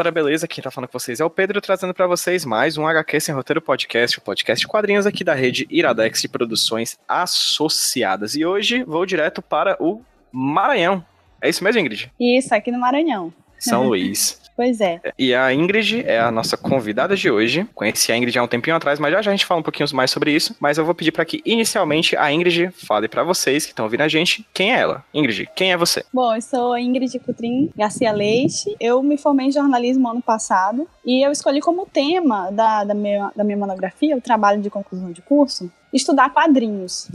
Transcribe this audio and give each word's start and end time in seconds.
Galera, 0.00 0.12
beleza? 0.14 0.48
Quem 0.48 0.64
tá 0.64 0.70
falando 0.70 0.88
com 0.88 0.98
vocês 0.98 1.20
é 1.20 1.24
o 1.26 1.28
Pedro, 1.28 1.60
trazendo 1.60 1.92
para 1.92 2.06
vocês 2.06 2.46
mais 2.46 2.78
um 2.78 2.86
HQ 2.86 3.20
Sem 3.20 3.34
Roteiro 3.34 3.60
Podcast, 3.60 4.16
o 4.16 4.22
podcast 4.22 4.58
de 4.58 4.66
quadrinhos 4.66 5.04
aqui 5.04 5.22
da 5.22 5.34
rede 5.34 5.66
Iradex 5.68 6.22
de 6.22 6.28
Produções 6.28 6.98
Associadas. 7.06 8.34
E 8.34 8.42
hoje 8.42 8.82
vou 8.82 9.04
direto 9.04 9.42
para 9.42 9.76
o 9.78 10.00
Maranhão. 10.32 11.04
É 11.38 11.50
isso 11.50 11.62
mesmo, 11.62 11.82
Ingrid? 11.82 12.10
Isso, 12.18 12.54
aqui 12.54 12.72
no 12.72 12.80
Maranhão. 12.80 13.30
São 13.58 13.88
Luís. 13.88 14.39
Pois 14.60 14.78
é. 14.78 15.00
E 15.18 15.34
a 15.34 15.54
Ingrid 15.54 16.04
é 16.06 16.20
a 16.20 16.30
nossa 16.30 16.54
convidada 16.54 17.16
de 17.16 17.30
hoje. 17.30 17.66
Conheci 17.74 18.12
a 18.12 18.16
Ingrid 18.18 18.38
há 18.38 18.42
um 18.42 18.46
tempinho 18.46 18.76
atrás, 18.76 18.98
mas 18.98 19.10
já, 19.10 19.22
já 19.22 19.30
a 19.30 19.34
gente 19.34 19.46
fala 19.46 19.60
um 19.60 19.62
pouquinho 19.62 19.88
mais 19.94 20.10
sobre 20.10 20.32
isso. 20.32 20.54
Mas 20.60 20.76
eu 20.76 20.84
vou 20.84 20.94
pedir 20.94 21.12
para 21.12 21.24
que 21.24 21.40
inicialmente 21.46 22.14
a 22.14 22.30
Ingrid 22.30 22.70
fale 22.72 23.08
para 23.08 23.24
vocês 23.24 23.64
que 23.64 23.72
estão 23.72 23.86
ouvindo 23.86 24.02
a 24.02 24.08
gente 24.08 24.46
quem 24.52 24.74
é 24.74 24.80
ela. 24.80 25.02
Ingrid, 25.14 25.48
quem 25.56 25.72
é 25.72 25.78
você? 25.78 26.04
Bom, 26.12 26.34
eu 26.34 26.42
sou 26.42 26.76
Ingrid 26.76 27.18
Cutrim 27.20 27.70
Garcia 27.74 28.12
Leite. 28.12 28.76
Eu 28.78 29.02
me 29.02 29.16
formei 29.16 29.46
em 29.46 29.50
jornalismo 29.50 30.06
ano 30.06 30.20
passado 30.20 30.86
e 31.06 31.24
eu 31.24 31.32
escolhi 31.32 31.62
como 31.62 31.86
tema 31.86 32.50
da, 32.50 32.84
da, 32.84 32.92
minha, 32.92 33.32
da 33.34 33.42
minha 33.42 33.56
monografia, 33.56 34.14
o 34.14 34.20
trabalho 34.20 34.60
de 34.60 34.68
conclusão 34.68 35.10
de 35.10 35.22
curso, 35.22 35.72
estudar 35.92 36.30
quadrinhos. 36.30 37.08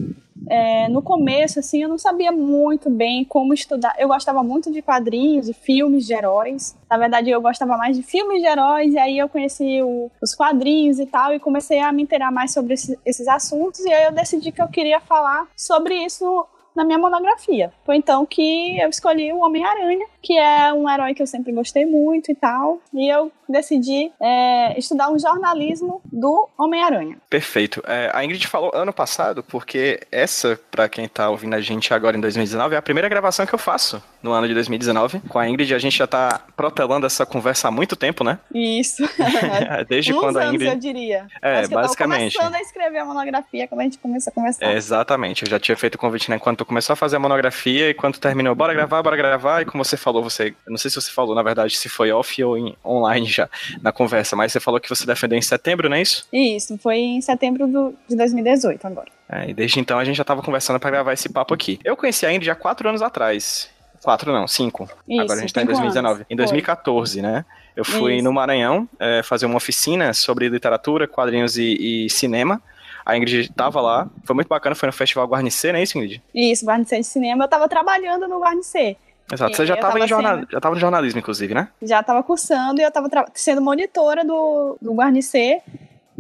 É, 0.48 0.88
no 0.90 1.02
começo, 1.02 1.60
assim, 1.60 1.82
eu 1.82 1.90
não 1.90 1.98
sabia 1.98 2.32
muito 2.32 2.90
bem 2.90 3.26
como 3.26 3.54
estudar. 3.54 3.96
Eu 3.98 4.08
gostava 4.08 4.44
muito 4.44 4.72
de 4.72 4.82
quadrinhos 4.82 5.50
e 5.50 5.54
filmes 5.54 6.06
de 6.06 6.14
heróis. 6.14 6.76
Na 6.90 6.98
verdade, 6.98 7.30
eu 7.30 7.42
gostava 7.42 7.78
mais 7.78 7.98
de 7.98 8.04
filmes 8.04 8.42
de 8.42 8.48
heróis, 8.48 8.94
e 8.94 8.98
aí 8.98 9.18
eu 9.18 9.28
conheci 9.28 9.82
o, 9.82 10.12
os 10.22 10.36
quadrinhos 10.36 11.00
e 11.00 11.06
tal, 11.06 11.34
e 11.34 11.40
comecei 11.40 11.80
a 11.80 11.92
me 11.92 12.04
inteirar 12.04 12.32
mais 12.32 12.54
sobre 12.54 12.74
esse, 12.76 12.98
esses 13.06 13.28
assuntos, 13.28 13.80
e 13.82 13.92
aí 13.92 14.06
eu 14.06 14.12
decidi 14.12 14.52
que 14.52 14.62
eu 14.62 14.68
queria 14.68 15.00
falar 15.00 15.48
sobre 15.56 15.96
isso 15.96 16.46
na 16.76 16.84
minha 16.84 17.00
monografia. 17.00 17.72
Foi 17.86 17.96
então 17.96 18.26
que 18.26 18.78
eu 18.80 18.90
escolhi 18.90 19.32
o 19.32 19.40
Homem-Aranha, 19.40 20.06
que 20.22 20.38
é 20.38 20.74
um 20.74 20.90
herói 20.90 21.14
que 21.14 21.22
eu 21.22 21.28
sempre 21.28 21.54
gostei 21.54 21.86
muito 21.86 22.30
e 22.30 22.36
tal. 22.36 22.80
E 22.94 23.08
eu 23.08 23.32
decidi 23.52 24.12
é, 24.20 24.78
estudar 24.78 25.10
um 25.10 25.20
jornalismo 25.20 26.02
do 26.12 26.50
Homem-Aranha. 26.58 27.18
Perfeito. 27.30 27.82
É, 27.88 28.12
a 28.14 28.24
Ingrid 28.24 28.48
falou 28.48 28.72
ano 28.74 28.94
passado, 28.94 29.44
porque 29.44 30.00
essa, 30.12 30.60
para 30.72 30.88
quem 30.90 31.08
tá 31.08 31.30
ouvindo 31.30 31.54
a 31.56 31.62
gente 31.62 31.94
agora 31.94 32.18
em 32.18 32.22
2019, 32.22 32.76
é 32.76 32.78
a 32.78 32.82
primeira 32.82 33.10
gravação 33.10 33.46
que 33.46 33.54
eu 33.54 33.60
faço 33.60 34.02
no 34.22 34.32
ano 34.32 34.48
de 34.48 34.54
2019. 34.54 35.22
Com 35.28 35.40
a 35.40 35.48
Ingrid, 35.48 35.74
a 35.74 35.80
gente 35.80 35.98
já 35.98 36.08
tá 36.08 36.42
protelando 36.56 37.06
essa 37.06 37.26
conversa 37.26 37.68
há 37.68 37.72
muito 37.72 37.96
tempo, 37.96 38.24
né? 38.24 38.40
Isso. 38.54 39.04
Desde 39.88 40.14
Uns 40.14 40.20
quando 40.20 40.38
a 40.38 40.44
anos, 40.44 40.56
Ingrid. 40.56 40.72
eu 40.72 40.80
diria. 40.80 41.28
É, 41.42 41.60
Acho 41.60 41.70
que 41.70 41.76
basicamente. 41.76 42.36
Eu 42.36 42.42
começando 42.42 42.56
a 42.56 42.62
escrever 42.62 42.98
a 43.00 43.06
monografia 43.06 43.68
quando 43.68 43.82
a 43.82 43.84
gente 43.84 43.98
começou 43.98 44.32
a 44.32 44.34
conversar. 44.34 44.66
É, 44.66 44.76
exatamente, 44.76 45.44
eu 45.44 45.50
já 45.50 45.60
tinha 45.60 45.76
feito 45.78 45.96
o 45.96 45.98
convite 45.98 46.30
né, 46.30 46.40
quando 46.40 46.58
tu 46.58 46.66
começou 46.66 46.94
a 46.94 46.96
fazer 46.96 47.18
a 47.18 47.20
monografia 47.20 47.90
e 47.90 47.94
quando 47.94 48.18
terminou, 48.18 48.56
bora 48.56 48.74
gravar, 48.74 49.02
bora 49.02 49.16
gravar, 49.16 49.62
e 49.62 49.66
como 49.66 49.84
você 49.84 49.98
falou, 49.98 50.24
você, 50.24 50.54
não 50.68 50.78
sei 50.78 50.90
se 50.90 50.96
você 50.96 51.12
falou, 51.12 51.36
na 51.36 51.44
verdade, 51.44 51.78
se 51.78 51.90
foi 51.90 52.12
off 52.12 52.44
ou 52.44 52.76
online 52.84 53.28
já 53.38 53.50
na 53.82 53.92
conversa, 53.92 54.36
mas 54.36 54.52
você 54.52 54.60
falou 54.60 54.80
que 54.80 54.90
você 54.90 55.06
defendeu 55.06 55.38
em 55.38 55.42
setembro, 55.42 55.90
não 55.90 55.98
é 55.98 56.02
isso? 56.02 56.28
Isso, 56.32 56.78
foi 56.78 56.98
em 56.98 57.22
setembro 57.22 57.68
do, 57.68 57.94
de 58.08 58.16
2018 58.16 58.86
agora. 58.86 59.08
É, 59.30 59.50
e 59.50 59.54
desde 59.54 59.80
então 59.80 59.98
a 59.98 60.06
gente 60.06 60.16
já 60.16 60.24
tava 60.24 60.42
conversando 60.42 60.80
para 60.80 60.92
gravar 60.92 61.14
esse 61.14 61.30
papo 61.30 61.54
aqui. 61.54 61.80
Eu 61.84 61.98
conheci 61.98 62.26
a 62.26 62.32
Ingrid 62.32 62.50
há 62.52 62.56
quatro 62.56 62.88
anos 62.88 63.02
atrás. 63.02 63.70
Quatro 64.04 64.32
não, 64.32 64.48
cinco. 64.48 64.88
Isso, 65.08 65.22
Agora 65.22 65.40
a 65.40 65.42
gente 65.42 65.54
tá 65.54 65.62
em 65.62 65.64
cinco 65.64 65.72
2019. 65.72 66.16
anos. 66.16 66.26
Em 66.30 66.36
2014, 66.36 67.22
né? 67.24 67.44
Eu 67.76 67.84
fui 67.84 68.16
Isso. 68.16 68.24
no 68.24 68.32
Maranhão 68.32 68.88
é, 69.00 69.24
fazer 69.24 69.48
uma 69.48 69.58
oficina 69.58 70.14
sobre 70.14 70.48
literatura, 70.48 71.08
quadrinhos 71.08 71.58
e, 71.58 72.06
e 72.06 72.10
cinema. 72.10 72.62
A 73.04 73.18
Ingrid 73.18 73.52
tava 73.54 73.82
lá, 73.82 74.08
foi 74.24 74.36
muito 74.36 74.48
bacana, 74.48 74.76
foi 74.76 74.88
no 74.88 74.94
Festival 74.94 75.28
Guarnicê, 75.28 75.72
não 75.72 75.80
é 75.80 75.84
isso, 75.84 75.98
Ingrid? 75.98 76.22
Isso, 76.34 76.66
Guarnicê 76.66 77.00
de 77.00 77.04
Cinema. 77.06 77.44
Eu 77.44 77.48
tava 77.48 77.68
trabalhando 77.70 78.28
no 78.28 78.40
Guarnicê. 78.40 78.98
Exato, 79.32 79.56
você 79.56 79.66
já 79.66 79.74
Eu 79.76 79.80
tava, 79.80 79.94
tava 79.94 80.06
em 80.06 80.08
jornal, 80.08 80.36
sendo- 80.36 80.48
já 80.52 80.60
tava 80.62 80.76
no 80.76 80.82
jornalismo, 80.82 81.20
inclusive, 81.20 81.54
né? 81.54 81.68
Já 81.82 82.04
tava 82.04 82.22
cursando 82.24 82.80
e 82.80 82.84
eu 82.84 82.92
tava 82.92 83.10
tra- 83.10 83.26
sendo 83.34 83.62
monitora 83.62 84.24
do, 84.24 84.78
do 84.82 84.94
Guarnicê. 84.94 85.62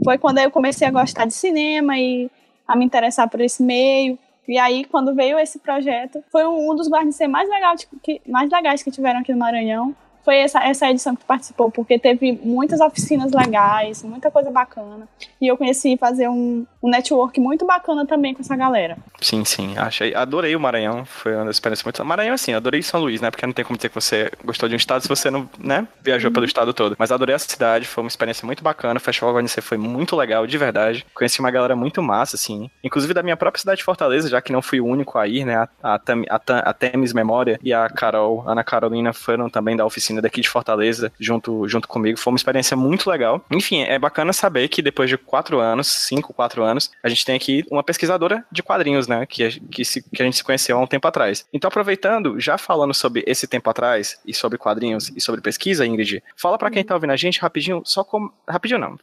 Foi 0.04 0.18
quando 0.18 0.40
eu 0.40 0.50
comecei 0.52 0.88
a 0.88 0.92
gostar 0.92 1.26
de 1.26 1.34
cinema 1.34 1.98
e 1.98 2.30
a 2.68 2.76
me 2.76 2.84
interessar 2.86 3.30
por 3.30 3.40
esse 3.42 3.62
meio. 3.64 4.18
E 4.48 4.58
aí, 4.58 4.84
quando 4.86 5.14
veio 5.16 5.40
esse 5.40 5.58
projeto, 5.60 6.24
foi 6.32 6.46
um, 6.46 6.72
um 6.72 6.76
dos 6.76 6.88
Guarnicê 6.90 7.28
mais, 7.28 7.48
legais 7.50 7.88
que, 8.04 8.22
mais 8.28 8.50
legais 8.50 8.84
que 8.84 8.92
tiveram 8.92 9.20
aqui 9.20 9.32
no 9.32 9.40
Maranhão. 9.40 9.96
Foi 10.24 10.38
essa, 10.38 10.60
essa 10.64 10.90
edição 10.90 11.16
que 11.16 11.24
participou, 11.24 11.70
porque 11.70 12.00
teve 12.00 12.40
muitas 12.44 12.82
oficinas 12.82 13.32
legais, 13.32 14.02
muita 14.02 14.32
coisa 14.32 14.50
bacana. 14.50 15.08
E 15.40 15.46
eu 15.48 15.56
conheci 15.56 15.96
fazer 15.98 16.28
um, 16.28 16.66
um 16.86 16.90
network 16.90 17.40
muito 17.40 17.66
bacana 17.66 18.06
também 18.06 18.36
com 18.36 18.42
essa 18.42 18.56
galera. 18.56 18.96
Sim, 19.20 19.44
sim. 19.44 19.76
Achei, 19.76 20.14
adorei 20.14 20.56
o 20.56 20.60
Maranhão. 20.60 21.04
Foi 21.04 21.34
uma 21.36 21.46
das 21.46 21.56
experiências 21.56 21.84
muito. 21.84 22.06
Maranhão, 22.06 22.36
assim, 22.36 22.54
adorei 22.54 22.84
São 22.84 23.02
Luís, 23.02 23.20
né? 23.20 23.32
Porque 23.32 23.46
não 23.46 23.54
tem 23.54 23.66
como 23.66 23.76
dizer 23.76 23.90
que 23.90 23.96
você 23.96 24.32
gostou 24.44 24.70
de 24.70 24.76
um 24.76 24.78
estado 24.78 25.02
se 25.02 25.10
você 25.10 25.32
não, 25.32 25.50
né? 25.58 25.88
Viajou 26.04 26.32
pelo 26.32 26.46
estado 26.46 26.74
todo. 26.74 26.96
Mas 27.00 27.12
adorei 27.12 27.34
a 27.34 27.40
cidade, 27.40 27.88
foi 27.88 28.04
uma 28.04 28.08
experiência 28.08 28.46
muito 28.46 28.64
bacana. 28.64 28.98
O 28.98 29.02
Festival 29.02 29.34
Guarnicê 29.34 29.62
foi 29.62 29.80
muito 29.80 30.16
legal, 30.16 30.46
de 30.46 30.58
verdade. 30.60 31.06
Conheci 31.16 31.40
uma 31.40 31.50
galera 31.50 31.76
muito 31.76 32.04
massa, 32.04 32.36
assim. 32.36 32.70
Inclusive 32.84 33.16
da 33.16 33.24
minha 33.24 33.36
própria 33.36 33.60
cidade 33.60 33.80
de 33.80 33.84
Fortaleza, 33.84 34.30
já 34.30 34.40
que 34.40 34.52
não 34.52 34.62
fui 34.62 34.80
o 34.80 34.86
único 34.86 35.18
a 35.18 35.28
ir, 35.28 35.44
né? 35.44 35.56
A, 35.56 35.96
a, 35.96 35.96
a, 35.96 36.70
a 36.70 36.74
Temis 36.74 37.14
Memória 37.14 37.60
e 37.64 37.74
a 37.74 37.90
Carol, 37.90 38.44
Ana 38.48 38.64
Carolina, 38.64 39.12
foram 39.12 39.50
também 39.50 39.76
da 39.76 39.86
oficina 39.86 40.22
daqui 40.22 40.40
de 40.40 40.50
Fortaleza, 40.50 41.12
junto, 41.20 41.68
junto 41.68 41.88
comigo. 41.88 42.20
Foi 42.20 42.32
uma 42.32 42.38
experiência 42.38 42.78
muito 42.78 43.10
legal. 43.10 43.44
Enfim, 43.50 43.82
é 43.82 43.98
bacana 43.98 44.32
saber 44.34 44.68
que 44.68 44.84
depois 44.84 45.10
de 45.10 45.18
quatro 45.18 45.60
anos, 45.60 45.88
cinco, 45.88 46.32
quatro 46.32 46.64
anos, 46.64 46.75
a 47.04 47.10
gente 47.10 47.26
tem 47.26 47.36
aqui 47.36 47.64
uma 47.72 47.84
pesquisadora 47.84 48.44
de 48.52 48.62
quadrinhos, 48.64 49.08
né? 49.08 49.26
Que, 49.26 49.60
que, 49.60 49.86
se- 49.86 50.04
que 50.10 50.22
a 50.22 50.26
gente 50.26 50.38
se 50.38 50.44
conheceu 50.44 50.78
há 50.78 50.82
um 50.82 50.88
tempo 50.88 51.08
atrás. 51.08 51.46
Então, 51.54 51.68
aproveitando, 51.68 52.40
já 52.40 52.58
falando 52.58 52.94
sobre 52.94 53.24
esse 53.28 53.48
tempo 53.48 53.70
atrás, 53.70 54.20
e 54.26 54.34
sobre 54.34 54.58
quadrinhos 54.58 55.10
e 55.16 55.22
sobre 55.22 55.42
pesquisa, 55.42 55.86
Ingrid, 55.86 56.22
fala 56.36 56.58
pra 56.58 56.70
quem 56.72 56.84
tá 56.84 56.94
ouvindo 56.94 57.12
a 57.12 57.16
gente 57.16 57.40
rapidinho, 57.40 57.82
só 57.86 58.04
como. 58.04 58.34
Rapidinho 58.48 58.80
não, 58.80 59.00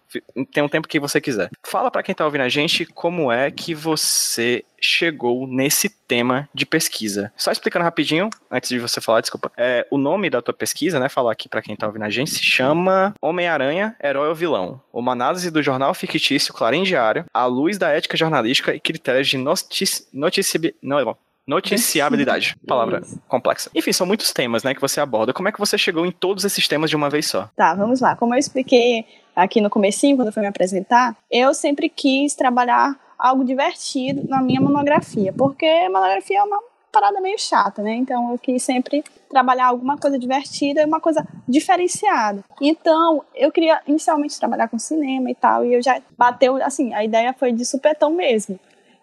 tem 0.52 0.62
um 0.62 0.68
tempo 0.68 0.88
que 0.88 1.00
você 1.00 1.20
quiser. 1.20 1.50
Fala 1.62 1.90
pra 1.90 2.02
quem 2.02 2.14
tá 2.14 2.24
ouvindo 2.24 2.42
a 2.42 2.48
gente 2.48 2.84
como 2.86 3.30
é 3.30 3.50
que 3.50 3.74
você 3.74 4.64
chegou 4.82 5.46
nesse 5.46 5.88
tema 5.88 6.48
de 6.52 6.66
pesquisa. 6.66 7.32
Só 7.36 7.50
explicando 7.52 7.84
rapidinho, 7.84 8.28
antes 8.50 8.68
de 8.68 8.78
você 8.78 9.00
falar, 9.00 9.20
desculpa. 9.20 9.50
É, 9.56 9.86
o 9.90 9.96
nome 9.96 10.28
da 10.28 10.42
tua 10.42 10.52
pesquisa, 10.52 10.98
né? 10.98 11.08
Falar 11.08 11.32
aqui 11.32 11.48
pra 11.48 11.62
quem 11.62 11.76
tá 11.76 11.86
ouvindo 11.86 12.04
a 12.04 12.10
gente, 12.10 12.30
se 12.30 12.44
chama 12.44 13.14
Homem-Aranha, 13.20 13.96
Herói 14.02 14.28
ou 14.28 14.34
Vilão? 14.34 14.80
Uma 14.92 15.12
análise 15.12 15.50
do 15.50 15.62
jornal 15.62 15.94
fictício 15.94 16.52
Clarim 16.52 16.82
Diário, 16.82 17.24
à 17.32 17.46
luz 17.46 17.78
da 17.78 17.90
ética 17.90 18.16
jornalística 18.16 18.74
e 18.74 18.80
critérios 18.80 19.28
de 19.28 19.38
notici 19.38 20.06
noticibi 20.12 20.74
não, 20.82 21.16
noticiabilidade. 21.46 22.56
Palavra 22.66 23.00
Isso. 23.00 23.20
complexa. 23.28 23.70
Enfim, 23.74 23.92
são 23.92 24.06
muitos 24.06 24.32
temas, 24.32 24.62
né, 24.62 24.74
que 24.74 24.80
você 24.80 25.00
aborda. 25.00 25.32
Como 25.32 25.48
é 25.48 25.52
que 25.52 25.58
você 25.58 25.76
chegou 25.76 26.06
em 26.06 26.10
todos 26.10 26.44
esses 26.44 26.66
temas 26.68 26.90
de 26.90 26.96
uma 26.96 27.10
vez 27.10 27.26
só? 27.26 27.48
Tá, 27.56 27.74
vamos 27.74 28.00
lá. 28.00 28.16
Como 28.16 28.34
eu 28.34 28.38
expliquei 28.38 29.04
aqui 29.34 29.60
no 29.60 29.70
comecinho, 29.70 30.16
quando 30.16 30.28
eu 30.28 30.32
fui 30.32 30.42
me 30.42 30.48
apresentar, 30.48 31.16
eu 31.30 31.52
sempre 31.54 31.88
quis 31.88 32.34
trabalhar 32.34 32.96
algo 33.22 33.44
divertido 33.44 34.28
na 34.28 34.42
minha 34.42 34.60
monografia, 34.60 35.32
porque 35.32 35.88
monografia 35.88 36.40
é 36.40 36.42
uma 36.42 36.60
parada 36.90 37.20
meio 37.20 37.38
chata, 37.38 37.80
né? 37.80 37.94
Então 37.94 38.32
eu 38.32 38.38
quis 38.38 38.62
sempre 38.64 39.04
trabalhar 39.30 39.66
alguma 39.66 39.96
coisa 39.96 40.18
divertida 40.18 40.84
uma 40.84 41.00
coisa 41.00 41.24
diferenciada. 41.48 42.44
Então, 42.60 43.24
eu 43.34 43.50
queria 43.52 43.80
inicialmente 43.86 44.38
trabalhar 44.38 44.68
com 44.68 44.78
cinema 44.78 45.30
e 45.30 45.34
tal, 45.34 45.64
e 45.64 45.72
eu 45.72 45.80
já 45.80 46.02
bateu, 46.18 46.56
assim, 46.62 46.92
a 46.92 47.04
ideia 47.04 47.32
foi 47.32 47.52
de 47.52 47.64
supetão 47.64 48.10
mesmo. 48.10 48.58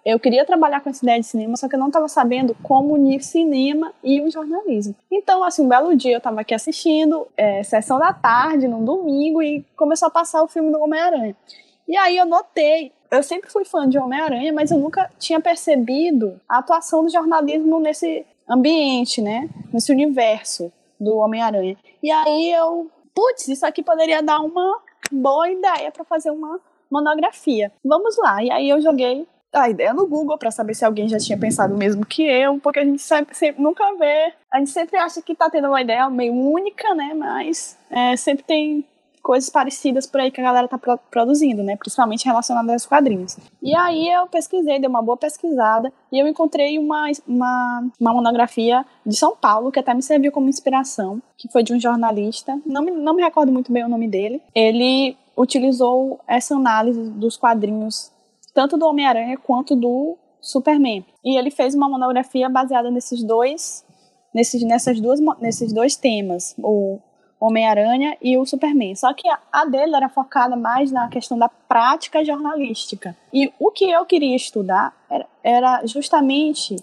Eu 0.05 0.19
queria 0.19 0.45
trabalhar 0.45 0.81
com 0.81 0.89
essa 0.89 1.03
ideia 1.03 1.19
de 1.19 1.25
cinema, 1.25 1.57
só 1.57 1.67
que 1.67 1.75
eu 1.75 1.79
não 1.79 1.87
estava 1.87 2.07
sabendo 2.07 2.55
como 2.61 2.93
unir 2.93 3.21
cinema 3.21 3.91
e 4.03 4.21
o 4.21 4.29
jornalismo. 4.29 4.95
Então, 5.11 5.43
assim, 5.43 5.63
um 5.63 5.67
belo 5.67 5.95
dia 5.95 6.13
eu 6.13 6.17
estava 6.19 6.41
aqui 6.41 6.53
assistindo, 6.53 7.27
é, 7.35 7.63
sessão 7.63 7.97
da 7.97 8.13
tarde, 8.13 8.67
num 8.67 8.83
domingo, 8.83 9.41
e 9.41 9.65
começou 9.75 10.07
a 10.07 10.11
passar 10.11 10.43
o 10.43 10.47
filme 10.47 10.71
do 10.71 10.79
Homem-Aranha. 10.79 11.35
E 11.89 11.97
aí 11.97 12.17
eu 12.17 12.25
notei, 12.27 12.91
eu 13.09 13.23
sempre 13.23 13.49
fui 13.49 13.65
fã 13.65 13.89
de 13.89 13.97
Homem-Aranha, 13.97 14.53
mas 14.53 14.69
eu 14.69 14.77
nunca 14.77 15.09
tinha 15.17 15.41
percebido 15.41 16.39
a 16.47 16.59
atuação 16.59 17.03
do 17.03 17.09
jornalismo 17.09 17.79
nesse 17.79 18.23
ambiente, 18.47 19.21
né? 19.23 19.49
Nesse 19.73 19.91
universo 19.91 20.71
do 20.99 21.17
Homem-Aranha. 21.17 21.75
E 22.03 22.11
aí 22.11 22.51
eu, 22.51 22.91
putz, 23.15 23.47
isso 23.47 23.65
aqui 23.65 23.81
poderia 23.81 24.21
dar 24.21 24.39
uma 24.39 24.79
boa 25.11 25.49
ideia 25.49 25.91
para 25.91 26.03
fazer 26.05 26.29
uma 26.29 26.59
monografia. 26.91 27.71
Vamos 27.83 28.15
lá. 28.17 28.43
E 28.43 28.51
aí 28.51 28.69
eu 28.69 28.79
joguei 28.79 29.27
a 29.51 29.67
ideia 29.67 29.91
no 29.91 30.05
Google 30.05 30.37
para 30.37 30.51
saber 30.51 30.75
se 30.75 30.85
alguém 30.85 31.09
já 31.09 31.17
tinha 31.17 31.37
pensado 31.39 31.73
o 31.73 31.77
mesmo 31.77 32.05
que 32.05 32.21
eu, 32.23 32.59
porque 32.59 32.79
a 32.79 32.85
gente 32.85 33.01
sempre, 33.01 33.35
sempre- 33.35 33.63
nunca 33.63 33.83
vê, 33.95 34.31
a 34.53 34.59
gente 34.59 34.69
sempre 34.69 34.95
acha 34.97 35.23
que 35.23 35.33
tá 35.33 35.49
tendo 35.49 35.67
uma 35.69 35.81
ideia 35.81 36.07
meio 36.07 36.33
única, 36.33 36.93
né? 36.93 37.15
Mas 37.15 37.75
é, 37.89 38.15
sempre 38.15 38.43
tem 38.43 38.85
coisas 39.21 39.49
parecidas 39.49 40.07
por 40.07 40.19
aí 40.19 40.31
que 40.31 40.41
a 40.41 40.43
galera 40.43 40.67
tá 40.67 40.77
pro- 40.77 40.99
produzindo, 41.11 41.61
né? 41.63 41.75
Principalmente 41.75 42.25
relacionadas 42.25 42.71
aos 42.71 42.85
quadrinhos. 42.85 43.37
E 43.61 43.75
aí 43.75 44.09
eu 44.09 44.27
pesquisei, 44.27 44.79
dei 44.79 44.89
uma 44.89 45.01
boa 45.01 45.17
pesquisada 45.17 45.91
e 46.11 46.17
eu 46.19 46.27
encontrei 46.27 46.79
uma, 46.79 47.05
uma, 47.27 47.89
uma 47.99 48.13
monografia 48.13 48.85
de 49.05 49.15
São 49.15 49.35
Paulo 49.35 49.71
que 49.71 49.79
até 49.79 49.93
me 49.93 50.01
serviu 50.01 50.31
como 50.31 50.49
inspiração, 50.49 51.21
que 51.37 51.51
foi 51.51 51.63
de 51.63 51.73
um 51.73 51.79
jornalista, 51.79 52.59
não 52.65 52.81
me, 52.81 52.91
não 52.91 53.13
me 53.13 53.21
recordo 53.21 53.51
muito 53.51 53.71
bem 53.71 53.83
o 53.83 53.89
nome 53.89 54.07
dele. 54.07 54.41
Ele 54.55 55.15
utilizou 55.37 56.19
essa 56.27 56.55
análise 56.55 57.01
dos 57.11 57.37
quadrinhos 57.37 58.11
tanto 58.53 58.77
do 58.77 58.85
Homem-Aranha 58.85 59.37
quanto 59.37 59.75
do 59.75 60.17
Superman. 60.41 61.05
E 61.23 61.37
ele 61.37 61.51
fez 61.51 61.75
uma 61.75 61.87
monografia 61.87 62.49
baseada 62.49 62.89
nesses 62.89 63.23
dois, 63.23 63.85
nesses, 64.33 64.63
nessas 64.63 64.99
duas, 64.99 65.19
nesses 65.39 65.71
dois 65.71 65.95
temas, 65.95 66.55
o 66.57 66.99
Homem-Aranha 67.39 68.17
e 68.21 68.37
o 68.37 68.45
Superman. 68.45 68.95
Só 68.95 69.13
que 69.13 69.27
a 69.51 69.65
dele 69.65 69.95
era 69.95 70.09
focada 70.09 70.55
mais 70.55 70.91
na 70.91 71.07
questão 71.07 71.37
da 71.37 71.47
prática 71.47 72.23
jornalística. 72.23 73.15
E 73.33 73.51
o 73.59 73.71
que 73.71 73.89
eu 73.89 74.05
queria 74.05 74.35
estudar 74.35 74.93
era, 75.43 75.81
justamente 75.85 76.75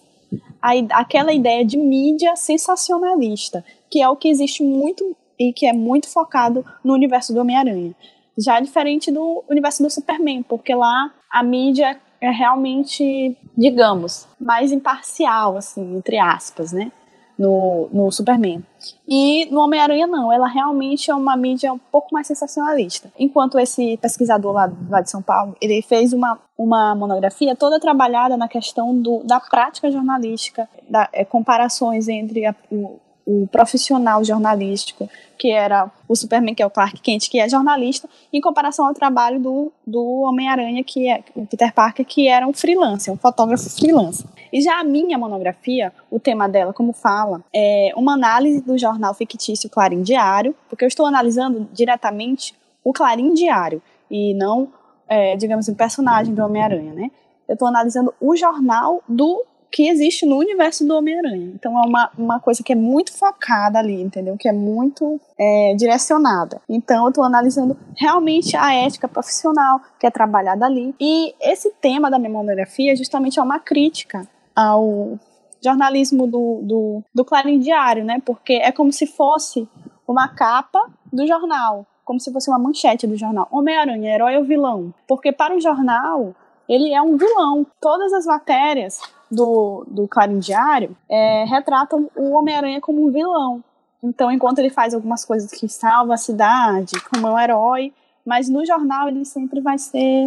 a, 0.63 0.73
aquela 0.93 1.33
ideia 1.33 1.65
de 1.65 1.77
mídia 1.77 2.35
sensacionalista, 2.37 3.65
que 3.91 4.01
é 4.01 4.09
o 4.09 4.17
que 4.17 4.29
existe 4.29 4.63
muito 4.63 5.17
e 5.39 5.53
que 5.53 5.67
é 5.67 5.73
muito 5.73 6.09
focado 6.09 6.65
no 6.83 6.95
universo 6.95 7.35
do 7.35 7.41
Homem-Aranha. 7.41 7.95
Já 8.39 8.61
diferente 8.61 9.11
do 9.11 9.45
universo 9.49 9.83
do 9.83 9.91
Superman, 9.91 10.43
porque 10.43 10.75
lá 10.75 11.13
a 11.31 11.43
mídia 11.43 12.01
é 12.21 12.31
realmente, 12.31 13.37
digamos, 13.57 14.27
mais 14.41 14.73
imparcial, 14.73 15.57
assim, 15.57 15.97
entre 15.97 16.19
aspas, 16.19 16.73
né? 16.73 16.91
No, 17.39 17.89
no 17.93 18.11
Superman. 18.11 18.65
E 19.07 19.47
no 19.51 19.61
Homem-Aranha, 19.61 20.07
não. 20.07 20.33
Ela 20.33 20.47
realmente 20.49 21.11
é 21.11 21.15
uma 21.15 21.37
mídia 21.37 21.73
um 21.73 21.79
pouco 21.79 22.09
mais 22.13 22.27
sensacionalista. 22.27 23.13
Enquanto 23.19 23.59
esse 23.59 23.99
pesquisador 23.99 24.53
lá, 24.53 24.73
lá 24.89 25.01
de 25.03 25.11
São 25.11 25.21
Paulo, 25.21 25.55
ele 25.61 25.83
fez 25.83 26.13
uma, 26.13 26.39
uma 26.57 26.95
monografia 26.95 27.55
toda 27.55 27.79
trabalhada 27.79 28.37
na 28.37 28.49
questão 28.49 28.97
do, 28.99 29.23
da 29.23 29.39
prática 29.39 29.91
jornalística, 29.91 30.69
da, 30.89 31.09
é, 31.13 31.25
comparações 31.25 32.09
entre 32.09 32.47
a, 32.47 32.55
o, 32.71 32.99
o 33.27 33.49
profissional 33.49 34.25
jornalístico, 34.25 35.11
que 35.37 35.51
era 35.51 35.91
o 36.09 36.15
Superman, 36.15 36.55
que 36.55 36.63
é 36.63 36.67
o 36.67 36.71
Clark 36.71 37.01
Kent, 37.01 37.29
que 37.29 37.41
é 37.41 37.49
jornalista, 37.49 38.09
em 38.33 38.41
comparação 38.41 38.87
ao 38.87 38.95
trabalho 38.95 39.41
do, 39.41 39.73
do 39.85 40.21
Homem-Aranha, 40.21 40.85
que 40.85 41.09
é 41.09 41.25
o 41.35 41.45
Peter 41.45 41.75
Parker, 41.75 42.07
que 42.07 42.29
era 42.29 42.47
um 42.47 42.53
freelancer, 42.53 43.13
um 43.13 43.17
fotógrafo 43.17 43.69
freelancer. 43.69 44.27
E 44.53 44.61
já 44.61 44.81
a 44.81 44.85
minha 44.85 45.19
monografia, 45.19 45.93
o 46.11 46.19
tema 46.19 46.49
dela, 46.49 46.73
como 46.73 46.93
fala, 46.93 47.43
é 47.55 47.93
uma 47.97 48.15
análise 48.15 48.61
do 48.61 48.79
jornal 48.79 49.15
fictício 49.15 49.71
Clarim 49.71 50.03
Diário, 50.03 50.55
porque 50.69 50.85
eu 50.85 50.89
estou 50.89 51.07
analisando 51.07 51.69
diretamente 51.73 52.55
o 52.85 52.93
Clarim 52.93 53.35
Diário, 53.35 53.83
e 54.11 54.35
não, 54.35 54.69
é, 55.09 55.37
digamos, 55.37 55.69
o 55.69 55.75
personagem 55.75 56.35
do 56.35 56.43
Homem-Aranha, 56.43 56.93
né? 56.93 57.11
Eu 57.49 57.55
estou 57.55 57.69
analisando 57.69 58.15
o 58.21 58.37
jornal 58.37 59.03
do 59.09 59.45
que 59.71 59.89
existe 59.89 60.25
no 60.25 60.39
universo 60.39 60.87
do 60.87 60.97
Homem-Aranha. 60.97 61.53
Então 61.55 61.77
é 61.79 61.87
uma, 61.87 62.11
uma 62.17 62.41
coisa 62.41 62.63
que 62.63 62.73
é 62.73 62.77
muito 62.77 63.13
focada 63.13 63.79
ali, 63.79 64.01
entendeu? 64.01 64.37
Que 64.39 64.49
é 64.49 64.53
muito 64.53 65.21
é, 65.39 65.75
direcionada. 65.77 66.61
Então 66.69 67.05
eu 67.05 67.09
estou 67.11 67.25
analisando 67.25 67.77
realmente 67.95 68.57
a 68.57 68.75
ética 68.75 69.07
profissional 69.07 69.81
que 69.99 70.07
é 70.07 70.11
trabalhada 70.11 70.65
ali. 70.65 70.95
E 71.01 71.35
esse 71.41 71.71
tema 71.81 72.11
da 72.11 72.19
minha 72.19 72.31
monografia 72.31 72.97
justamente 72.97 73.39
é 73.39 73.43
uma 73.43 73.59
crítica 73.59 74.27
ao 74.57 75.19
jornalismo 75.63 76.27
do, 76.27 76.61
do, 76.63 77.03
do 77.15 77.25
Clarim 77.25 77.59
Diário, 77.59 78.05
né? 78.05 78.21
Porque 78.25 78.55
é 78.55 78.73
como 78.73 78.93
se 78.93 79.07
fosse 79.07 79.69
uma 80.09 80.29
capa 80.29 80.81
do 81.13 81.27
jornal, 81.27 81.85
como 82.05 82.19
se 82.19 82.33
fosse 82.33 82.49
uma 82.49 82.59
manchete 82.59 83.07
do 83.07 83.17
jornal. 83.17 83.47
Homem-Aranha, 83.51 84.15
herói 84.15 84.37
ou 84.37 84.45
vilão? 84.45 84.95
Porque 85.07 85.33
para 85.33 85.55
o 85.55 85.61
jornal, 85.61 86.35
ele 86.69 86.93
é 86.93 87.03
um 87.03 87.17
vilão. 87.17 87.67
Todas 87.81 88.13
as 88.13 88.25
matérias 88.25 89.01
do, 89.31 89.85
do 89.89 90.09
Clarim 90.09 90.39
Diário 90.39 90.97
é, 91.09 91.45
retratam 91.45 92.09
o 92.17 92.31
Homem-Aranha 92.33 92.81
como 92.81 93.05
um 93.05 93.11
vilão. 93.11 93.63
Então, 94.03 94.31
enquanto 94.31 94.61
ele 94.61 94.71
faz 94.71 94.95
algumas 94.95 95.25
coisas 95.25 95.51
que 95.51 95.69
salva 95.69 96.15
a 96.15 96.19
cidade, 96.19 96.93
como 97.11 97.29
um 97.29 97.39
herói, 97.39 97.93
mas 98.25 98.49
no 98.49 98.65
jornal 98.65 99.09
ele 99.09 99.25
sempre 99.25 99.61
vai 99.61 99.79
ser 99.79 100.27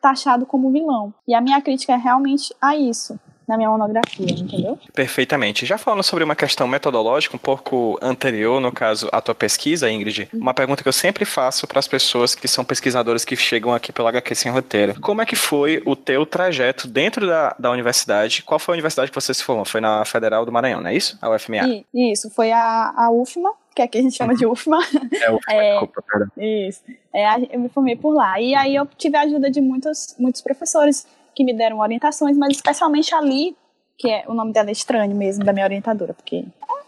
taxado 0.00 0.46
como 0.46 0.70
vilão. 0.70 1.12
E 1.26 1.34
a 1.34 1.40
minha 1.40 1.60
crítica 1.60 1.94
é 1.94 1.96
realmente 1.96 2.54
a 2.60 2.76
isso 2.76 3.18
na 3.46 3.56
minha 3.56 3.68
monografia, 3.68 4.26
entendeu? 4.30 4.78
Perfeitamente. 4.92 5.64
Já 5.64 5.78
falando 5.78 6.02
sobre 6.02 6.24
uma 6.24 6.34
questão 6.34 6.66
metodológica 6.66 7.36
um 7.36 7.38
pouco 7.38 7.98
anterior, 8.02 8.60
no 8.60 8.72
caso, 8.72 9.08
à 9.12 9.20
tua 9.20 9.34
pesquisa, 9.34 9.90
Ingrid, 9.90 10.28
uhum. 10.32 10.40
uma 10.40 10.54
pergunta 10.54 10.82
que 10.82 10.88
eu 10.88 10.92
sempre 10.92 11.24
faço 11.24 11.66
para 11.66 11.78
as 11.78 11.86
pessoas 11.86 12.34
que 12.34 12.48
são 12.48 12.64
pesquisadores 12.64 13.24
que 13.24 13.36
chegam 13.36 13.72
aqui 13.72 13.92
pelo 13.92 14.08
HQ 14.08 14.34
Sem 14.34 14.50
Roteiro. 14.50 15.00
Como 15.00 15.22
é 15.22 15.26
que 15.26 15.36
foi 15.36 15.82
o 15.86 15.94
teu 15.94 16.26
trajeto 16.26 16.88
dentro 16.88 17.26
da, 17.26 17.54
da 17.58 17.70
universidade? 17.70 18.42
Qual 18.42 18.58
foi 18.58 18.74
a 18.74 18.76
universidade 18.76 19.10
que 19.10 19.14
você 19.14 19.32
se 19.32 19.44
formou? 19.44 19.64
Foi 19.64 19.80
na 19.80 20.04
Federal 20.04 20.44
do 20.44 20.52
Maranhão, 20.52 20.80
não 20.80 20.90
é 20.90 20.96
isso? 20.96 21.18
A 21.22 21.30
UFMA? 21.30 21.84
Isso, 21.94 22.30
foi 22.30 22.50
a, 22.50 22.92
a 22.96 23.10
UFMA, 23.10 23.52
que 23.74 23.82
aqui 23.82 23.98
a 23.98 24.02
gente 24.02 24.16
chama 24.16 24.34
de 24.34 24.44
uhum. 24.44 24.52
UFMA. 24.52 24.78
É, 25.22 25.30
UFMA, 25.30 25.40
é, 25.54 25.70
desculpa, 25.70 26.02
perdão. 26.02 26.28
Isso. 26.36 26.80
É, 27.14 27.54
eu 27.54 27.60
me 27.60 27.68
formei 27.68 27.96
por 27.96 28.12
lá. 28.12 28.40
E 28.40 28.54
aí 28.54 28.74
eu 28.74 28.86
tive 28.96 29.16
a 29.16 29.22
ajuda 29.22 29.50
de 29.50 29.60
muitos, 29.60 30.14
muitos 30.18 30.40
professores 30.40 31.06
que 31.36 31.44
me 31.44 31.52
deram 31.52 31.78
orientações, 31.78 32.36
mas 32.36 32.56
especialmente 32.56 33.14
ali, 33.14 33.54
que 33.98 34.10
é 34.10 34.24
o 34.26 34.32
nome 34.32 34.52
dela 34.52 34.70
é 34.70 34.72
estranho 34.72 35.14
mesmo, 35.14 35.44
da 35.44 35.52
minha 35.52 35.66
orientadora, 35.66 36.14
porque 36.14 36.44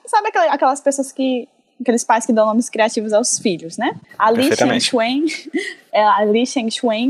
sabe 0.06 0.30
aquelas 0.48 0.80
pessoas 0.80 1.12
que 1.12 1.46
aqueles 1.80 2.02
pais 2.02 2.26
que 2.26 2.32
dão 2.32 2.46
nomes 2.46 2.68
criativos 2.68 3.12
aos 3.12 3.38
filhos, 3.38 3.76
né? 3.76 3.94
A 4.18 4.32
Li 4.32 4.50
Sheng 4.80 5.26
é 5.92 6.02
a 6.02 6.24
Li 6.24 6.44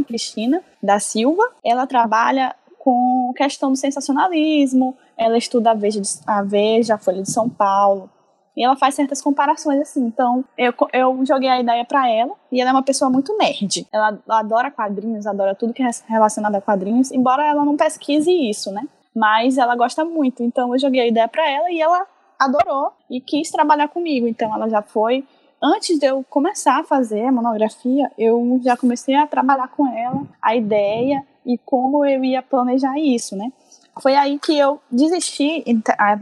Cristina 0.04 0.62
da 0.82 0.98
Silva, 0.98 1.42
ela 1.64 1.86
trabalha 1.86 2.54
com 2.78 3.32
questão 3.36 3.70
do 3.70 3.76
sensacionalismo, 3.76 4.96
ela 5.16 5.38
estuda 5.38 5.70
a 5.70 5.74
Veja, 5.74 6.02
a 6.26 6.42
Veja, 6.42 6.94
a 6.96 6.98
Folha 6.98 7.22
de 7.22 7.30
São 7.30 7.48
Paulo, 7.48 8.10
e 8.58 8.64
ela 8.64 8.74
faz 8.74 8.96
certas 8.96 9.22
comparações 9.22 9.80
assim. 9.80 10.04
Então, 10.04 10.44
eu, 10.58 10.74
eu 10.92 11.24
joguei 11.24 11.48
a 11.48 11.60
ideia 11.60 11.84
para 11.84 12.10
ela, 12.10 12.34
e 12.50 12.60
ela 12.60 12.70
é 12.70 12.72
uma 12.72 12.82
pessoa 12.82 13.08
muito 13.08 13.38
nerd. 13.38 13.86
Ela, 13.92 14.18
ela 14.26 14.40
adora 14.40 14.68
quadrinhos, 14.68 15.28
adora 15.28 15.54
tudo 15.54 15.72
que 15.72 15.80
é 15.80 15.88
relacionado 16.08 16.56
a 16.56 16.60
quadrinhos, 16.60 17.12
embora 17.12 17.46
ela 17.46 17.64
não 17.64 17.76
pesquise 17.76 18.32
isso, 18.32 18.72
né? 18.72 18.82
Mas 19.14 19.58
ela 19.58 19.76
gosta 19.76 20.04
muito. 20.04 20.42
Então, 20.42 20.74
eu 20.74 20.78
joguei 20.80 21.02
a 21.02 21.06
ideia 21.06 21.28
para 21.28 21.48
ela 21.48 21.70
e 21.70 21.80
ela 21.80 22.04
adorou 22.36 22.90
e 23.08 23.20
quis 23.20 23.48
trabalhar 23.48 23.86
comigo. 23.86 24.26
Então, 24.26 24.52
ela 24.52 24.68
já 24.68 24.82
foi 24.82 25.24
antes 25.62 25.96
de 25.96 26.06
eu 26.06 26.24
começar 26.28 26.80
a 26.80 26.84
fazer 26.84 27.26
a 27.26 27.32
monografia, 27.32 28.10
eu 28.18 28.60
já 28.62 28.76
comecei 28.76 29.14
a 29.14 29.26
trabalhar 29.26 29.68
com 29.68 29.86
ela 29.86 30.22
a 30.42 30.56
ideia 30.56 31.24
e 31.46 31.56
como 31.58 32.04
eu 32.04 32.24
ia 32.24 32.42
planejar 32.42 32.98
isso, 32.98 33.36
né? 33.36 33.52
Foi 34.00 34.14
aí 34.14 34.38
que 34.38 34.56
eu 34.58 34.80
desisti 34.90 35.64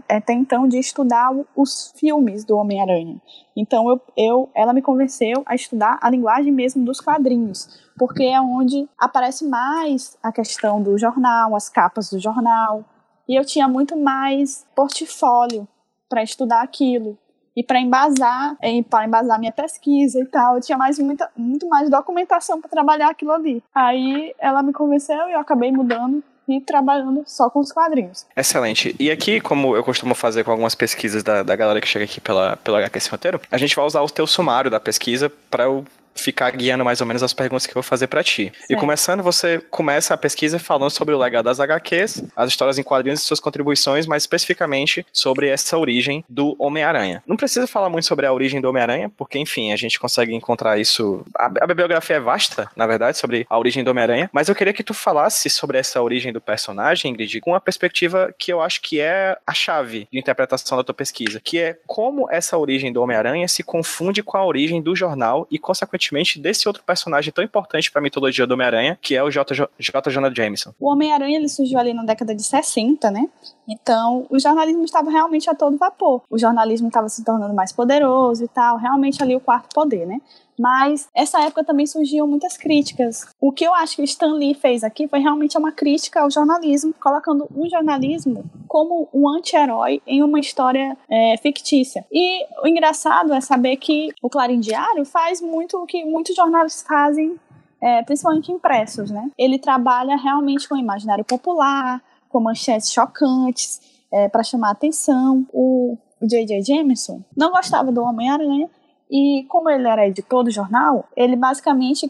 até 0.08 0.32
então 0.32 0.66
de 0.66 0.78
estudar 0.78 1.30
os 1.54 1.92
filmes 1.96 2.44
do 2.44 2.56
Homem-Aranha. 2.56 3.20
Então 3.56 3.88
eu, 3.88 4.00
eu, 4.16 4.50
ela 4.54 4.72
me 4.72 4.82
convenceu 4.82 5.42
a 5.46 5.54
estudar 5.54 5.98
a 6.00 6.10
linguagem 6.10 6.52
mesmo 6.52 6.84
dos 6.84 7.00
quadrinhos, 7.00 7.68
porque 7.98 8.24
é 8.24 8.40
onde 8.40 8.88
aparece 8.98 9.46
mais 9.46 10.16
a 10.22 10.32
questão 10.32 10.82
do 10.82 10.96
jornal, 10.98 11.54
as 11.54 11.68
capas 11.68 12.10
do 12.10 12.18
jornal, 12.18 12.84
e 13.28 13.38
eu 13.38 13.44
tinha 13.44 13.68
muito 13.68 13.96
mais 13.96 14.66
portfólio 14.74 15.66
para 16.08 16.22
estudar 16.22 16.62
aquilo 16.62 17.18
e 17.56 17.64
para 17.64 17.80
embasar, 17.80 18.56
para 18.90 19.06
embasar 19.06 19.40
minha 19.40 19.50
pesquisa 19.50 20.20
e 20.20 20.26
tal, 20.26 20.56
eu 20.56 20.60
tinha 20.60 20.76
mais 20.76 20.98
muita, 20.98 21.30
muito 21.34 21.66
mais 21.66 21.88
documentação 21.88 22.60
para 22.60 22.68
trabalhar 22.68 23.08
aquilo 23.08 23.32
ali. 23.32 23.62
Aí 23.74 24.34
ela 24.38 24.62
me 24.62 24.74
convenceu 24.74 25.28
e 25.28 25.32
eu 25.32 25.40
acabei 25.40 25.72
mudando 25.72 26.22
e 26.48 26.60
trabalhando 26.60 27.24
só 27.26 27.50
com 27.50 27.60
os 27.60 27.72
quadrinhos. 27.72 28.26
Excelente. 28.36 28.94
E 28.98 29.10
aqui, 29.10 29.40
como 29.40 29.76
eu 29.76 29.82
costumo 29.82 30.14
fazer 30.14 30.44
com 30.44 30.50
algumas 30.50 30.74
pesquisas 30.74 31.22
da, 31.22 31.42
da 31.42 31.56
galera 31.56 31.80
que 31.80 31.88
chega 31.88 32.04
aqui 32.04 32.20
pela, 32.20 32.56
pelo 32.56 32.76
HQ 32.76 33.08
Roteiro, 33.10 33.40
a 33.50 33.58
gente 33.58 33.74
vai 33.74 33.84
usar 33.84 34.02
o 34.02 34.10
teu 34.10 34.26
sumário 34.26 34.70
da 34.70 34.80
pesquisa 34.80 35.30
para 35.50 35.64
eu 35.64 35.84
ficar 36.16 36.50
guiando 36.50 36.84
mais 36.84 37.00
ou 37.00 37.06
menos 37.06 37.22
as 37.22 37.32
perguntas 37.32 37.66
que 37.66 37.70
eu 37.70 37.74
vou 37.74 37.82
fazer 37.82 38.06
para 38.06 38.22
ti. 38.22 38.52
Certo. 38.54 38.72
E 38.72 38.76
começando, 38.76 39.22
você 39.22 39.58
começa 39.70 40.14
a 40.14 40.16
pesquisa 40.16 40.58
falando 40.58 40.90
sobre 40.90 41.14
o 41.14 41.18
legado 41.18 41.44
das 41.44 41.60
HQs, 41.60 42.24
as 42.34 42.48
histórias 42.48 42.78
em 42.78 42.82
quadrinhos 42.82 43.20
e 43.20 43.24
suas 43.24 43.40
contribuições, 43.40 44.06
mas 44.06 44.22
especificamente 44.22 45.06
sobre 45.12 45.48
essa 45.48 45.76
origem 45.76 46.24
do 46.28 46.56
Homem-Aranha. 46.58 47.22
Não 47.26 47.36
precisa 47.36 47.66
falar 47.66 47.88
muito 47.88 48.06
sobre 48.06 48.26
a 48.26 48.32
origem 48.32 48.60
do 48.60 48.68
Homem-Aranha, 48.68 49.10
porque, 49.16 49.38
enfim, 49.38 49.72
a 49.72 49.76
gente 49.76 49.98
consegue 49.98 50.34
encontrar 50.34 50.78
isso. 50.78 51.24
A, 51.36 51.46
a 51.46 51.66
bibliografia 51.66 52.16
é 52.16 52.20
vasta, 52.20 52.70
na 52.74 52.86
verdade, 52.86 53.18
sobre 53.18 53.46
a 53.48 53.58
origem 53.58 53.84
do 53.84 53.90
Homem-Aranha, 53.90 54.30
mas 54.32 54.48
eu 54.48 54.54
queria 54.54 54.72
que 54.72 54.82
tu 54.82 54.94
falasse 54.94 55.48
sobre 55.50 55.78
essa 55.78 56.02
origem 56.02 56.32
do 56.32 56.40
personagem, 56.40 57.10
Ingrid, 57.10 57.40
com 57.40 57.50
uma 57.50 57.60
perspectiva 57.60 58.34
que 58.38 58.52
eu 58.52 58.60
acho 58.60 58.80
que 58.80 59.00
é 59.00 59.36
a 59.46 59.52
chave 59.52 60.08
de 60.10 60.18
interpretação 60.18 60.78
da 60.78 60.84
tua 60.84 60.94
pesquisa, 60.94 61.40
que 61.42 61.58
é 61.58 61.78
como 61.86 62.30
essa 62.30 62.56
origem 62.56 62.92
do 62.92 63.02
Homem-Aranha 63.02 63.48
se 63.48 63.62
confunde 63.62 64.22
com 64.22 64.36
a 64.36 64.44
origem 64.44 64.80
do 64.80 64.94
jornal 64.94 65.46
e, 65.50 65.58
consequentemente, 65.58 66.05
desse 66.40 66.68
outro 66.68 66.82
personagem 66.82 67.32
tão 67.32 67.44
importante 67.44 67.90
para 67.90 68.00
a 68.00 68.02
mitologia 68.02 68.46
do 68.46 68.54
Homem-Aranha, 68.54 68.98
que 69.00 69.14
é 69.14 69.22
o 69.22 69.30
J. 69.30 69.68
J. 69.78 70.10
Jonah 70.10 70.32
Jameson. 70.34 70.72
O 70.78 70.90
Homem-Aranha 70.90 71.38
ele 71.38 71.48
surgiu 71.48 71.78
ali 71.78 71.92
na 71.92 72.04
década 72.04 72.34
de 72.34 72.42
60, 72.42 73.10
né? 73.10 73.28
Então, 73.68 74.26
o 74.30 74.38
jornalismo 74.38 74.84
estava 74.84 75.10
realmente 75.10 75.50
a 75.50 75.54
todo 75.54 75.76
vapor. 75.76 76.22
O 76.30 76.38
jornalismo 76.38 76.88
estava 76.88 77.08
se 77.08 77.24
tornando 77.24 77.54
mais 77.54 77.72
poderoso 77.72 78.44
e 78.44 78.48
tal, 78.48 78.76
realmente 78.76 79.22
ali 79.22 79.34
o 79.34 79.40
quarto 79.40 79.68
poder, 79.74 80.06
né? 80.06 80.20
Mas 80.58 81.08
essa 81.14 81.42
época 81.42 81.64
também 81.64 81.86
surgiam 81.86 82.26
muitas 82.26 82.56
críticas. 82.56 83.26
O 83.40 83.52
que 83.52 83.64
eu 83.64 83.74
acho 83.74 83.96
que 83.96 84.04
Stan 84.04 84.34
Lee 84.34 84.54
fez 84.54 84.82
aqui 84.82 85.06
foi 85.06 85.20
realmente 85.20 85.56
uma 85.58 85.72
crítica 85.72 86.22
ao 86.22 86.30
jornalismo, 86.30 86.94
colocando 87.00 87.46
o 87.54 87.68
jornalismo 87.68 88.44
como 88.66 89.08
um 89.12 89.28
anti-herói 89.28 90.02
em 90.06 90.22
uma 90.22 90.40
história 90.40 90.96
é, 91.10 91.36
fictícia. 91.38 92.04
E 92.10 92.44
o 92.62 92.66
engraçado 92.66 93.32
é 93.32 93.40
saber 93.40 93.76
que 93.76 94.10
o 94.22 94.28
Clarim 94.28 94.60
Diário 94.60 95.04
faz 95.04 95.40
muito 95.40 95.78
o 95.78 95.86
que 95.86 96.04
muitos 96.04 96.34
jornais 96.34 96.82
fazem, 96.82 97.36
é, 97.80 98.02
principalmente 98.02 98.52
impressos, 98.52 99.10
né? 99.10 99.30
Ele 99.38 99.58
trabalha 99.58 100.16
realmente 100.16 100.68
com 100.68 100.74
o 100.74 100.78
imaginário 100.78 101.24
popular, 101.24 102.02
com 102.28 102.40
manchetes 102.40 102.92
chocantes, 102.92 103.80
é, 104.12 104.28
para 104.28 104.42
chamar 104.42 104.70
atenção. 104.70 105.46
O 105.52 105.96
J.J. 106.22 106.62
Jameson 106.62 107.22
não 107.36 107.50
gostava 107.50 107.92
do 107.92 108.02
Homem-Aranha 108.02 108.68
E 109.10 109.44
como 109.48 109.70
ele 109.70 109.86
era 109.86 110.06
editor 110.06 110.44
do 110.44 110.50
jornal, 110.50 111.08
ele 111.16 111.36
basicamente 111.36 112.08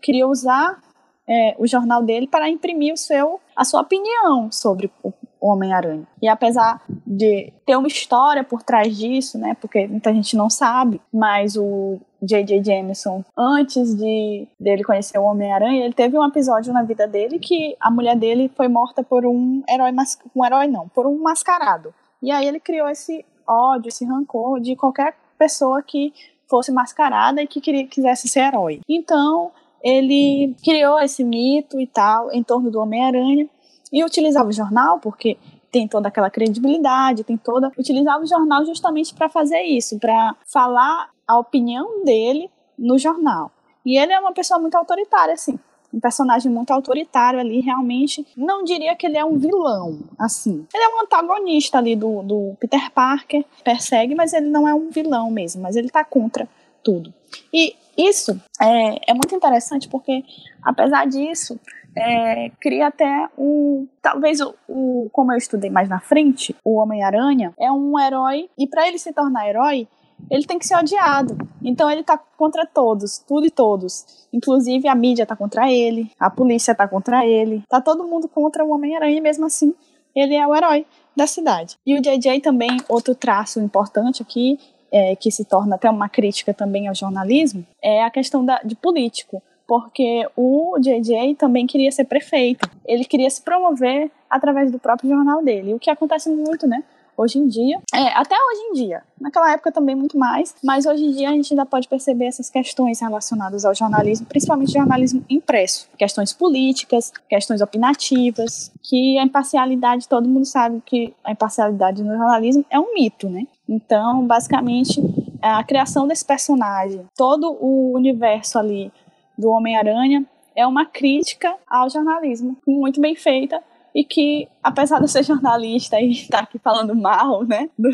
queria 0.00 0.26
usar 0.26 0.78
é, 1.26 1.54
o 1.58 1.66
jornal 1.66 2.02
dele 2.02 2.26
para 2.26 2.48
imprimir 2.48 2.92
o 2.92 2.96
seu, 2.96 3.40
a 3.56 3.64
sua 3.64 3.80
opinião 3.80 4.50
sobre 4.52 4.90
o 5.02 5.12
Homem-Aranha. 5.40 6.06
E 6.22 6.28
apesar 6.28 6.82
de 7.06 7.52
ter 7.66 7.76
uma 7.76 7.88
história 7.88 8.44
por 8.44 8.62
trás 8.62 8.96
disso, 8.96 9.38
né, 9.38 9.56
porque 9.60 9.86
muita 9.86 10.12
gente 10.12 10.36
não 10.36 10.48
sabe, 10.48 11.00
mas 11.12 11.56
o 11.56 11.98
J.J. 12.22 12.62
Jameson, 12.64 13.22
antes 13.36 13.94
de 13.94 14.48
dele 14.58 14.82
conhecer 14.82 15.18
o 15.18 15.24
Homem-Aranha, 15.24 15.84
ele 15.84 15.94
teve 15.94 16.18
um 16.18 16.26
episódio 16.26 16.72
na 16.72 16.82
vida 16.82 17.06
dele 17.06 17.38
que 17.38 17.76
a 17.80 17.90
mulher 17.90 18.16
dele 18.16 18.50
foi 18.54 18.68
morta 18.68 19.02
por 19.02 19.26
um 19.26 19.62
herói, 19.68 19.92
um 20.34 20.44
herói 20.44 20.66
não, 20.66 20.88
por 20.88 21.06
um 21.06 21.18
mascarado. 21.22 21.94
E 22.22 22.30
aí 22.30 22.46
ele 22.46 22.60
criou 22.60 22.88
esse 22.88 23.24
ódio, 23.46 23.88
esse 23.88 24.04
rancor 24.04 24.60
de 24.60 24.74
qualquer 24.74 25.14
pessoa 25.38 25.82
que 25.82 26.14
fosse 26.48 26.72
mascarada 26.72 27.42
e 27.42 27.46
que 27.46 27.60
queria, 27.60 27.86
quisesse 27.86 28.28
ser 28.28 28.40
herói. 28.40 28.80
Então, 28.88 29.50
ele 29.82 30.54
criou 30.64 30.98
esse 30.98 31.22
mito 31.22 31.80
e 31.80 31.86
tal 31.86 32.32
em 32.32 32.42
torno 32.42 32.70
do 32.70 32.80
Homem-Aranha 32.80 33.48
e 33.92 34.04
utilizava 34.04 34.48
o 34.48 34.52
jornal 34.52 34.98
porque 34.98 35.36
tem 35.70 35.88
toda 35.88 36.08
aquela 36.08 36.30
credibilidade, 36.30 37.24
tem 37.24 37.36
toda. 37.36 37.72
Utilizava 37.76 38.22
o 38.22 38.26
jornal 38.26 38.64
justamente 38.64 39.12
para 39.12 39.28
fazer 39.28 39.62
isso, 39.62 39.98
para 39.98 40.36
falar 40.46 41.10
a 41.26 41.36
opinião 41.36 42.04
dele 42.04 42.48
no 42.78 42.96
jornal. 42.96 43.50
E 43.84 43.98
ele 43.98 44.12
é 44.12 44.20
uma 44.20 44.32
pessoa 44.32 44.60
muito 44.60 44.76
autoritária, 44.76 45.34
assim. 45.34 45.58
Um 45.94 46.00
personagem 46.00 46.50
muito 46.50 46.72
autoritário 46.72 47.38
ali, 47.38 47.60
realmente. 47.60 48.26
Não 48.36 48.64
diria 48.64 48.96
que 48.96 49.06
ele 49.06 49.16
é 49.16 49.24
um 49.24 49.38
vilão, 49.38 50.00
assim. 50.18 50.66
Ele 50.74 50.82
é 50.82 50.88
um 50.88 51.02
antagonista 51.02 51.78
ali 51.78 51.94
do, 51.94 52.22
do 52.22 52.56
Peter 52.58 52.90
Parker, 52.90 53.44
persegue, 53.62 54.14
mas 54.14 54.32
ele 54.32 54.48
não 54.48 54.66
é 54.66 54.74
um 54.74 54.90
vilão 54.90 55.30
mesmo, 55.30 55.62
mas 55.62 55.76
ele 55.76 55.88
tá 55.88 56.04
contra 56.04 56.48
tudo. 56.82 57.14
E 57.52 57.74
isso 57.96 58.38
é, 58.60 59.12
é 59.12 59.14
muito 59.14 59.34
interessante 59.34 59.88
porque, 59.88 60.24
apesar 60.62 61.06
disso, 61.06 61.58
é, 61.96 62.50
cria 62.60 62.88
até 62.88 63.28
um. 63.38 63.86
Talvez 64.02 64.40
o, 64.40 64.54
o, 64.68 65.08
Como 65.12 65.32
eu 65.32 65.38
estudei 65.38 65.70
mais 65.70 65.88
na 65.88 66.00
frente, 66.00 66.54
o 66.64 66.76
Homem-Aranha 66.78 67.54
é 67.58 67.70
um 67.70 67.98
herói, 67.98 68.50
e 68.58 68.66
para 68.66 68.88
ele 68.88 68.98
se 68.98 69.12
tornar 69.12 69.48
herói, 69.48 69.86
ele 70.30 70.44
tem 70.44 70.58
que 70.58 70.66
ser 70.66 70.76
odiado. 70.76 71.36
Então 71.62 71.90
ele 71.90 72.02
tá 72.02 72.18
contra 72.18 72.66
todos, 72.66 73.18
tudo 73.18 73.46
e 73.46 73.50
todos. 73.50 74.26
Inclusive 74.32 74.88
a 74.88 74.94
mídia 74.94 75.26
tá 75.26 75.36
contra 75.36 75.70
ele, 75.70 76.10
a 76.18 76.30
polícia 76.30 76.74
tá 76.74 76.86
contra 76.88 77.26
ele, 77.26 77.62
tá 77.68 77.80
todo 77.80 78.06
mundo 78.06 78.28
contra 78.28 78.64
o 78.64 78.70
Homem-Aranha 78.70 79.18
e 79.18 79.20
mesmo 79.20 79.46
assim 79.46 79.74
ele 80.14 80.34
é 80.34 80.46
o 80.46 80.54
herói 80.54 80.86
da 81.16 81.26
cidade. 81.26 81.76
E 81.86 81.98
o 81.98 82.00
JJ 82.00 82.40
também, 82.40 82.76
outro 82.88 83.14
traço 83.14 83.60
importante 83.60 84.22
aqui, 84.22 84.58
é, 84.92 85.16
que 85.16 85.30
se 85.30 85.44
torna 85.44 85.74
até 85.74 85.90
uma 85.90 86.08
crítica 86.08 86.54
também 86.54 86.86
ao 86.86 86.94
jornalismo, 86.94 87.66
é 87.82 88.04
a 88.04 88.10
questão 88.10 88.44
da, 88.44 88.60
de 88.62 88.76
político 88.76 89.42
porque 89.66 90.28
o 90.36 90.76
JJ 90.78 91.34
também 91.36 91.66
queria 91.66 91.90
ser 91.90 92.04
prefeito. 92.04 92.68
Ele 92.84 93.04
queria 93.04 93.30
se 93.30 93.42
promover 93.42 94.10
através 94.28 94.70
do 94.70 94.78
próprio 94.78 95.10
jornal 95.10 95.42
dele, 95.42 95.74
o 95.74 95.78
que 95.78 95.90
acontece 95.90 96.28
muito, 96.28 96.66
né? 96.66 96.82
Hoje 97.16 97.38
em 97.38 97.46
dia, 97.46 97.80
é, 97.94 98.08
até 98.08 98.34
hoje 98.34 98.60
em 98.70 98.72
dia, 98.72 99.02
naquela 99.20 99.52
época 99.52 99.70
também 99.70 99.94
muito 99.94 100.18
mais, 100.18 100.54
mas 100.62 100.84
hoje 100.84 101.04
em 101.04 101.12
dia 101.12 101.30
a 101.30 101.32
gente 101.32 101.52
ainda 101.52 101.64
pode 101.64 101.86
perceber 101.86 102.26
essas 102.26 102.50
questões 102.50 103.00
relacionadas 103.00 103.64
ao 103.64 103.74
jornalismo, 103.74 104.26
principalmente 104.26 104.72
jornalismo 104.72 105.24
impresso, 105.30 105.88
questões 105.96 106.32
políticas, 106.32 107.12
questões 107.28 107.60
opinativas, 107.60 108.72
que 108.82 109.16
a 109.18 109.22
imparcialidade, 109.22 110.08
todo 110.08 110.28
mundo 110.28 110.44
sabe 110.44 110.82
que 110.84 111.14
a 111.22 111.30
imparcialidade 111.30 112.02
no 112.02 112.16
jornalismo 112.16 112.64
é 112.68 112.80
um 112.80 112.92
mito, 112.94 113.28
né? 113.28 113.46
Então, 113.68 114.26
basicamente, 114.26 115.00
a 115.40 115.62
criação 115.62 116.08
desse 116.08 116.24
personagem, 116.24 117.06
todo 117.16 117.56
o 117.60 117.92
universo 117.94 118.58
ali 118.58 118.92
do 119.38 119.50
Homem-Aranha 119.50 120.24
é 120.56 120.66
uma 120.66 120.86
crítica 120.86 121.54
ao 121.68 121.90
jornalismo, 121.90 122.56
muito 122.66 123.00
bem 123.00 123.14
feita, 123.14 123.62
e 123.94 124.04
que, 124.04 124.48
apesar 124.62 124.98
de 124.98 125.04
eu 125.04 125.08
ser 125.08 125.22
jornalista 125.22 126.00
e 126.00 126.10
estar 126.12 126.40
aqui 126.40 126.58
falando 126.58 126.94
mal 126.94 127.44
né, 127.44 127.68
do, 127.78 127.90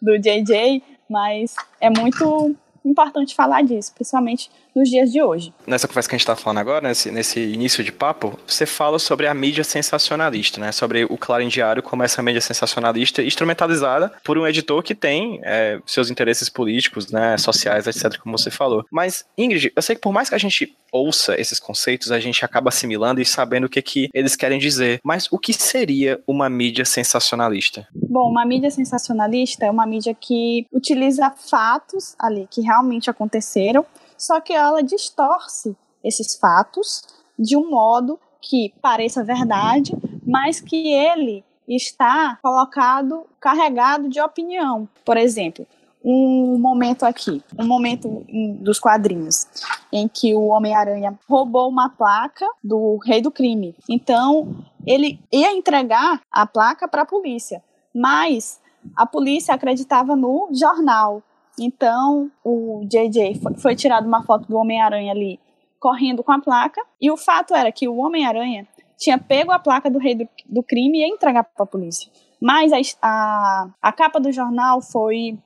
do 0.00 0.18
JJ, 0.18 0.82
mas 1.08 1.56
é 1.80 1.90
muito 1.90 2.56
importante 2.84 3.34
falar 3.34 3.62
disso, 3.62 3.92
principalmente 3.94 4.50
nos 4.74 4.90
dias 4.90 5.10
de 5.10 5.22
hoje. 5.22 5.54
Nessa 5.66 5.88
conversa 5.88 6.08
que 6.08 6.14
a 6.14 6.18
gente 6.18 6.22
está 6.22 6.36
falando 6.36 6.58
agora, 6.58 6.86
nesse, 6.86 7.10
nesse 7.10 7.40
início 7.40 7.82
de 7.82 7.90
papo, 7.90 8.38
você 8.46 8.66
fala 8.66 8.98
sobre 8.98 9.26
a 9.26 9.32
mídia 9.32 9.64
sensacionalista, 9.64 10.60
né? 10.60 10.72
Sobre 10.72 11.04
o 11.04 11.16
Clarim 11.16 11.48
Diário 11.48 11.82
como 11.82 12.02
essa 12.02 12.22
mídia 12.22 12.40
sensacionalista 12.40 13.22
instrumentalizada 13.22 14.12
por 14.22 14.36
um 14.36 14.46
editor 14.46 14.82
que 14.82 14.94
tem 14.94 15.40
é, 15.42 15.80
seus 15.86 16.10
interesses 16.10 16.48
políticos, 16.48 17.10
né, 17.10 17.38
sociais, 17.38 17.86
etc., 17.86 18.18
como 18.18 18.36
você 18.36 18.50
falou. 18.50 18.84
Mas, 18.90 19.24
Ingrid, 19.38 19.72
eu 19.74 19.82
sei 19.82 19.94
que 19.94 20.02
por 20.02 20.12
mais 20.12 20.28
que 20.28 20.34
a 20.34 20.38
gente 20.38 20.74
ouça 20.94 21.38
esses 21.40 21.58
conceitos, 21.58 22.12
a 22.12 22.20
gente 22.20 22.44
acaba 22.44 22.68
assimilando 22.68 23.20
e 23.20 23.24
sabendo 23.24 23.64
o 23.64 23.68
que, 23.68 23.82
que 23.82 24.08
eles 24.14 24.36
querem 24.36 24.58
dizer. 24.58 25.00
Mas 25.02 25.28
o 25.30 25.38
que 25.38 25.52
seria 25.52 26.22
uma 26.26 26.48
mídia 26.48 26.84
sensacionalista? 26.84 27.88
Bom, 27.92 28.30
uma 28.30 28.46
mídia 28.46 28.70
sensacionalista 28.70 29.66
é 29.66 29.70
uma 29.70 29.84
mídia 29.84 30.14
que 30.14 30.66
utiliza 30.72 31.30
fatos 31.30 32.14
ali 32.18 32.46
que 32.50 32.60
realmente 32.60 33.10
aconteceram 33.10 33.84
só 34.16 34.40
que 34.40 34.52
ela 34.52 34.82
distorce 34.82 35.76
esses 36.02 36.36
fatos 36.36 37.02
de 37.38 37.56
um 37.56 37.70
modo 37.70 38.18
que 38.40 38.72
pareça 38.80 39.24
verdade, 39.24 39.92
mas 40.26 40.60
que 40.60 40.92
ele 40.92 41.44
está 41.66 42.38
colocado, 42.42 43.26
carregado 43.40 44.08
de 44.08 44.20
opinião. 44.20 44.88
Por 45.04 45.16
exemplo, 45.16 45.66
um 46.04 46.58
momento 46.58 47.04
aqui, 47.04 47.42
um 47.58 47.66
momento 47.66 48.24
dos 48.60 48.78
quadrinhos, 48.78 49.46
em 49.90 50.06
que 50.06 50.34
o 50.34 50.48
Homem-Aranha 50.48 51.18
roubou 51.26 51.68
uma 51.68 51.88
placa 51.88 52.46
do 52.62 52.98
rei 52.98 53.22
do 53.22 53.30
crime. 53.30 53.74
Então, 53.88 54.54
ele 54.86 55.18
ia 55.32 55.52
entregar 55.52 56.20
a 56.30 56.46
placa 56.46 56.86
para 56.86 57.02
a 57.02 57.06
polícia, 57.06 57.62
mas 57.94 58.60
a 58.94 59.06
polícia 59.06 59.54
acreditava 59.54 60.14
no 60.14 60.50
jornal. 60.52 61.22
Então, 61.58 62.30
o 62.44 62.82
JJ 62.84 63.40
foi, 63.58 63.74
tirado 63.74 64.06
uma 64.06 64.22
foto 64.24 64.46
do 64.46 64.56
Homem-Aranha 64.56 65.12
ali 65.12 65.40
correndo 65.80 66.22
com 66.22 66.32
a 66.32 66.40
placa, 66.40 66.80
e 67.00 67.10
o 67.10 67.16
fato 67.16 67.54
era 67.54 67.70
que 67.70 67.86
o 67.86 67.96
Homem-Aranha 67.96 68.66
tinha 68.96 69.18
pego 69.18 69.52
a 69.52 69.58
placa 69.58 69.90
do 69.90 69.98
rei 69.98 70.14
do, 70.14 70.28
do 70.46 70.62
crime 70.62 70.98
e 70.98 71.00
ia 71.02 71.08
entregar 71.08 71.44
para 71.44 71.64
a 71.64 71.66
polícia. 71.66 72.10
Mas 72.40 72.72
a, 72.72 72.78
a, 73.02 73.68
a 73.82 73.92
capa 73.92 74.18
do 74.18 74.32
jornal 74.32 74.80
foi 74.80 75.38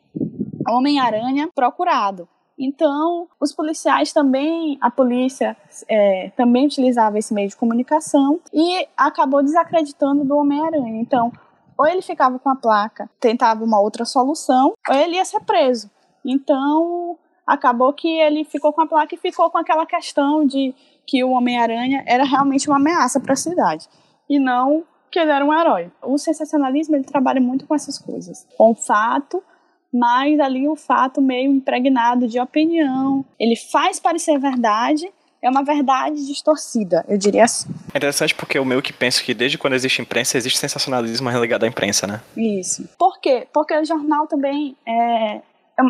Homem-Aranha 0.71 1.49
procurado. 1.55 2.29
Então, 2.59 3.29
os 3.41 3.53
policiais 3.53 4.13
também, 4.13 4.77
a 4.81 4.91
polícia 4.91 5.57
é, 5.89 6.31
também 6.37 6.67
utilizava 6.67 7.19
esse 7.19 7.33
meio 7.33 7.49
de 7.49 7.57
comunicação 7.57 8.41
e 8.53 8.87
acabou 8.97 9.43
desacreditando 9.43 10.25
do 10.25 10.37
Homem-Aranha. 10.37 11.01
Então, 11.01 11.31
ou 11.79 11.87
ele 11.87 12.03
ficava 12.03 12.39
com 12.39 12.49
a 12.49 12.57
placa, 12.57 13.09
tentava 13.21 13.63
uma 13.63 13.81
outra 13.81 14.05
solução, 14.05 14.73
ou 14.89 14.97
ele 14.97 15.15
ia 15.15 15.25
ser 15.25 15.41
preso. 15.41 15.89
Então, 16.25 17.17
acabou 17.47 17.93
que 17.93 18.09
ele 18.09 18.45
ficou 18.45 18.73
com 18.73 18.83
a 18.83 18.87
placa 18.87 19.15
e 19.15 19.19
ficou 19.19 19.49
com 19.51 19.59
aquela 19.59 19.87
questão 19.87 20.45
de 20.45 20.75
que 21.07 21.23
o 21.23 21.31
Homem-Aranha 21.31 22.03
era 22.07 22.25
realmente 22.25 22.69
uma 22.69 22.77
ameaça 22.77 23.21
para 23.21 23.33
a 23.33 23.37
cidade 23.37 23.89
e 24.29 24.39
não 24.39 24.85
que 25.11 25.19
ele 25.19 25.31
era 25.31 25.45
um 25.45 25.55
herói. 25.55 25.91
O 26.03 26.19
sensacionalismo 26.19 26.97
ele 26.97 27.05
trabalha 27.05 27.41
muito 27.41 27.67
com 27.67 27.75
essas 27.75 27.99
coisas, 27.99 28.47
com 28.59 28.73
o 28.73 28.75
fato, 28.75 29.43
mas 29.92 30.38
ali 30.40 30.68
o 30.68 30.76
fato 30.76 31.21
meio 31.21 31.50
impregnado 31.50 32.28
de 32.28 32.38
opinião. 32.38 33.25
Ele 33.38 33.57
faz 33.57 33.99
parecer 33.99 34.38
verdade, 34.38 35.11
é 35.40 35.49
uma 35.49 35.62
verdade 35.62 36.26
distorcida, 36.26 37.04
eu 37.09 37.16
diria 37.16 37.45
assim. 37.45 37.68
É 37.95 37.99
interessante 37.99 38.35
porque 38.35 38.59
eu 38.59 38.64
meio 38.64 38.83
que 38.83 38.92
penso 38.92 39.23
que 39.23 39.33
desde 39.33 39.57
quando 39.57 39.75
existe 39.75 40.02
imprensa, 40.02 40.37
existe 40.37 40.59
sensacionalismo 40.59 41.28
relegado 41.28 41.64
à 41.64 41.68
imprensa, 41.68 42.07
né? 42.07 42.21
Isso. 42.37 42.88
Por 42.99 43.21
quê? 43.21 43.47
Porque 43.52 43.76
o 43.76 43.85
jornal 43.85 44.26
também 44.26 44.76
é, 44.87 45.37
é, 45.37 45.42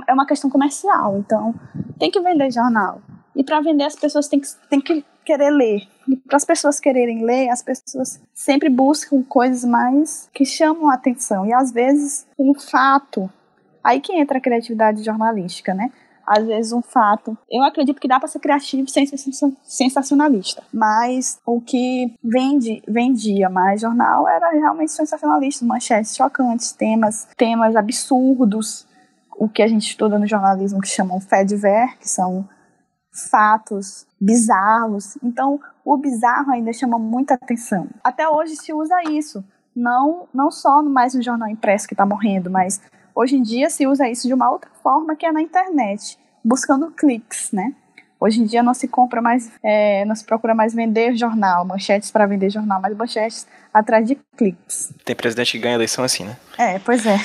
é 0.08 0.12
uma 0.12 0.26
questão 0.26 0.50
comercial, 0.50 1.18
então 1.18 1.54
tem 1.98 2.10
que 2.10 2.20
vender 2.20 2.52
jornal. 2.52 3.00
E 3.34 3.44
para 3.44 3.60
vender, 3.60 3.84
as 3.84 3.94
pessoas 3.94 4.26
têm 4.26 4.40
que, 4.40 4.48
têm 4.68 4.80
que 4.80 5.04
querer 5.24 5.50
ler. 5.50 5.86
E 6.08 6.16
para 6.16 6.36
as 6.36 6.44
pessoas 6.44 6.80
quererem 6.80 7.24
ler, 7.24 7.50
as 7.50 7.62
pessoas 7.62 8.20
sempre 8.34 8.68
buscam 8.68 9.22
coisas 9.22 9.64
mais 9.64 10.28
que 10.34 10.44
chamam 10.44 10.90
a 10.90 10.94
atenção. 10.94 11.46
E 11.46 11.52
às 11.52 11.70
vezes, 11.70 12.26
um 12.36 12.52
fato. 12.52 13.30
Aí 13.82 14.00
que 14.00 14.12
entra 14.12 14.38
a 14.38 14.40
criatividade 14.40 15.02
jornalística, 15.02 15.74
né? 15.74 15.90
Às 16.26 16.46
vezes, 16.46 16.72
um 16.72 16.82
fato. 16.82 17.36
Eu 17.50 17.62
acredito 17.64 17.98
que 17.98 18.06
dá 18.06 18.18
para 18.18 18.28
ser 18.28 18.38
criativo 18.38 18.86
sem 18.88 19.06
ser 19.06 19.16
sensacionalista. 19.62 20.62
Mas 20.72 21.40
o 21.46 21.58
que 21.58 22.14
vende, 22.22 22.82
vendia 22.86 23.48
mais 23.48 23.80
jornal 23.80 24.28
era 24.28 24.50
realmente 24.50 24.92
sensacionalista. 24.92 25.64
Manchetes 25.64 26.14
chocantes, 26.14 26.72
temas, 26.72 27.26
temas 27.34 27.74
absurdos 27.74 28.86
o 29.38 29.48
que 29.48 29.62
a 29.62 29.68
gente 29.68 29.88
estuda 29.88 30.18
no 30.18 30.26
jornalismo 30.26 30.80
que 30.80 30.88
chamam 30.88 31.20
fediver, 31.20 31.96
que 31.98 32.08
são 32.08 32.46
fatos 33.30 34.06
bizarros. 34.20 35.16
Então, 35.22 35.60
o 35.84 35.96
bizarro 35.96 36.50
ainda 36.50 36.72
chama 36.72 36.98
muita 36.98 37.34
atenção. 37.34 37.88
Até 38.02 38.28
hoje 38.28 38.56
se 38.56 38.72
usa 38.72 39.00
isso, 39.10 39.44
não 39.74 40.28
não 40.34 40.50
só 40.50 40.82
mais 40.82 41.14
no 41.14 41.22
jornal 41.22 41.48
impresso 41.48 41.86
que 41.86 41.94
está 41.94 42.04
morrendo, 42.04 42.50
mas 42.50 42.80
hoje 43.18 43.34
em 43.34 43.42
dia 43.42 43.68
se 43.68 43.84
usa 43.84 44.08
isso 44.08 44.28
de 44.28 44.32
uma 44.32 44.48
outra 44.48 44.70
forma 44.80 45.16
que 45.16 45.26
é 45.26 45.32
na 45.32 45.42
internet. 45.42 46.16
buscando 46.44 46.90
cliques, 46.92 47.50
né? 47.52 47.74
Hoje 48.20 48.40
em 48.40 48.44
dia 48.44 48.62
não 48.62 48.72
se 48.72 48.86
compra 48.88 49.20
mais, 49.20 49.50
é, 49.62 50.04
não 50.04 50.14
se 50.14 50.24
procura 50.24 50.54
mais 50.54 50.72
vender 50.72 51.16
jornal, 51.16 51.64
manchetes 51.64 52.10
para 52.10 52.26
vender 52.26 52.48
jornal, 52.48 52.80
mas 52.80 52.96
manchetes 52.96 53.46
atrás 53.74 54.06
de 54.06 54.16
cliques. 54.36 54.92
Tem 55.04 55.14
presidente 55.14 55.52
que 55.52 55.58
ganha 55.58 55.74
eleição 55.74 56.04
assim, 56.04 56.24
né? 56.24 56.36
É, 56.56 56.78
pois 56.78 57.04
é. 57.04 57.18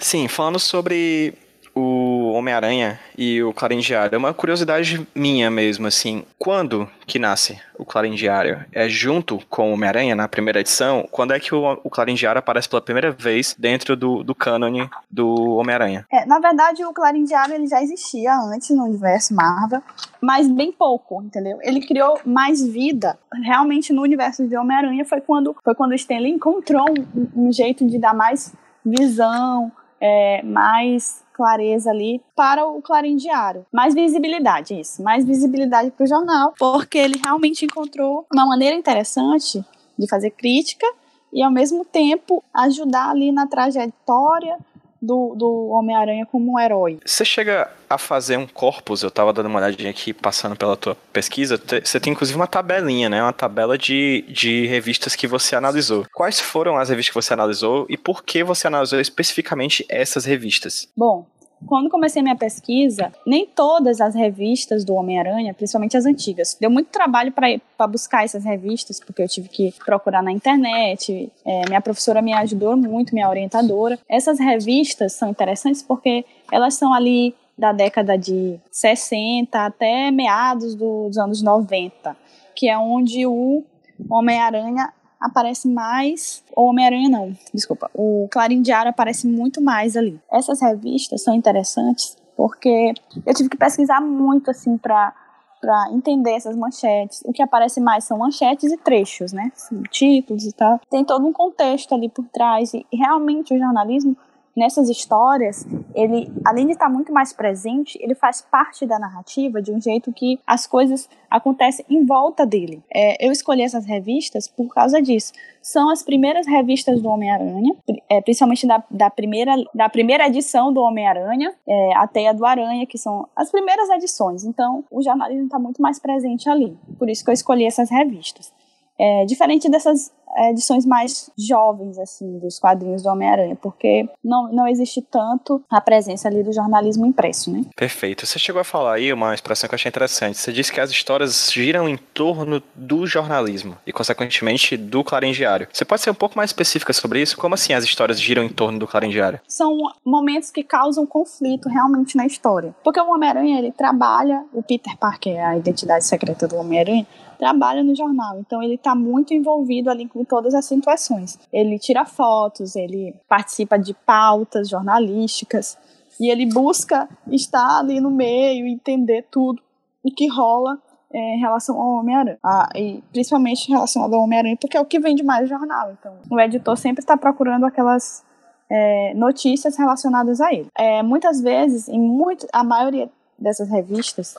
Sim, 0.00 0.28
falando 0.28 0.58
sobre 0.58 1.34
o 1.74 2.13
Homem-Aranha 2.34 2.98
e 3.16 3.42
o 3.42 3.52
Clarim 3.52 3.78
Diário. 3.78 4.14
É 4.14 4.18
uma 4.18 4.34
curiosidade 4.34 5.06
minha 5.14 5.50
mesmo, 5.50 5.86
assim. 5.86 6.24
Quando 6.38 6.88
que 7.06 7.18
nasce 7.18 7.60
o 7.78 7.84
Clarim 7.84 8.14
Diário? 8.14 8.64
É 8.72 8.88
junto 8.88 9.40
com 9.48 9.70
o 9.70 9.74
Homem-Aranha, 9.74 10.14
na 10.14 10.28
primeira 10.28 10.60
edição? 10.60 11.06
Quando 11.10 11.32
é 11.32 11.40
que 11.40 11.54
o, 11.54 11.80
o 11.82 11.90
Clarim 11.90 12.14
Diário 12.14 12.38
aparece 12.38 12.68
pela 12.68 12.82
primeira 12.82 13.10
vez 13.10 13.54
dentro 13.58 13.96
do, 13.96 14.22
do 14.22 14.34
cânone 14.34 14.88
do 15.10 15.56
Homem-Aranha? 15.56 16.06
É, 16.10 16.24
na 16.26 16.38
verdade, 16.38 16.84
o 16.84 16.92
Clarim 16.92 17.24
Diário 17.24 17.54
ele 17.54 17.66
já 17.66 17.82
existia 17.82 18.34
antes 18.36 18.70
no 18.70 18.84
universo 18.84 19.34
Marvel, 19.34 19.82
mas 20.20 20.48
bem 20.48 20.72
pouco, 20.72 21.22
entendeu? 21.22 21.58
Ele 21.62 21.80
criou 21.86 22.20
mais 22.24 22.64
vida 22.66 23.18
realmente 23.42 23.92
no 23.92 24.02
universo 24.02 24.46
de 24.46 24.56
Homem-Aranha 24.56 25.04
foi 25.04 25.20
quando, 25.20 25.56
foi 25.62 25.74
quando 25.74 25.92
o 25.92 25.94
Stanley 25.94 26.32
encontrou 26.32 26.86
um, 26.90 27.48
um 27.48 27.52
jeito 27.52 27.86
de 27.86 27.98
dar 27.98 28.14
mais 28.14 28.54
visão, 28.84 29.72
é, 30.00 30.42
mais 30.42 31.23
clareza 31.34 31.90
ali 31.90 32.22
para 32.34 32.64
o 32.64 32.80
Clarim 32.80 33.16
Diário. 33.16 33.66
Mais 33.72 33.92
visibilidade, 33.92 34.80
isso. 34.80 35.02
Mais 35.02 35.24
visibilidade 35.24 35.90
para 35.90 36.04
o 36.04 36.06
jornal, 36.06 36.54
porque 36.58 36.96
ele 36.96 37.20
realmente 37.22 37.64
encontrou 37.64 38.24
uma 38.32 38.46
maneira 38.46 38.74
interessante 38.76 39.62
de 39.98 40.08
fazer 40.08 40.30
crítica 40.30 40.86
e, 41.32 41.42
ao 41.42 41.50
mesmo 41.50 41.84
tempo, 41.84 42.42
ajudar 42.54 43.10
ali 43.10 43.32
na 43.32 43.46
trajetória 43.46 44.56
do, 45.04 45.34
do 45.36 45.68
Homem-Aranha 45.70 46.26
como 46.26 46.52
um 46.52 46.60
herói. 46.60 46.98
Você 47.04 47.24
chega 47.24 47.70
a 47.88 47.98
fazer 47.98 48.36
um 48.36 48.46
corpus, 48.46 49.02
eu 49.02 49.10
tava 49.10 49.32
dando 49.32 49.46
uma 49.46 49.58
olhadinha 49.58 49.90
aqui, 49.90 50.12
passando 50.12 50.56
pela 50.56 50.76
tua 50.76 50.96
pesquisa, 51.12 51.60
você 51.82 52.00
tem 52.00 52.12
inclusive 52.12 52.36
uma 52.36 52.46
tabelinha, 52.46 53.08
né? 53.08 53.22
Uma 53.22 53.32
tabela 53.32 53.78
de, 53.78 54.24
de 54.28 54.66
revistas 54.66 55.14
que 55.14 55.26
você 55.26 55.54
analisou. 55.54 56.06
Quais 56.12 56.40
foram 56.40 56.76
as 56.76 56.88
revistas 56.88 57.12
que 57.12 57.22
você 57.22 57.32
analisou 57.32 57.86
e 57.88 57.96
por 57.96 58.24
que 58.24 58.42
você 58.42 58.66
analisou 58.66 59.00
especificamente 59.00 59.84
essas 59.88 60.24
revistas? 60.24 60.88
Bom, 60.96 61.26
quando 61.66 61.88
comecei 61.88 62.22
minha 62.22 62.36
pesquisa, 62.36 63.12
nem 63.26 63.46
todas 63.46 64.00
as 64.00 64.14
revistas 64.14 64.84
do 64.84 64.94
Homem-Aranha, 64.94 65.54
principalmente 65.54 65.96
as 65.96 66.04
antigas, 66.04 66.56
deu 66.60 66.70
muito 66.70 66.88
trabalho 66.88 67.32
para 67.32 67.86
buscar 67.86 68.24
essas 68.24 68.44
revistas, 68.44 69.00
porque 69.00 69.22
eu 69.22 69.28
tive 69.28 69.48
que 69.48 69.72
procurar 69.84 70.22
na 70.22 70.32
internet. 70.32 71.32
É, 71.44 71.62
minha 71.68 71.80
professora 71.80 72.20
me 72.20 72.32
ajudou 72.32 72.76
muito, 72.76 73.14
minha 73.14 73.28
orientadora. 73.28 73.98
Essas 74.08 74.38
revistas 74.38 75.12
são 75.14 75.30
interessantes 75.30 75.82
porque 75.82 76.24
elas 76.52 76.74
são 76.74 76.92
ali 76.92 77.34
da 77.56 77.72
década 77.72 78.18
de 78.18 78.58
60 78.70 79.58
até 79.64 80.10
meados 80.10 80.74
dos 80.74 81.16
anos 81.16 81.40
90, 81.40 82.16
que 82.54 82.68
é 82.68 82.76
onde 82.76 83.26
o 83.26 83.64
Homem-Aranha 84.10 84.92
aparece 85.24 85.66
mais. 85.66 86.44
O 86.54 86.66
Homem-Aranha 86.68 87.08
não, 87.08 87.36
desculpa. 87.52 87.90
O 87.94 88.28
Clarim 88.30 88.62
Diário 88.62 88.90
aparece 88.90 89.26
muito 89.26 89.60
mais 89.62 89.96
ali. 89.96 90.20
Essas 90.30 90.60
revistas 90.60 91.22
são 91.22 91.34
interessantes 91.34 92.16
porque 92.36 92.92
eu 93.24 93.34
tive 93.34 93.48
que 93.48 93.56
pesquisar 93.56 94.00
muito 94.00 94.50
assim 94.50 94.76
para 94.76 95.12
para 95.60 95.90
entender 95.92 96.32
essas 96.32 96.54
manchetes. 96.54 97.22
O 97.24 97.32
que 97.32 97.42
aparece 97.42 97.80
mais 97.80 98.04
são 98.04 98.18
manchetes 98.18 98.70
e 98.70 98.76
trechos, 98.76 99.32
né? 99.32 99.50
Títulos 99.90 100.44
e 100.44 100.52
tal. 100.52 100.78
Tem 100.90 101.02
todo 101.02 101.26
um 101.26 101.32
contexto 101.32 101.94
ali 101.94 102.10
por 102.10 102.26
trás 102.26 102.74
e 102.74 102.84
realmente 102.92 103.54
o 103.54 103.58
jornalismo 103.58 104.14
nessas 104.56 104.88
histórias, 104.88 105.66
ele, 105.94 106.30
além 106.44 106.66
de 106.66 106.72
estar 106.72 106.88
muito 106.88 107.12
mais 107.12 107.32
presente, 107.32 107.98
ele 108.00 108.14
faz 108.14 108.40
parte 108.40 108.86
da 108.86 108.98
narrativa 108.98 109.60
de 109.60 109.72
um 109.72 109.80
jeito 109.80 110.12
que 110.12 110.38
as 110.46 110.66
coisas 110.66 111.08
acontecem 111.30 111.84
em 111.90 112.04
volta 112.04 112.46
dele. 112.46 112.82
É, 112.92 113.26
eu 113.26 113.32
escolhi 113.32 113.62
essas 113.62 113.84
revistas 113.84 114.46
por 114.46 114.72
causa 114.72 115.02
disso. 115.02 115.32
São 115.60 115.90
as 115.90 116.02
primeiras 116.02 116.46
revistas 116.46 117.02
do 117.02 117.08
Homem-Aranha, 117.08 117.74
é, 118.08 118.20
principalmente 118.20 118.66
da, 118.66 118.82
da, 118.90 119.10
primeira, 119.10 119.54
da 119.74 119.88
primeira 119.88 120.26
edição 120.26 120.72
do 120.72 120.80
Homem-Aranha, 120.80 121.52
é, 121.66 121.96
a 121.96 122.06
Teia 122.06 122.32
do 122.32 122.44
Aranha, 122.44 122.86
que 122.86 122.98
são 122.98 123.28
as 123.34 123.50
primeiras 123.50 123.88
edições. 123.90 124.44
Então, 124.44 124.84
o 124.90 125.02
jornalismo 125.02 125.46
está 125.46 125.58
muito 125.58 125.82
mais 125.82 125.98
presente 125.98 126.48
ali. 126.48 126.76
Por 126.98 127.08
isso 127.10 127.24
que 127.24 127.30
eu 127.30 127.34
escolhi 127.34 127.64
essas 127.64 127.90
revistas. 127.90 128.52
É, 128.96 129.24
diferente 129.24 129.68
dessas 129.68 130.12
edições 130.50 130.84
mais 130.84 131.30
jovens, 131.38 131.98
assim, 131.98 132.38
dos 132.38 132.58
quadrinhos 132.58 133.02
do 133.02 133.08
Homem-Aranha, 133.08 133.56
porque 133.56 134.08
não, 134.22 134.52
não 134.52 134.66
existe 134.66 135.00
tanto 135.02 135.62
a 135.70 135.80
presença 135.80 136.28
ali 136.28 136.42
do 136.42 136.52
jornalismo 136.52 137.06
impresso, 137.06 137.52
né? 137.52 137.62
Perfeito. 137.76 138.26
Você 138.26 138.38
chegou 138.38 138.60
a 138.60 138.64
falar 138.64 138.94
aí 138.94 139.12
uma 139.12 139.34
expressão 139.34 139.68
que 139.68 139.74
eu 139.74 139.76
achei 139.76 139.88
interessante. 139.88 140.38
Você 140.38 140.52
disse 140.52 140.72
que 140.72 140.80
as 140.80 140.90
histórias 140.90 141.50
giram 141.52 141.88
em 141.88 141.96
torno 141.96 142.62
do 142.74 143.06
jornalismo 143.06 143.76
e, 143.86 143.92
consequentemente, 143.92 144.76
do 144.76 145.04
Clarim 145.04 145.32
Diário. 145.32 145.68
Você 145.72 145.84
pode 145.84 146.02
ser 146.02 146.10
um 146.10 146.14
pouco 146.14 146.36
mais 146.36 146.50
específica 146.50 146.92
sobre 146.92 147.20
isso? 147.20 147.36
Como 147.36 147.54
assim 147.54 147.72
as 147.72 147.84
histórias 147.84 148.20
giram 148.20 148.42
em 148.42 148.48
torno 148.48 148.78
do 148.78 148.86
Clarim 148.86 149.10
Diário? 149.10 149.40
São 149.48 149.76
momentos 150.04 150.50
que 150.50 150.62
causam 150.62 151.06
conflito 151.06 151.68
realmente 151.68 152.16
na 152.16 152.26
história. 152.26 152.74
Porque 152.82 153.00
o 153.00 153.10
Homem-Aranha, 153.10 153.58
ele 153.58 153.72
trabalha, 153.72 154.44
o 154.52 154.62
Peter 154.62 154.96
Parker, 154.96 155.38
a 155.44 155.56
identidade 155.56 156.04
secreta 156.04 156.46
do 156.48 156.56
Homem-Aranha, 156.56 157.06
trabalha 157.44 157.84
no 157.84 157.94
jornal, 157.94 158.38
então 158.38 158.62
ele 158.62 158.76
está 158.76 158.94
muito 158.94 159.34
envolvido 159.34 159.90
ali 159.90 160.08
com 160.08 160.24
todas 160.24 160.54
as 160.54 160.64
situações. 160.64 161.38
Ele 161.52 161.78
tira 161.78 162.06
fotos, 162.06 162.74
ele 162.74 163.14
participa 163.28 163.78
de 163.78 163.92
pautas 163.92 164.66
jornalísticas 164.66 165.76
e 166.18 166.30
ele 166.30 166.46
busca 166.46 167.06
estar 167.30 167.80
ali 167.80 168.00
no 168.00 168.10
meio, 168.10 168.66
entender 168.66 169.26
tudo 169.30 169.60
o 170.02 170.10
que 170.10 170.26
rola 170.26 170.78
é, 171.12 171.36
em 171.36 171.38
relação 171.38 171.78
ao 171.78 171.98
Homem-Aranha. 171.98 172.38
Ah, 172.42 172.70
e 172.74 173.04
principalmente 173.12 173.68
relacionado 173.68 174.14
ao 174.14 174.22
Homem-Aranha, 174.22 174.56
porque 174.58 174.78
é 174.78 174.80
o 174.80 174.86
que 174.86 174.98
vende 174.98 175.22
mais 175.22 175.46
jornal. 175.46 175.92
Então, 175.92 176.14
o 176.30 176.40
editor 176.40 176.78
sempre 176.78 177.02
está 177.02 177.14
procurando 177.14 177.66
aquelas 177.66 178.24
é, 178.70 179.12
notícias 179.12 179.76
relacionadas 179.76 180.40
a 180.40 180.50
ele. 180.50 180.68
É, 180.78 181.02
muitas 181.02 181.42
vezes, 181.42 181.88
em 181.88 182.00
muito, 182.00 182.46
a 182.54 182.64
maioria 182.64 183.10
dessas 183.38 183.68
revistas, 183.68 184.34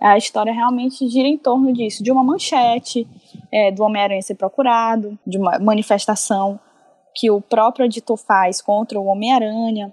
a 0.00 0.18
história 0.18 0.52
realmente 0.52 1.08
gira 1.08 1.26
em 1.26 1.38
torno 1.38 1.72
disso, 1.72 2.02
de 2.02 2.10
uma 2.10 2.22
manchete, 2.22 3.06
é, 3.50 3.70
do 3.70 3.82
Homem-Aranha 3.82 4.22
ser 4.22 4.34
procurado, 4.34 5.18
de 5.26 5.38
uma 5.38 5.58
manifestação 5.58 6.60
que 7.14 7.30
o 7.30 7.40
próprio 7.40 7.86
editor 7.86 8.16
faz 8.16 8.60
contra 8.60 9.00
o 9.00 9.06
Homem-Aranha. 9.06 9.92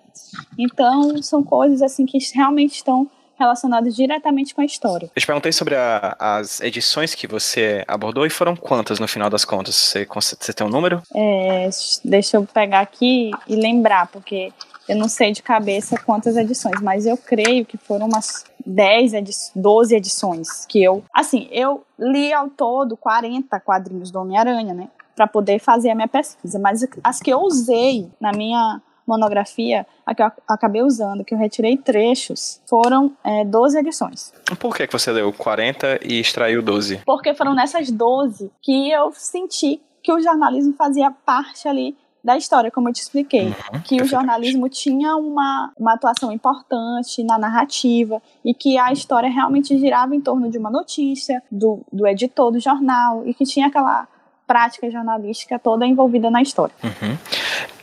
Então, 0.60 1.22
são 1.24 1.42
coisas 1.42 1.82
assim 1.82 2.06
que 2.06 2.18
realmente 2.36 2.76
estão 2.76 3.10
relacionadas 3.40 3.96
diretamente 3.96 4.54
com 4.54 4.62
a 4.62 4.66
história. 4.66 5.10
Eu 5.16 5.22
te 5.22 5.26
perguntei 5.26 5.52
sobre 5.52 5.76
a, 5.76 6.16
as 6.20 6.62
edições 6.62 7.16
que 7.16 7.26
você 7.26 7.84
abordou 7.88 8.26
e 8.26 8.30
foram 8.30 8.56
quantas 8.56 9.00
no 9.00 9.08
final 9.08 9.30
das 9.30 9.44
contas? 9.44 9.76
Você, 9.76 10.06
você 10.06 10.54
tem 10.54 10.68
um 10.68 10.70
número? 10.70 11.02
É, 11.16 11.70
deixa 12.04 12.38
eu 12.38 12.46
pegar 12.46 12.82
aqui 12.82 13.32
e 13.48 13.56
lembrar, 13.56 14.08
porque 14.08 14.52
eu 14.88 14.96
não 14.96 15.08
sei 15.08 15.32
de 15.32 15.42
cabeça 15.42 15.98
quantas 16.06 16.36
edições, 16.36 16.82
mas 16.82 17.06
eu 17.06 17.18
creio 17.18 17.66
que 17.66 17.78
foram 17.78 18.08
umas 18.08 18.46
10, 18.66 19.14
edi 19.14 19.32
12 19.56 19.96
edições 19.96 20.66
que 20.66 20.84
eu. 20.84 21.04
Assim, 21.14 21.48
eu 21.52 21.86
li 21.98 22.34
ao 22.34 22.50
todo 22.50 22.98
40 22.98 23.60
quadrinhos 23.60 24.12
do 24.12 24.20
Homem-Aranha, 24.20 24.74
né? 24.74 24.90
Para 25.16 25.28
poder 25.28 25.60
fazer 25.60 25.92
a 25.92 25.96
minha 25.96 26.08
pesquisa. 26.08 26.60
Mas 26.60 26.86
as 27.04 27.20
que 27.20 27.32
eu 27.32 27.40
usei 27.40 28.10
na 28.20 28.32
minha 28.32 28.82
monografia, 29.06 29.86
a 30.06 30.16
que 30.16 30.24
eu 30.24 30.32
acabei 30.48 30.82
usando, 30.82 31.26
que 31.26 31.34
eu 31.34 31.38
retirei 31.38 31.78
trechos, 31.78 32.62
foram 32.68 33.12
é, 33.24 33.44
12 33.44 33.78
edições. 33.78 34.34
Por 34.60 34.76
que, 34.76 34.88
que 34.88 34.94
você 34.94 35.12
leu 35.12 35.32
40 35.34 36.00
e 36.04 36.20
extraiu 36.20 36.62
12? 36.62 37.02
Porque 37.06 37.34
foram 37.34 37.54
nessas 37.54 37.92
12 37.92 38.52
que 38.62 38.92
eu 38.92 39.12
senti 39.14 39.82
que 40.02 40.12
o 40.12 40.22
jornalismo 40.22 40.74
fazia 40.74 41.12
parte 41.12 41.68
ali 41.68 41.96
da 42.24 42.38
história, 42.38 42.72
como 42.72 42.90
eu 42.90 42.94
te 42.94 43.02
expliquei. 43.02 43.48
Uhum, 43.48 43.82
que 43.84 44.02
o 44.02 44.06
jornalismo 44.06 44.70
tinha 44.70 45.16
uma, 45.18 45.72
uma 45.78 45.94
atuação 45.94 46.32
importante 46.32 47.24
na 47.24 47.38
narrativa 47.38 48.22
e 48.46 48.54
que 48.54 48.78
a 48.78 48.92
história 48.94 49.30
realmente 49.30 49.78
girava 49.78 50.16
em 50.16 50.22
torno 50.22 50.50
de 50.50 50.58
uma 50.58 50.70
notícia, 50.70 51.44
do, 51.52 51.82
do 51.92 52.08
editor 52.08 52.52
do 52.52 52.60
jornal 52.60 53.24
e 53.26 53.34
que 53.34 53.44
tinha 53.44 53.68
aquela 53.68 54.08
prática 54.54 54.92
jornalística 54.92 55.58
toda 55.58 55.84
envolvida 55.84 56.30
na 56.30 56.40
história. 56.40 56.76
Uhum. 56.84 57.18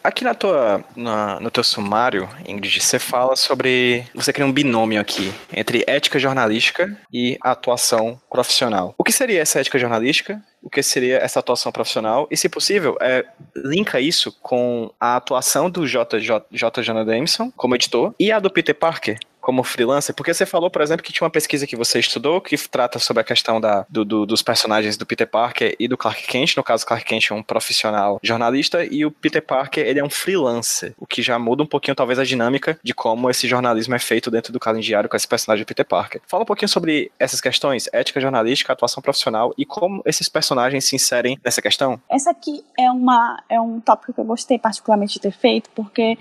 Aqui 0.04 0.22
na 0.22 0.34
tua, 0.34 0.84
na, 0.94 1.40
no 1.40 1.50
teu 1.50 1.64
sumário, 1.64 2.28
Ingrid, 2.46 2.80
você 2.80 2.96
fala 2.96 3.34
sobre. 3.34 4.04
Você 4.14 4.32
cria 4.32 4.46
um 4.46 4.52
binômio 4.52 5.00
aqui 5.00 5.32
entre 5.52 5.82
ética 5.84 6.16
jornalística 6.16 6.96
e 7.12 7.36
atuação 7.42 8.20
profissional. 8.30 8.94
O 8.96 9.02
que 9.02 9.10
seria 9.10 9.42
essa 9.42 9.58
ética 9.58 9.80
jornalística? 9.80 10.40
O 10.62 10.70
que 10.70 10.80
seria 10.80 11.18
essa 11.18 11.40
atuação 11.40 11.72
profissional? 11.72 12.28
E, 12.30 12.36
se 12.36 12.48
possível, 12.48 12.96
é, 13.00 13.24
linka 13.56 14.00
isso 14.00 14.30
com 14.40 14.92
a 15.00 15.16
atuação 15.16 15.68
do 15.68 15.84
J. 15.86 16.20
J. 16.20 16.46
J. 16.52 16.82
Jonah 16.82 17.04
como 17.56 17.74
editor 17.74 18.14
e 18.18 18.30
a 18.30 18.38
do 18.38 18.50
Peter 18.50 18.74
Parker 18.74 19.18
como 19.40 19.62
freelancer? 19.62 20.14
Porque 20.14 20.32
você 20.32 20.46
falou, 20.46 20.70
por 20.70 20.82
exemplo, 20.82 21.02
que 21.02 21.12
tinha 21.12 21.24
uma 21.24 21.30
pesquisa 21.30 21.66
que 21.66 21.76
você 21.76 21.98
estudou 21.98 22.40
que 22.40 22.56
trata 22.68 22.98
sobre 22.98 23.20
a 23.20 23.24
questão 23.24 23.60
da, 23.60 23.86
do, 23.88 24.04
do, 24.04 24.26
dos 24.26 24.42
personagens 24.42 24.96
do 24.96 25.06
Peter 25.06 25.26
Parker 25.26 25.74
e 25.78 25.88
do 25.88 25.96
Clark 25.96 26.26
Kent. 26.26 26.56
No 26.56 26.62
caso, 26.62 26.86
Clark 26.86 27.04
Kent 27.04 27.30
é 27.30 27.34
um 27.34 27.42
profissional 27.42 28.20
jornalista 28.22 28.84
e 28.84 29.04
o 29.04 29.10
Peter 29.10 29.42
Parker 29.42 29.84
ele 29.86 30.00
é 30.00 30.04
um 30.04 30.10
freelancer, 30.10 30.94
o 30.98 31.06
que 31.06 31.22
já 31.22 31.38
muda 31.38 31.62
um 31.62 31.66
pouquinho 31.66 31.94
talvez 31.94 32.18
a 32.18 32.24
dinâmica 32.24 32.78
de 32.82 32.94
como 32.94 33.30
esse 33.30 33.48
jornalismo 33.48 33.94
é 33.94 33.98
feito 33.98 34.30
dentro 34.30 34.52
do 34.52 34.60
calendário 34.60 35.08
com 35.08 35.16
esse 35.16 35.26
personagem 35.26 35.64
do 35.64 35.68
Peter 35.68 35.86
Parker. 35.86 36.20
Fala 36.26 36.42
um 36.42 36.46
pouquinho 36.46 36.68
sobre 36.68 37.10
essas 37.18 37.40
questões, 37.40 37.88
ética 37.92 38.20
jornalística, 38.20 38.72
atuação 38.72 39.02
profissional 39.02 39.52
e 39.56 39.64
como 39.64 40.02
esses 40.04 40.28
personagens 40.28 40.84
se 40.84 40.96
inserem 40.96 41.38
nessa 41.44 41.62
questão. 41.62 42.00
Essa 42.08 42.30
aqui 42.30 42.64
é, 42.78 42.90
uma, 42.90 43.42
é 43.48 43.60
um 43.60 43.80
tópico 43.80 44.12
que 44.12 44.20
eu 44.20 44.24
gostei 44.24 44.58
particularmente 44.58 45.14
de 45.14 45.20
ter 45.20 45.32
feito, 45.32 45.70
porque 45.74 46.16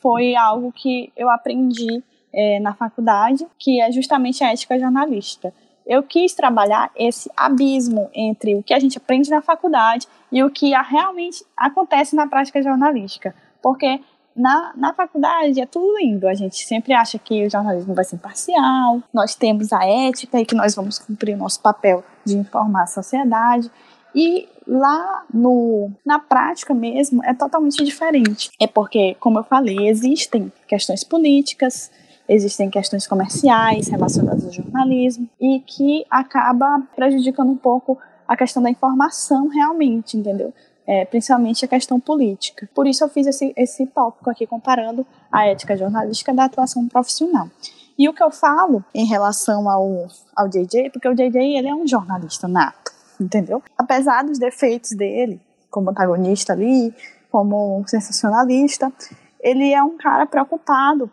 foi 0.00 0.36
algo 0.36 0.72
que 0.72 1.12
eu 1.16 1.30
aprendi 1.30 2.02
é, 2.34 2.60
na 2.60 2.74
faculdade, 2.74 3.46
que 3.58 3.80
é 3.80 3.90
justamente 3.92 4.42
a 4.42 4.52
ética 4.52 4.78
jornalística. 4.78 5.52
Eu 5.86 6.02
quis 6.02 6.34
trabalhar 6.34 6.90
esse 6.96 7.30
abismo 7.36 8.10
entre 8.14 8.56
o 8.56 8.62
que 8.62 8.72
a 8.72 8.78
gente 8.78 8.96
aprende 8.98 9.30
na 9.30 9.42
faculdade 9.42 10.08
e 10.32 10.42
o 10.42 10.50
que 10.50 10.70
realmente 10.70 11.44
acontece 11.56 12.16
na 12.16 12.26
prática 12.26 12.62
jornalística. 12.62 13.34
Porque 13.62 14.00
na, 14.34 14.72
na 14.76 14.92
faculdade 14.92 15.60
é 15.60 15.66
tudo 15.66 15.96
lindo. 15.98 16.26
A 16.26 16.34
gente 16.34 16.56
sempre 16.64 16.92
acha 16.92 17.18
que 17.18 17.46
o 17.46 17.50
jornalismo 17.50 17.94
vai 17.94 18.04
ser 18.04 18.16
imparcial, 18.16 19.02
nós 19.12 19.34
temos 19.34 19.72
a 19.72 19.84
ética 19.86 20.40
e 20.40 20.46
que 20.46 20.54
nós 20.54 20.74
vamos 20.74 20.98
cumprir 20.98 21.34
o 21.34 21.38
nosso 21.38 21.60
papel 21.60 22.02
de 22.24 22.36
informar 22.36 22.84
a 22.84 22.86
sociedade. 22.86 23.70
E 24.14 24.48
lá 24.66 25.24
no, 25.32 25.90
na 26.04 26.18
prática 26.18 26.72
mesmo 26.72 27.22
é 27.24 27.34
totalmente 27.34 27.82
diferente. 27.84 28.50
É 28.60 28.66
porque, 28.66 29.16
como 29.20 29.38
eu 29.38 29.44
falei, 29.44 29.88
existem 29.88 30.52
questões 30.66 31.04
políticas, 31.04 31.90
existem 32.28 32.70
questões 32.70 33.06
comerciais 33.06 33.88
relacionadas 33.88 34.44
ao 34.44 34.52
jornalismo 34.52 35.28
e 35.40 35.60
que 35.60 36.04
acaba 36.10 36.82
prejudicando 36.94 37.50
um 37.50 37.56
pouco 37.56 37.98
a 38.26 38.36
questão 38.36 38.62
da 38.62 38.70
informação 38.70 39.48
realmente, 39.48 40.16
entendeu? 40.16 40.52
é, 40.86 41.04
principalmente 41.04 41.64
a 41.64 41.68
questão 41.68 41.98
política. 41.98 42.68
Por 42.74 42.86
isso 42.86 43.02
eu 43.04 43.08
fiz 43.08 43.26
esse, 43.26 43.52
esse 43.56 43.86
tópico 43.86 44.30
aqui 44.30 44.46
comparando 44.46 45.06
a 45.30 45.46
ética 45.46 45.76
jornalística 45.76 46.32
da 46.32 46.44
atuação 46.44 46.86
profissional. 46.88 47.48
E 47.96 48.08
o 48.08 48.12
que 48.12 48.22
eu 48.22 48.30
falo 48.30 48.84
em 48.94 49.06
relação 49.06 49.68
ao, 49.68 50.08
ao 50.34 50.48
JJ, 50.48 50.90
porque 50.90 51.08
o 51.08 51.14
JJ 51.14 51.56
ele 51.56 51.68
é 51.68 51.74
um 51.74 51.86
jornalista 51.86 52.48
nato, 52.48 52.92
entendeu? 53.20 53.62
Apesar 53.78 54.24
dos 54.24 54.38
defeitos 54.38 54.90
dele, 54.90 55.40
como 55.70 55.90
antagonista 55.90 56.52
ali, 56.52 56.92
como 57.30 57.82
sensacionalista, 57.86 58.92
ele 59.40 59.72
é 59.72 59.82
um 59.82 59.96
cara 59.96 60.26
preocupado 60.26 61.10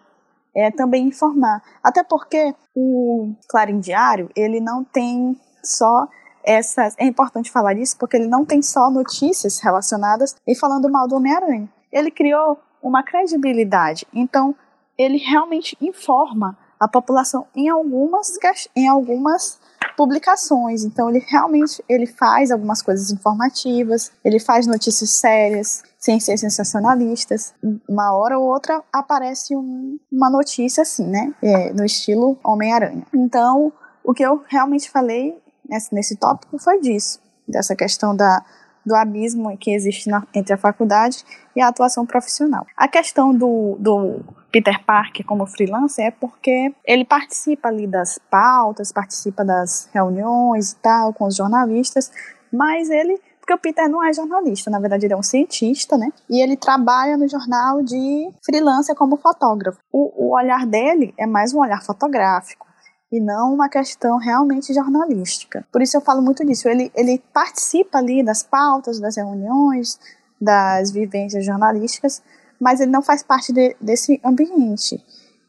é, 0.55 0.71
também 0.71 1.07
informar. 1.07 1.61
Até 1.83 2.03
porque 2.03 2.53
o 2.75 3.33
Clarim 3.49 3.79
Diário, 3.79 4.29
ele 4.35 4.59
não 4.59 4.83
tem 4.83 5.39
só 5.63 6.07
essas, 6.43 6.95
é 6.97 7.05
importante 7.05 7.51
falar 7.51 7.77
isso 7.77 7.97
porque 7.97 8.17
ele 8.17 8.27
não 8.27 8.45
tem 8.45 8.61
só 8.61 8.89
notícias 8.89 9.59
relacionadas 9.59 10.35
e 10.47 10.55
falando 10.55 10.89
mal 10.89 11.07
do 11.07 11.15
Homem-Aranha. 11.15 11.69
Ele 11.91 12.09
criou 12.09 12.59
uma 12.81 13.03
credibilidade. 13.03 14.07
Então, 14.13 14.55
ele 14.97 15.17
realmente 15.17 15.77
informa 15.79 16.57
a 16.79 16.87
população 16.87 17.45
em 17.55 17.69
algumas, 17.69 18.37
em 18.75 18.87
algumas 18.87 19.59
publicações. 19.95 20.83
Então, 20.83 21.09
ele 21.09 21.19
realmente 21.19 21.83
ele 21.87 22.07
faz 22.07 22.51
algumas 22.51 22.81
coisas 22.81 23.11
informativas, 23.11 24.11
ele 24.23 24.39
faz 24.39 24.65
notícias 24.65 25.11
sérias, 25.11 25.83
sem 26.01 26.19
ser 26.19 26.35
sensacionalistas. 26.37 27.53
Uma 27.87 28.13
hora 28.17 28.37
ou 28.37 28.49
outra 28.49 28.83
aparece 28.91 29.55
um, 29.55 29.99
uma 30.11 30.29
notícia 30.31 30.81
assim, 30.81 31.07
né? 31.07 31.33
É, 31.41 31.71
no 31.71 31.85
estilo 31.85 32.37
Homem-Aranha. 32.43 33.05
Então, 33.13 33.71
o 34.03 34.13
que 34.13 34.23
eu 34.23 34.43
realmente 34.49 34.89
falei 34.89 35.37
nesse, 35.69 35.93
nesse 35.93 36.15
tópico 36.15 36.57
foi 36.57 36.81
disso, 36.81 37.21
dessa 37.47 37.75
questão 37.75 38.15
da, 38.15 38.43
do 38.83 38.95
abismo 38.95 39.55
que 39.57 39.71
existe 39.71 40.09
na, 40.09 40.25
entre 40.33 40.53
a 40.53 40.57
faculdade 40.57 41.23
e 41.55 41.61
a 41.61 41.67
atuação 41.67 42.03
profissional. 42.03 42.65
A 42.75 42.87
questão 42.87 43.31
do, 43.31 43.77
do 43.79 44.21
Peter 44.51 44.83
Parker 44.83 45.23
como 45.23 45.45
freelancer 45.45 46.05
é 46.05 46.11
porque 46.11 46.73
ele 46.83 47.05
participa 47.05 47.67
ali 47.67 47.85
das 47.85 48.19
pautas, 48.29 48.91
participa 48.91 49.45
das 49.45 49.87
reuniões 49.93 50.71
e 50.71 50.75
tal, 50.77 51.13
com 51.13 51.25
os 51.25 51.35
jornalistas, 51.35 52.11
mas 52.51 52.89
ele 52.89 53.21
porque 53.51 53.53
o 53.53 53.57
Peter 53.57 53.89
não 53.89 54.03
é 54.03 54.13
jornalista, 54.13 54.69
na 54.69 54.79
verdade 54.79 55.05
ele 55.05 55.13
é 55.13 55.17
um 55.17 55.23
cientista, 55.23 55.97
né? 55.97 56.11
E 56.29 56.41
ele 56.41 56.55
trabalha 56.55 57.17
no 57.17 57.27
jornal 57.27 57.83
de 57.83 58.29
freelancer 58.45 58.95
como 58.95 59.17
fotógrafo. 59.17 59.79
O, 59.91 60.27
o 60.27 60.35
olhar 60.35 60.65
dele 60.65 61.13
é 61.17 61.25
mais 61.25 61.53
um 61.53 61.59
olhar 61.59 61.83
fotográfico 61.83 62.65
e 63.11 63.19
não 63.19 63.53
uma 63.53 63.67
questão 63.67 64.17
realmente 64.17 64.73
jornalística. 64.73 65.65
Por 65.71 65.81
isso 65.81 65.97
eu 65.97 66.01
falo 66.01 66.21
muito 66.21 66.45
disso. 66.45 66.69
Ele, 66.69 66.91
ele 66.95 67.21
participa 67.33 67.97
ali 67.97 68.23
das 68.23 68.41
pautas, 68.41 68.99
das 68.99 69.17
reuniões, 69.17 69.99
das 70.39 70.91
vivências 70.91 71.45
jornalísticas, 71.45 72.21
mas 72.59 72.79
ele 72.79 72.91
não 72.91 73.01
faz 73.01 73.21
parte 73.21 73.51
de, 73.51 73.75
desse 73.81 74.21
ambiente. 74.23 75.03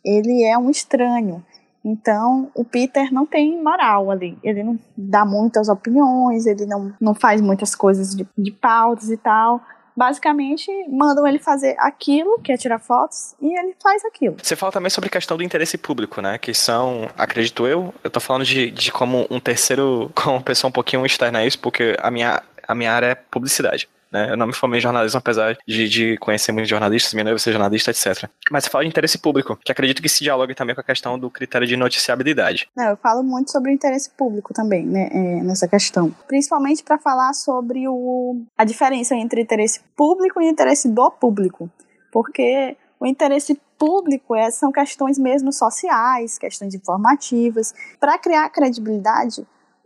Ele 0.04 0.42
é 0.44 0.58
um 0.58 0.70
estranho. 0.70 1.44
Então, 1.84 2.50
o 2.54 2.64
Peter 2.64 3.12
não 3.12 3.26
tem 3.26 3.62
moral 3.62 4.10
ali. 4.10 4.38
Ele 4.42 4.62
não 4.62 4.78
dá 4.96 5.24
muitas 5.24 5.68
opiniões, 5.68 6.46
ele 6.46 6.64
não, 6.66 6.92
não 7.00 7.14
faz 7.14 7.40
muitas 7.40 7.74
coisas 7.74 8.14
de, 8.14 8.26
de 8.38 8.52
pautas 8.52 9.10
e 9.10 9.16
tal 9.16 9.60
basicamente 9.96 10.70
mandam 10.88 11.26
ele 11.26 11.38
fazer 11.38 11.76
aquilo, 11.78 12.40
que 12.40 12.52
é 12.52 12.56
tirar 12.56 12.78
fotos, 12.78 13.34
e 13.40 13.58
ele 13.58 13.74
faz 13.82 14.04
aquilo. 14.04 14.36
Você 14.42 14.56
fala 14.56 14.72
também 14.72 14.90
sobre 14.90 15.08
a 15.08 15.10
questão 15.10 15.36
do 15.36 15.42
interesse 15.42 15.76
público, 15.76 16.20
né? 16.20 16.38
Que 16.38 16.54
são, 16.54 17.08
acredito 17.16 17.66
eu, 17.66 17.94
eu 18.02 18.10
tô 18.10 18.20
falando 18.20 18.44
de, 18.44 18.70
de 18.70 18.90
como 18.90 19.26
um 19.30 19.38
terceiro, 19.38 20.10
como 20.16 20.36
uma 20.36 20.42
pessoa 20.42 20.68
um 20.68 20.72
pouquinho 20.72 21.04
externa 21.04 21.40
a 21.40 21.46
isso, 21.46 21.58
porque 21.58 21.96
a 22.00 22.10
minha, 22.10 22.42
a 22.66 22.74
minha 22.74 22.92
área 22.92 23.06
é 23.06 23.14
publicidade. 23.14 23.88
Né? 24.12 24.30
Eu 24.30 24.36
não 24.36 24.46
me 24.46 24.52
formei 24.52 24.78
em 24.78 24.82
jornalismo, 24.82 25.18
apesar 25.18 25.56
de, 25.66 25.88
de 25.88 26.18
conhecer 26.18 26.52
muitos 26.52 26.68
jornalistas, 26.68 27.14
minha 27.14 27.24
noiva 27.24 27.38
ser 27.38 27.52
jornalista, 27.52 27.90
etc. 27.90 28.28
Mas 28.50 28.64
você 28.64 28.70
fala 28.70 28.84
de 28.84 28.90
interesse 28.90 29.18
público, 29.18 29.58
que 29.64 29.72
acredito 29.72 30.02
que 30.02 30.08
se 30.08 30.22
dialogue 30.22 30.54
também 30.54 30.74
com 30.74 30.80
a 30.80 30.84
questão 30.84 31.18
do 31.18 31.30
critério 31.30 31.66
de 31.66 31.76
noticiabilidade. 31.76 32.68
Não, 32.76 32.90
eu 32.90 32.96
falo 32.96 33.22
muito 33.22 33.50
sobre 33.50 33.72
interesse 33.72 34.10
público 34.10 34.52
também, 34.52 34.84
né, 34.84 35.08
é, 35.10 35.42
nessa 35.42 35.66
questão. 35.66 36.14
Principalmente 36.28 36.82
para 36.82 36.98
falar 36.98 37.32
sobre 37.32 37.88
o, 37.88 38.42
a 38.56 38.64
diferença 38.64 39.14
entre 39.14 39.40
interesse 39.40 39.80
público 39.96 40.40
e 40.40 40.48
interesse 40.48 40.88
do 40.88 41.10
público. 41.10 41.70
Porque 42.12 42.76
o 43.00 43.06
interesse 43.06 43.58
público 43.78 44.36
é, 44.36 44.50
são 44.50 44.70
questões 44.70 45.18
mesmo 45.18 45.52
sociais, 45.52 46.38
questões 46.38 46.74
informativas. 46.74 47.74
Para 47.98 48.16
criar 48.18 48.48
credibilidade, 48.50 49.44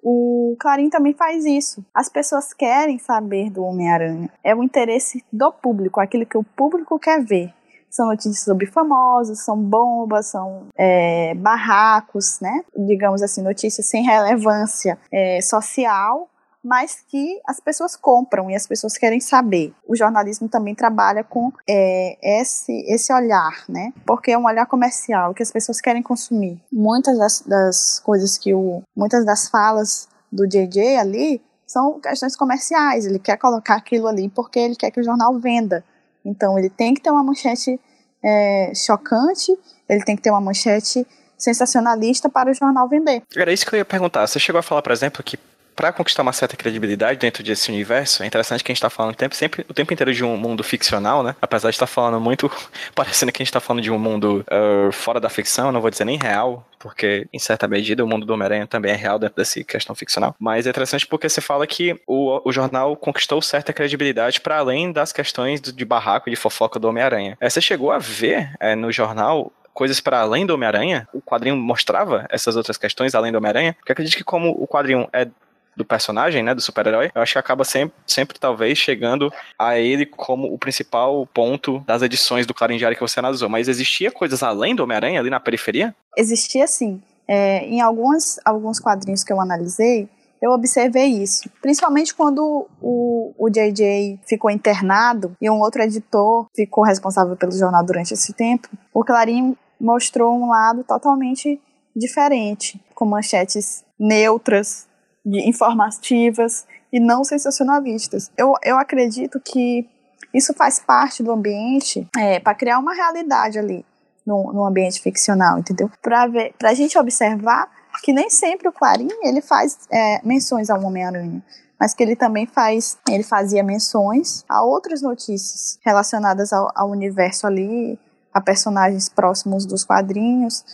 o 0.09 0.55
Clarim 0.61 0.89
também 0.89 1.13
faz 1.13 1.45
isso. 1.45 1.85
As 1.93 2.09
pessoas 2.09 2.55
querem 2.55 2.97
saber 2.97 3.51
do 3.51 3.65
Homem-Aranha. 3.65 4.31
É 4.45 4.55
o 4.55 4.63
interesse 4.63 5.25
do 5.33 5.51
público, 5.51 5.99
aquilo 5.99 6.25
que 6.25 6.39
o 6.39 6.45
público 6.45 6.97
quer 6.97 7.25
ver. 7.25 7.53
São 7.91 8.07
notícias 8.07 8.45
sobre 8.45 8.67
famosos, 8.67 9.41
são 9.41 9.59
bombas, 9.59 10.27
são 10.27 10.69
é, 10.79 11.35
barracos, 11.35 12.39
né? 12.41 12.63
Digamos 12.77 13.21
assim, 13.21 13.43
notícias 13.43 13.85
sem 13.89 14.05
relevância 14.05 14.97
é, 15.11 15.41
social, 15.41 16.29
mas 16.67 17.05
que 17.09 17.41
as 17.47 17.61
pessoas 17.61 17.95
compram 17.95 18.51
e 18.51 18.57
as 18.57 18.67
pessoas 18.67 18.99
querem 18.99 19.21
saber. 19.21 19.73
O 19.87 19.95
jornalismo 19.95 20.49
também 20.49 20.75
trabalha 20.75 21.23
com 21.23 21.53
é, 21.65 22.19
esse, 22.41 22.73
esse 22.89 23.13
olhar, 23.13 23.65
né? 23.69 23.93
Porque 24.05 24.33
é 24.33 24.39
um 24.39 24.47
olhar 24.47 24.67
comercial 24.67 25.33
que 25.33 25.45
as 25.45 25.53
pessoas 25.53 25.81
querem 25.81 26.03
consumir. 26.03 26.61
Muitas 26.73 27.17
das, 27.17 27.41
das 27.43 28.01
coisas 28.01 28.37
que 28.37 28.53
o. 28.53 28.83
muitas 28.97 29.25
das 29.25 29.49
falas 29.49 30.09
do 30.31 30.45
JJ 30.45 30.97
ali 30.97 31.41
são 31.65 32.01
questões 32.01 32.35
comerciais. 32.35 33.07
Ele 33.07 33.21
quer 33.21 33.37
colocar 33.37 33.77
aquilo 33.77 34.09
ali 34.09 34.29
porque 34.29 34.59
ele 34.59 34.75
quer 34.75 34.91
que 34.91 35.01
o 35.01 35.05
jornal 35.05 35.39
venda. 35.39 35.85
Então 36.25 36.59
ele 36.59 36.69
tem 36.69 36.95
que 36.95 37.01
ter 37.01 37.11
uma 37.11 37.23
manchete 37.23 37.79
é, 38.25 38.73
chocante, 38.75 39.57
ele 39.89 40.03
tem 40.03 40.17
que 40.17 40.23
ter 40.23 40.31
uma 40.31 40.41
manchete 40.41 41.07
sensacionalista 41.39 42.29
para 42.29 42.51
o 42.51 42.55
jornal 42.55 42.89
vender. 42.89 43.23
Era 43.37 43.53
isso 43.53 43.65
que 43.65 43.73
eu 43.73 43.79
ia 43.79 43.85
perguntar. 43.85 44.27
Você 44.27 44.41
chegou 44.41 44.59
a 44.59 44.63
falar, 44.63 44.83
por 44.83 44.91
exemplo, 44.91 45.23
que 45.23 45.39
para 45.77 45.93
conquistar 45.93 46.23
uma 46.23 46.33
certa 46.33 46.57
credibilidade 46.57 47.21
dentro 47.21 47.45
desse 47.45 47.71
universo, 47.71 48.23
é 48.23 48.27
interessante 48.27 48.65
que 48.65 48.73
a 48.73 48.75
gente 48.75 48.79
está 48.79 48.89
falando 48.89 49.15
tempo, 49.15 49.35
sempre, 49.35 49.65
o 49.69 49.75
tempo 49.75 49.93
inteiro 49.93 50.13
de 50.13 50.25
um 50.25 50.35
mundo 50.37 50.65
ficcional, 50.65 51.23
né? 51.23 51.37
Apesar 51.41 51.69
de 51.69 51.77
estar 51.77 51.87
tá 51.87 51.93
falando 51.93 52.19
muito, 52.19 52.51
parecendo 52.97 53.31
que 53.31 53.43
a 53.43 53.45
gente 53.45 53.51
está 53.51 53.61
falando 53.61 53.83
de 53.83 53.91
um 53.91 53.99
mundo 53.99 54.45
uh, 54.51 54.91
fora 54.91 55.21
da 55.21 55.29
ficção, 55.29 55.71
não 55.71 55.83
vou 55.83 55.91
dizer 55.91 56.07
nem 56.07 56.17
real, 56.17 56.67
porque 56.79 57.29
em 57.31 57.39
certa 57.39 57.69
medida 57.69 58.03
o 58.03 58.09
mundo 58.09 58.25
do 58.25 58.33
Homem-Aranha 58.33 58.67
também 58.67 58.93
é 58.93 58.97
real 58.97 59.19
dentro 59.19 59.37
dessa 59.37 59.63
questão 59.63 59.95
ficcional. 59.95 60.35
Mas 60.39 60.67
é 60.67 60.71
interessante 60.71 61.07
porque 61.07 61.29
você 61.29 61.43
fala 61.43 61.67
que 61.67 62.01
o, 62.07 62.41
o 62.43 62.51
jornal 62.51 62.97
conquistou 62.97 63.43
certa 63.43 63.73
credibilidade 63.73 64.41
para 64.41 64.57
além 64.57 64.91
das 64.91 65.13
questões 65.13 65.61
de 65.61 65.85
barraco 65.85 66.29
e 66.29 66.33
de 66.33 66.37
fofoca 66.37 66.79
do 66.79 66.89
Homem-Aranha. 66.89 67.37
É, 67.39 67.51
você 67.51 67.61
chegou 67.61 67.93
a 67.93 67.99
ver 67.99 68.51
é, 68.59 68.75
no 68.75 68.91
jornal 68.91 69.53
coisas 69.75 70.01
para 70.01 70.21
além 70.21 70.47
do 70.47 70.55
Homem-Aranha? 70.55 71.07
O 71.13 71.21
quadrinho 71.21 71.55
mostrava 71.55 72.27
essas 72.31 72.57
outras 72.57 72.79
questões 72.79 73.15
além 73.15 73.31
do 73.31 73.37
Homem-Aranha? 73.37 73.75
Porque 73.75 73.93
acredito 73.93 74.17
que 74.17 74.25
como 74.25 74.51
o 74.51 74.67
quadrinho 74.67 75.07
é 75.13 75.29
do 75.77 75.85
personagem, 75.85 76.43
né, 76.43 76.55
do 76.55 76.61
super-herói, 76.61 77.11
eu 77.15 77.21
acho 77.21 77.35
que 77.35 77.39
acaba 77.39 77.65
sempre, 77.65 77.95
sempre 78.07 78.39
talvez 78.39 78.79
chegando 78.79 79.33
a 79.59 79.79
ele 79.79 80.07
como 80.07 80.53
o 80.53 80.59
principal 80.59 81.27
ponto 81.27 81.81
das 81.87 82.03
edições 82.03 82.47
do 82.47 82.55
Clarim 82.55 82.79
Diário 82.79 82.97
que 82.97 83.03
você 83.03 83.19
analisou. 83.19 83.49
Mas 83.49 83.69
existia 83.69 84.11
coisas 84.11 84.43
além 84.43 84.75
do 84.75 84.83
Homem-Aranha 84.83 85.21
ali 85.21 85.29
na 85.29 85.39
periferia? 85.39 85.95
Existia 86.17 86.67
sim. 86.67 87.03
É, 87.29 87.65
em 87.67 87.81
alguns, 87.81 88.39
alguns 88.45 88.81
quadrinhos 88.81 89.23
que 89.23 89.33
eu 89.33 89.41
analisei, 89.41 90.09
eu 90.41 90.51
observei 90.51 91.07
isso. 91.07 91.51
Principalmente 91.61 92.15
quando 92.15 92.69
o, 92.81 93.35
o 93.39 93.51
JJ 93.51 94.21
ficou 94.27 94.51
internado 94.51 95.37
e 95.41 95.51
um 95.51 95.59
outro 95.61 95.83
editor 95.83 96.47
ficou 96.55 96.85
responsável 96.85 97.37
pelo 97.37 97.53
jornal 97.53 97.85
durante 97.85 98.15
esse 98.15 98.33
tempo, 98.33 98.69
o 98.95 99.05
Clarim 99.05 99.57
mostrou 99.81 100.35
um 100.35 100.49
lado 100.49 100.85
totalmente 100.85 101.61
diferente, 101.95 102.81
com 102.95 103.07
manchetes 103.07 103.85
neutras, 103.99 104.87
informativas 105.27 106.67
e 106.93 107.01
não 107.01 107.25
sensacionalistas. 107.25 108.31
Eu, 108.37 108.55
eu 108.63 108.79
acredito 108.79 109.41
que 109.41 109.89
isso 110.33 110.55
faz 110.55 110.79
parte 110.79 111.23
do 111.23 111.33
ambiente 111.33 112.07
é, 112.17 112.39
para 112.39 112.55
criar 112.55 112.79
uma 112.79 112.95
realidade 112.95 113.59
ali 113.59 113.85
no, 114.25 114.53
no 114.53 114.65
ambiente 114.65 115.01
ficcional, 115.01 115.59
entendeu? 115.59 115.91
Para 116.03 116.29
a 116.65 116.75
gente 116.75 116.99
observar 116.99 117.71
que 118.03 118.13
nem 118.13 118.29
sempre 118.29 118.69
o 118.69 118.73
Clarim 118.73 119.09
ele 119.23 119.41
faz 119.41 119.79
é, 119.91 120.21
menções 120.25 120.69
ao 120.69 120.83
Homem-Aranha, 120.83 121.43
mas 121.79 121.95
que 121.95 122.03
ele 122.03 122.15
também 122.15 122.47
faz, 122.47 122.99
ele 123.09 123.23
fazia 123.23 123.63
menções 123.63 124.45
a 124.49 124.63
outras 124.63 125.01
notícias 125.01 125.79
relacionadas 125.85 126.53
ao, 126.53 126.71
ao 126.75 126.91
universo 126.91 127.47
ali, 127.47 127.99
a 128.33 128.41
personagens 128.41 129.09
próximos 129.09 129.65
dos 129.65 129.85
quadrinhos, 129.85 130.65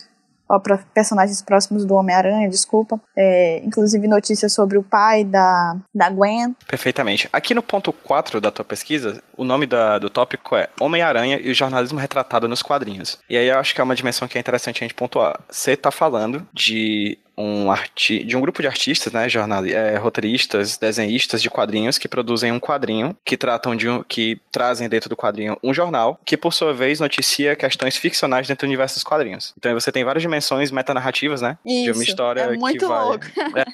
personagens 0.60 1.42
próximos 1.42 1.84
do 1.84 1.94
Homem-Aranha, 1.94 2.48
desculpa. 2.48 3.00
É, 3.16 3.60
inclusive 3.64 4.06
notícias 4.08 4.52
sobre 4.52 4.78
o 4.78 4.82
pai 4.82 5.24
da, 5.24 5.76
da 5.94 6.10
Gwen. 6.10 6.54
Perfeitamente. 6.66 7.28
Aqui 7.32 7.54
no 7.54 7.62
ponto 7.62 7.92
4 7.92 8.40
da 8.40 8.50
tua 8.50 8.64
pesquisa, 8.64 9.22
o 9.36 9.44
nome 9.44 9.66
da, 9.66 9.98
do 9.98 10.10
tópico 10.10 10.56
é 10.56 10.68
Homem-Aranha 10.80 11.38
e 11.40 11.50
o 11.50 11.54
jornalismo 11.54 11.98
retratado 11.98 12.48
nos 12.48 12.62
quadrinhos. 12.62 13.18
E 13.28 13.36
aí 13.36 13.48
eu 13.48 13.58
acho 13.58 13.74
que 13.74 13.80
é 13.80 13.84
uma 13.84 13.94
dimensão 13.94 14.28
que 14.28 14.38
é 14.38 14.40
interessante 14.40 14.78
a 14.78 14.84
gente 14.84 14.94
pontuar. 14.94 15.40
Você 15.48 15.72
está 15.72 15.90
falando 15.90 16.46
de 16.52 17.18
um 17.36 17.70
arti 17.70 18.24
de 18.24 18.36
um 18.36 18.40
grupo 18.40 18.60
de 18.60 18.68
artistas, 18.68 19.12
né, 19.12 19.28
jornal, 19.28 19.64
é, 19.64 19.96
roteiristas, 19.96 20.76
desenhistas 20.76 21.42
de 21.42 21.48
quadrinhos 21.50 21.98
que 21.98 22.08
produzem 22.08 22.52
um 22.52 22.60
quadrinho 22.60 23.16
que 23.24 23.36
tratam 23.36 23.74
de 23.74 23.88
um, 23.88 24.02
que 24.02 24.40
trazem 24.50 24.88
dentro 24.88 25.08
do 25.08 25.16
quadrinho 25.16 25.56
um 25.62 25.72
jornal 25.72 26.20
que 26.24 26.36
por 26.36 26.52
sua 26.52 26.72
vez 26.72 27.00
noticia 27.00 27.56
questões 27.56 27.96
ficcionais 27.96 28.46
dentro 28.46 28.66
do 28.66 28.68
universo 28.68 28.96
dos 28.96 29.04
quadrinhos. 29.04 29.54
Então 29.56 29.72
você 29.74 29.90
tem 29.90 30.04
várias 30.04 30.22
dimensões 30.22 30.70
metanarrativas, 30.70 31.40
né, 31.40 31.58
Isso, 31.64 31.84
de 31.84 31.90
uma 31.92 32.04
história 32.04 32.40
é 32.42 32.56
muito 32.56 32.78
que 32.78 32.86
vai. 32.86 33.04
louco. 33.04 33.26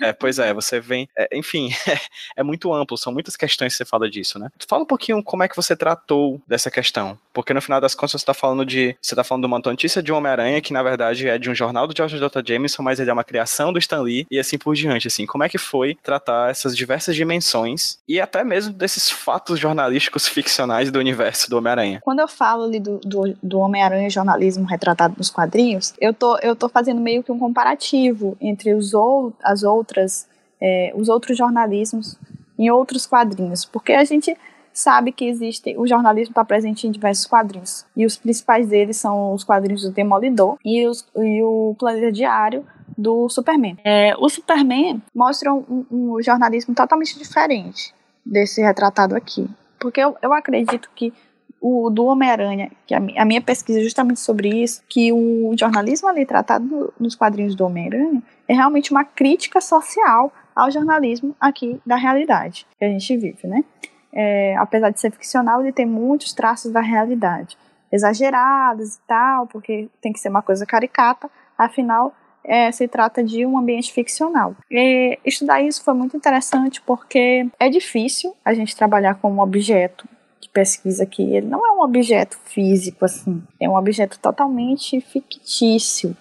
É, 0.02 0.08
é, 0.08 0.12
pois 0.12 0.38
é, 0.38 0.54
você 0.54 0.80
vem, 0.80 1.08
é, 1.16 1.36
enfim, 1.36 1.70
é, 2.36 2.42
muito 2.42 2.72
amplo, 2.72 2.96
são 2.96 3.12
muitas 3.12 3.36
questões 3.36 3.72
que 3.72 3.78
você 3.78 3.84
fala 3.84 4.08
disso, 4.08 4.38
né? 4.38 4.48
Fala 4.68 4.82
um 4.82 4.86
pouquinho 4.86 5.22
como 5.22 5.42
é 5.42 5.48
que 5.48 5.56
você 5.56 5.76
tratou 5.76 6.40
dessa 6.46 6.70
questão, 6.70 7.18
porque 7.32 7.52
no 7.52 7.60
final 7.60 7.80
das 7.80 7.94
contas 7.94 8.12
você 8.12 8.16
está 8.18 8.34
falando 8.34 8.64
de, 8.64 8.96
você 9.00 9.14
está 9.14 9.24
falando 9.24 9.42
de 9.42 9.46
uma 9.46 9.58
notícia 9.58 10.02
de 10.02 10.12
Homem-Aranha 10.12 10.60
que 10.60 10.72
na 10.72 10.82
verdade 10.82 11.28
é 11.28 11.38
de 11.38 11.50
um 11.50 11.54
jornal 11.54 11.86
do 11.86 11.94
George 11.96 12.18
J. 12.18 12.42
Jameson, 12.46 12.82
mas 12.82 13.00
ele 13.00 13.10
é 13.10 13.12
uma 13.12 13.24
criação 13.24 13.47
do 13.72 13.78
Stan 13.78 14.00
Lee 14.00 14.26
e 14.30 14.38
assim 14.38 14.58
por 14.58 14.74
diante, 14.74 15.08
assim. 15.08 15.26
Como 15.26 15.44
é 15.44 15.48
que 15.48 15.58
foi 15.58 15.96
tratar 16.02 16.50
essas 16.50 16.76
diversas 16.76 17.16
dimensões 17.16 17.98
e 18.08 18.20
até 18.20 18.44
mesmo 18.44 18.72
desses 18.72 19.10
fatos 19.10 19.58
jornalísticos 19.58 20.28
ficcionais 20.28 20.90
do 20.90 20.98
universo 20.98 21.48
do 21.50 21.56
Homem-Aranha? 21.58 22.00
Quando 22.02 22.20
eu 22.20 22.28
falo 22.28 22.64
ali 22.64 22.80
do, 22.80 22.98
do, 22.98 23.36
do 23.42 23.58
Homem-Aranha 23.58 24.10
jornalismo 24.10 24.64
retratado 24.64 25.14
nos 25.18 25.30
quadrinhos, 25.30 25.94
eu 26.00 26.12
tô, 26.12 26.38
eu 26.38 26.54
tô 26.54 26.68
fazendo 26.68 27.00
meio 27.00 27.22
que 27.22 27.32
um 27.32 27.38
comparativo 27.38 28.36
entre 28.40 28.74
os 28.74 28.94
ou, 28.94 29.32
as 29.42 29.62
outras, 29.62 30.26
é, 30.60 30.92
os 30.94 31.08
outros 31.08 31.36
jornalismos 31.36 32.16
em 32.58 32.70
outros 32.70 33.06
quadrinhos, 33.06 33.64
porque 33.64 33.92
a 33.92 34.04
gente 34.04 34.36
sabe 34.78 35.10
que 35.10 35.24
existe, 35.24 35.74
o 35.76 35.88
jornalismo 35.88 36.30
está 36.30 36.44
presente 36.44 36.86
em 36.86 36.90
diversos 36.92 37.26
quadrinhos. 37.26 37.84
E 37.96 38.06
os 38.06 38.16
principais 38.16 38.68
deles 38.68 38.96
são 38.96 39.34
os 39.34 39.42
quadrinhos 39.42 39.82
do 39.82 39.90
Demolidor 39.90 40.56
e, 40.64 40.86
os, 40.86 41.04
e 41.16 41.42
o 41.42 41.74
Planeta 41.76 42.12
Diário 42.12 42.64
do 42.96 43.28
Superman. 43.28 43.76
É, 43.84 44.14
o 44.16 44.28
Superman 44.28 45.02
mostra 45.12 45.52
um, 45.52 45.84
um, 45.90 46.22
jornalismo 46.22 46.74
totalmente 46.76 47.18
diferente 47.18 47.92
desse 48.24 48.62
retratado 48.62 49.16
aqui. 49.16 49.48
Porque 49.80 50.00
eu, 50.00 50.16
eu 50.22 50.32
acredito 50.32 50.88
que 50.94 51.12
o 51.60 51.90
do 51.90 52.04
Homem-Aranha, 52.04 52.70
que 52.86 52.94
a, 52.94 52.98
a, 52.98 53.24
minha 53.24 53.40
pesquisa 53.40 53.80
é 53.80 53.82
justamente 53.82 54.20
sobre 54.20 54.62
isso, 54.62 54.80
que 54.88 55.12
o 55.12 55.56
jornalismo 55.58 56.08
ali 56.08 56.24
tratado 56.24 56.94
nos 57.00 57.16
quadrinhos 57.16 57.56
do 57.56 57.64
Homem-Aranha 57.64 58.22
é 58.46 58.54
realmente 58.54 58.92
uma 58.92 59.04
crítica 59.04 59.60
social 59.60 60.32
ao 60.54 60.70
jornalismo 60.70 61.34
aqui 61.40 61.80
da 61.84 61.96
realidade 61.96 62.64
que 62.78 62.84
a 62.84 62.88
gente 62.88 63.16
vive, 63.16 63.46
né? 63.48 63.64
É, 64.12 64.56
apesar 64.56 64.90
de 64.90 65.00
ser 65.00 65.10
ficcional, 65.12 65.60
ele 65.60 65.72
tem 65.72 65.86
muitos 65.86 66.32
traços 66.32 66.72
da 66.72 66.80
realidade, 66.80 67.56
exagerados 67.90 68.96
e 68.96 69.00
tal, 69.06 69.46
porque 69.46 69.88
tem 70.00 70.12
que 70.12 70.20
ser 70.20 70.28
uma 70.28 70.42
coisa 70.42 70.66
caricata, 70.66 71.30
afinal, 71.56 72.14
é, 72.44 72.72
se 72.72 72.88
trata 72.88 73.22
de 73.22 73.44
um 73.44 73.58
ambiente 73.58 73.92
ficcional. 73.92 74.54
E 74.70 75.18
estudar 75.24 75.60
isso 75.60 75.84
foi 75.84 75.94
muito 75.94 76.16
interessante 76.16 76.80
porque 76.80 77.46
é 77.58 77.68
difícil 77.68 78.34
a 78.44 78.54
gente 78.54 78.76
trabalhar 78.76 79.16
com 79.16 79.30
um 79.30 79.40
objeto 79.40 80.08
de 80.40 80.48
pesquisa 80.48 81.04
que 81.04 81.22
ele 81.22 81.46
não 81.46 81.66
é 81.66 81.72
um 81.72 81.82
objeto 81.82 82.38
físico 82.44 83.04
assim, 83.04 83.42
é 83.60 83.68
um 83.68 83.76
objeto 83.76 84.18
totalmente 84.18 85.00
fictício 85.00 86.16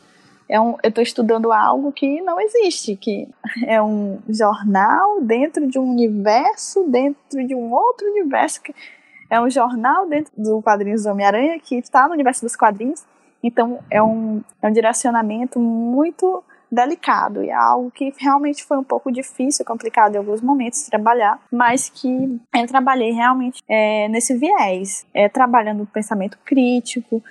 é 0.50 0.60
um, 0.60 0.78
eu 0.82 0.90
estou 0.90 1.04
estudando 1.04 1.52
algo 1.52 1.92
que 1.92 2.22
não 2.22 2.40
existe, 2.40 2.96
que 2.96 3.28
é 3.66 3.82
um 3.82 4.20
jornal 4.30 5.22
dentro 5.22 5.68
de 5.68 5.78
um 5.78 5.90
universo, 5.90 6.86
dentro 6.90 7.46
de 7.46 7.54
um 7.54 7.72
outro 7.72 8.08
universo, 8.08 8.62
que 8.62 8.74
é 9.30 9.40
um 9.42 9.50
jornal 9.50 10.08
dentro 10.08 10.32
do 10.38 10.62
quadrinhos 10.62 11.04
do 11.04 11.10
Homem-Aranha 11.10 11.60
que 11.60 11.76
está 11.76 12.08
no 12.08 12.14
universo 12.14 12.42
dos 12.42 12.56
quadrinhos. 12.56 13.06
Então 13.44 13.80
é 13.92 14.02
um, 14.02 14.42
é 14.62 14.68
um 14.68 14.72
direcionamento 14.72 15.60
muito 15.60 16.44
delicado 16.72 17.44
e 17.44 17.50
é 17.50 17.54
algo 17.54 17.90
que 17.92 18.14
realmente 18.18 18.64
foi 18.64 18.78
um 18.78 18.84
pouco 18.84 19.12
difícil, 19.12 19.66
complicado 19.66 20.16
em 20.16 20.18
alguns 20.18 20.42
momentos 20.42 20.84
trabalhar, 20.84 21.40
mas 21.52 21.90
que 21.90 22.40
eu 22.54 22.68
trabalhei 22.68 23.12
realmente 23.12 23.62
é, 23.68 24.08
nesse 24.10 24.38
viés, 24.38 25.06
é, 25.14 25.30
trabalhando 25.30 25.84
o 25.84 25.88
pensamento 25.88 26.38
crítico 26.44 27.24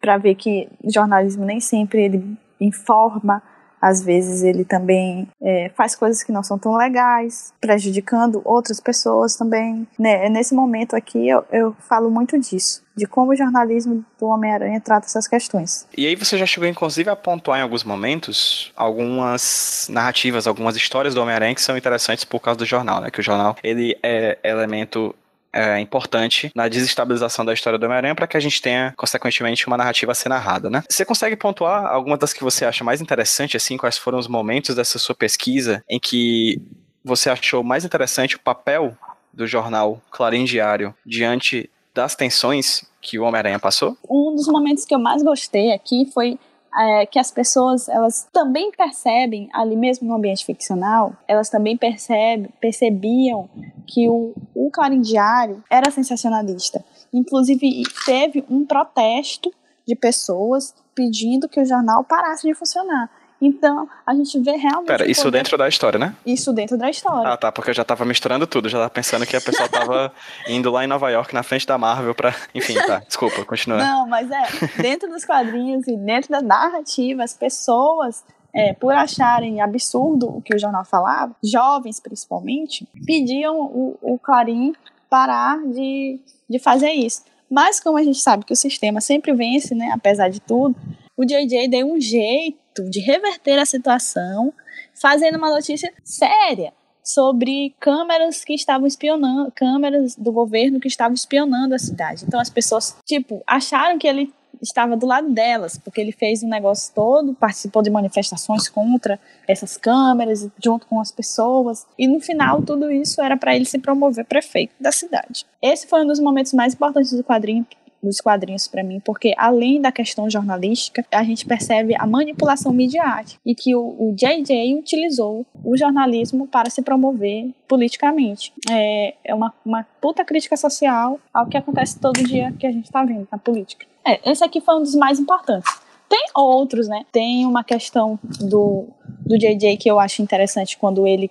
para 0.00 0.16
ver 0.16 0.34
que 0.34 0.68
jornalismo 0.84 1.44
nem 1.44 1.60
sempre 1.60 2.02
ele 2.02 2.38
informa, 2.60 3.42
às 3.80 4.02
vezes 4.02 4.42
ele 4.42 4.64
também 4.64 5.26
é, 5.42 5.70
faz 5.74 5.96
coisas 5.96 6.22
que 6.22 6.30
não 6.30 6.42
são 6.42 6.58
tão 6.58 6.76
legais, 6.76 7.52
prejudicando 7.60 8.42
outras 8.44 8.78
pessoas 8.78 9.36
também. 9.36 9.86
Né? 9.98 10.28
Nesse 10.28 10.54
momento 10.54 10.94
aqui 10.94 11.28
eu, 11.28 11.44
eu 11.50 11.74
falo 11.88 12.10
muito 12.10 12.38
disso, 12.38 12.82
de 12.94 13.06
como 13.06 13.32
o 13.32 13.36
jornalismo 13.36 14.04
do 14.18 14.26
Homem-Aranha 14.26 14.80
trata 14.80 15.06
essas 15.06 15.26
questões. 15.26 15.86
E 15.96 16.06
aí 16.06 16.14
você 16.14 16.36
já 16.36 16.44
chegou 16.44 16.68
inclusive 16.68 17.08
a 17.08 17.16
pontuar 17.16 17.58
em 17.58 17.62
alguns 17.62 17.82
momentos 17.82 18.70
algumas 18.76 19.88
narrativas, 19.90 20.46
algumas 20.46 20.76
histórias 20.76 21.14
do 21.14 21.22
Homem-Aranha 21.22 21.54
que 21.54 21.62
são 21.62 21.76
interessantes 21.76 22.24
por 22.24 22.40
causa 22.40 22.58
do 22.58 22.66
jornal, 22.66 23.00
né? 23.00 23.10
Que 23.10 23.20
o 23.20 23.22
jornal 23.22 23.56
ele 23.62 23.96
é 24.02 24.38
elemento 24.44 25.14
é, 25.52 25.80
importante 25.80 26.50
na 26.54 26.68
desestabilização 26.68 27.44
da 27.44 27.52
história 27.52 27.78
do 27.78 27.84
Homem-Aranha 27.84 28.14
para 28.14 28.26
que 28.26 28.36
a 28.36 28.40
gente 28.40 28.60
tenha, 28.62 28.94
consequentemente, 28.96 29.66
uma 29.66 29.76
narrativa 29.76 30.12
a 30.12 30.14
ser 30.14 30.28
narrada, 30.28 30.70
né? 30.70 30.82
Você 30.88 31.04
consegue 31.04 31.36
pontuar 31.36 31.86
algumas 31.86 32.18
das 32.18 32.32
que 32.32 32.44
você 32.44 32.64
acha 32.64 32.84
mais 32.84 33.00
interessante, 33.00 33.56
assim, 33.56 33.76
quais 33.76 33.98
foram 33.98 34.18
os 34.18 34.28
momentos 34.28 34.74
dessa 34.74 34.98
sua 34.98 35.14
pesquisa 35.14 35.82
em 35.88 35.98
que 35.98 36.60
você 37.04 37.30
achou 37.30 37.62
mais 37.62 37.84
interessante 37.84 38.36
o 38.36 38.40
papel 38.40 38.96
do 39.32 39.46
jornal 39.46 40.00
Clarim 40.10 40.44
Diário 40.44 40.94
diante 41.04 41.70
das 41.94 42.14
tensões 42.14 42.84
que 43.00 43.18
o 43.18 43.24
Homem-Aranha 43.24 43.58
passou? 43.58 43.96
Um 44.08 44.34
dos 44.34 44.46
momentos 44.46 44.84
que 44.84 44.94
eu 44.94 44.98
mais 44.98 45.22
gostei 45.22 45.72
aqui 45.72 46.08
foi 46.12 46.38
é, 46.76 47.06
que 47.06 47.18
as 47.18 47.30
pessoas 47.30 47.88
elas 47.88 48.28
também 48.32 48.70
percebem 48.70 49.48
ali 49.52 49.76
mesmo 49.76 50.08
no 50.08 50.14
ambiente 50.14 50.44
ficcional, 50.44 51.12
elas 51.26 51.48
também 51.48 51.76
percebem, 51.76 52.48
percebiam 52.60 53.48
que 53.86 54.08
o, 54.08 54.32
o 54.54 54.70
Clarim 54.70 55.00
Diário 55.00 55.62
era 55.68 55.90
sensacionalista. 55.90 56.84
Inclusive 57.12 57.82
teve 58.04 58.44
um 58.48 58.64
protesto 58.64 59.52
de 59.86 59.96
pessoas 59.96 60.74
pedindo 60.94 61.48
que 61.48 61.60
o 61.60 61.64
jornal 61.64 62.04
parasse 62.04 62.46
de 62.46 62.54
funcionar. 62.54 63.10
Então, 63.40 63.88
a 64.06 64.14
gente 64.14 64.38
vê 64.38 64.52
realmente. 64.52 64.86
Pera, 64.86 65.10
isso 65.10 65.22
poder... 65.22 65.38
dentro 65.38 65.56
da 65.56 65.66
história, 65.66 65.98
né? 65.98 66.14
Isso 66.26 66.52
dentro 66.52 66.76
da 66.76 66.90
história. 66.90 67.32
Ah, 67.32 67.36
tá, 67.36 67.50
porque 67.50 67.70
eu 67.70 67.74
já 67.74 67.84
tava 67.84 68.04
misturando 68.04 68.46
tudo, 68.46 68.68
já 68.68 68.78
tava 68.78 68.90
pensando 68.90 69.26
que 69.26 69.34
a 69.34 69.40
pessoa 69.40 69.68
tava 69.68 70.12
indo 70.46 70.70
lá 70.70 70.84
em 70.84 70.86
Nova 70.86 71.08
York, 71.10 71.32
na 71.32 71.42
frente 71.42 71.66
da 71.66 71.78
Marvel, 71.78 72.14
pra. 72.14 72.34
Enfim, 72.54 72.74
tá, 72.74 72.98
desculpa, 73.06 73.44
continua. 73.44 73.78
Não, 73.78 74.06
mas 74.06 74.30
é, 74.30 74.82
dentro 74.82 75.08
dos 75.08 75.24
quadrinhos 75.24 75.88
e 75.88 75.96
dentro 75.96 76.30
da 76.30 76.42
narrativa, 76.42 77.22
as 77.22 77.32
pessoas 77.32 78.22
é, 78.54 78.74
por 78.74 78.92
acharem 78.92 79.60
absurdo 79.60 80.28
o 80.36 80.42
que 80.42 80.54
o 80.54 80.58
jornal 80.58 80.84
falava, 80.84 81.34
jovens 81.42 82.00
principalmente, 82.00 82.86
pediam 83.06 83.56
o, 83.58 83.98
o 84.02 84.18
Clarim 84.18 84.74
parar 85.08 85.58
de, 85.66 86.20
de 86.48 86.58
fazer 86.58 86.90
isso. 86.90 87.22
Mas 87.50 87.80
como 87.80 87.98
a 87.98 88.02
gente 88.02 88.18
sabe 88.18 88.44
que 88.44 88.52
o 88.52 88.56
sistema 88.56 89.00
sempre 89.00 89.32
vence, 89.32 89.74
né, 89.74 89.90
apesar 89.92 90.28
de 90.28 90.40
tudo, 90.40 90.76
o 91.20 91.26
JJ 91.26 91.68
deu 91.68 91.86
um 91.86 92.00
jeito 92.00 92.88
de 92.88 92.98
reverter 92.98 93.58
a 93.58 93.66
situação, 93.66 94.54
fazendo 94.94 95.36
uma 95.36 95.50
notícia 95.50 95.92
séria 96.02 96.72
sobre 97.04 97.74
câmeras 97.78 98.42
que 98.42 98.54
estavam 98.54 98.86
espionando, 98.86 99.52
câmeras 99.54 100.16
do 100.16 100.32
governo 100.32 100.80
que 100.80 100.88
estavam 100.88 101.12
espionando 101.12 101.74
a 101.74 101.78
cidade. 101.78 102.24
Então 102.26 102.40
as 102.40 102.48
pessoas, 102.48 102.96
tipo, 103.04 103.42
acharam 103.46 103.98
que 103.98 104.06
ele 104.06 104.32
estava 104.62 104.96
do 104.96 105.06
lado 105.06 105.30
delas, 105.30 105.78
porque 105.78 106.00
ele 106.00 106.12
fez 106.12 106.42
um 106.42 106.48
negócio 106.48 106.92
todo, 106.94 107.34
participou 107.34 107.82
de 107.82 107.90
manifestações 107.90 108.68
contra 108.68 109.20
essas 109.46 109.76
câmeras, 109.76 110.48
junto 110.62 110.86
com 110.86 111.00
as 111.00 111.10
pessoas, 111.10 111.86
e 111.98 112.06
no 112.06 112.20
final 112.20 112.62
tudo 112.62 112.90
isso 112.90 113.20
era 113.20 113.36
para 113.36 113.54
ele 113.54 113.66
se 113.66 113.78
promover 113.78 114.24
prefeito 114.24 114.72
da 114.80 114.90
cidade. 114.90 115.44
Esse 115.60 115.86
foi 115.86 116.02
um 116.02 116.06
dos 116.06 116.20
momentos 116.20 116.52
mais 116.54 116.74
importantes 116.74 117.12
do 117.12 117.24
quadrinho, 117.24 117.66
dos 118.02 118.20
quadrinhos 118.20 118.66
para 118.66 118.82
mim, 118.82 119.00
porque 119.00 119.34
além 119.36 119.80
da 119.80 119.92
questão 119.92 120.28
jornalística, 120.28 121.04
a 121.10 121.22
gente 121.22 121.46
percebe 121.46 121.94
a 121.98 122.06
manipulação 122.06 122.72
midiática 122.72 123.40
e 123.44 123.54
que 123.54 123.74
o, 123.74 123.80
o 123.80 124.14
JJ 124.14 124.74
utilizou 124.78 125.46
o 125.64 125.76
jornalismo 125.76 126.46
para 126.46 126.70
se 126.70 126.82
promover 126.82 127.50
politicamente. 127.68 128.52
É, 128.70 129.14
é 129.24 129.34
uma, 129.34 129.52
uma 129.64 129.86
puta 130.00 130.24
crítica 130.24 130.56
social 130.56 131.20
ao 131.32 131.46
que 131.46 131.56
acontece 131.56 131.98
todo 131.98 132.22
dia 132.22 132.52
que 132.58 132.66
a 132.66 132.72
gente 132.72 132.86
está 132.86 133.04
vendo 133.04 133.28
na 133.30 133.38
política. 133.38 133.86
É, 134.04 134.30
esse 134.30 134.42
aqui 134.42 134.60
foi 134.60 134.76
um 134.76 134.82
dos 134.82 134.94
mais 134.94 135.18
importantes. 135.18 135.70
Tem 136.08 136.26
outros, 136.34 136.88
né? 136.88 137.04
Tem 137.12 137.46
uma 137.46 137.62
questão 137.62 138.18
do, 138.40 138.88
do 139.24 139.38
JJ 139.38 139.76
que 139.76 139.88
eu 139.88 140.00
acho 140.00 140.22
interessante 140.22 140.76
quando 140.76 141.06
ele 141.06 141.30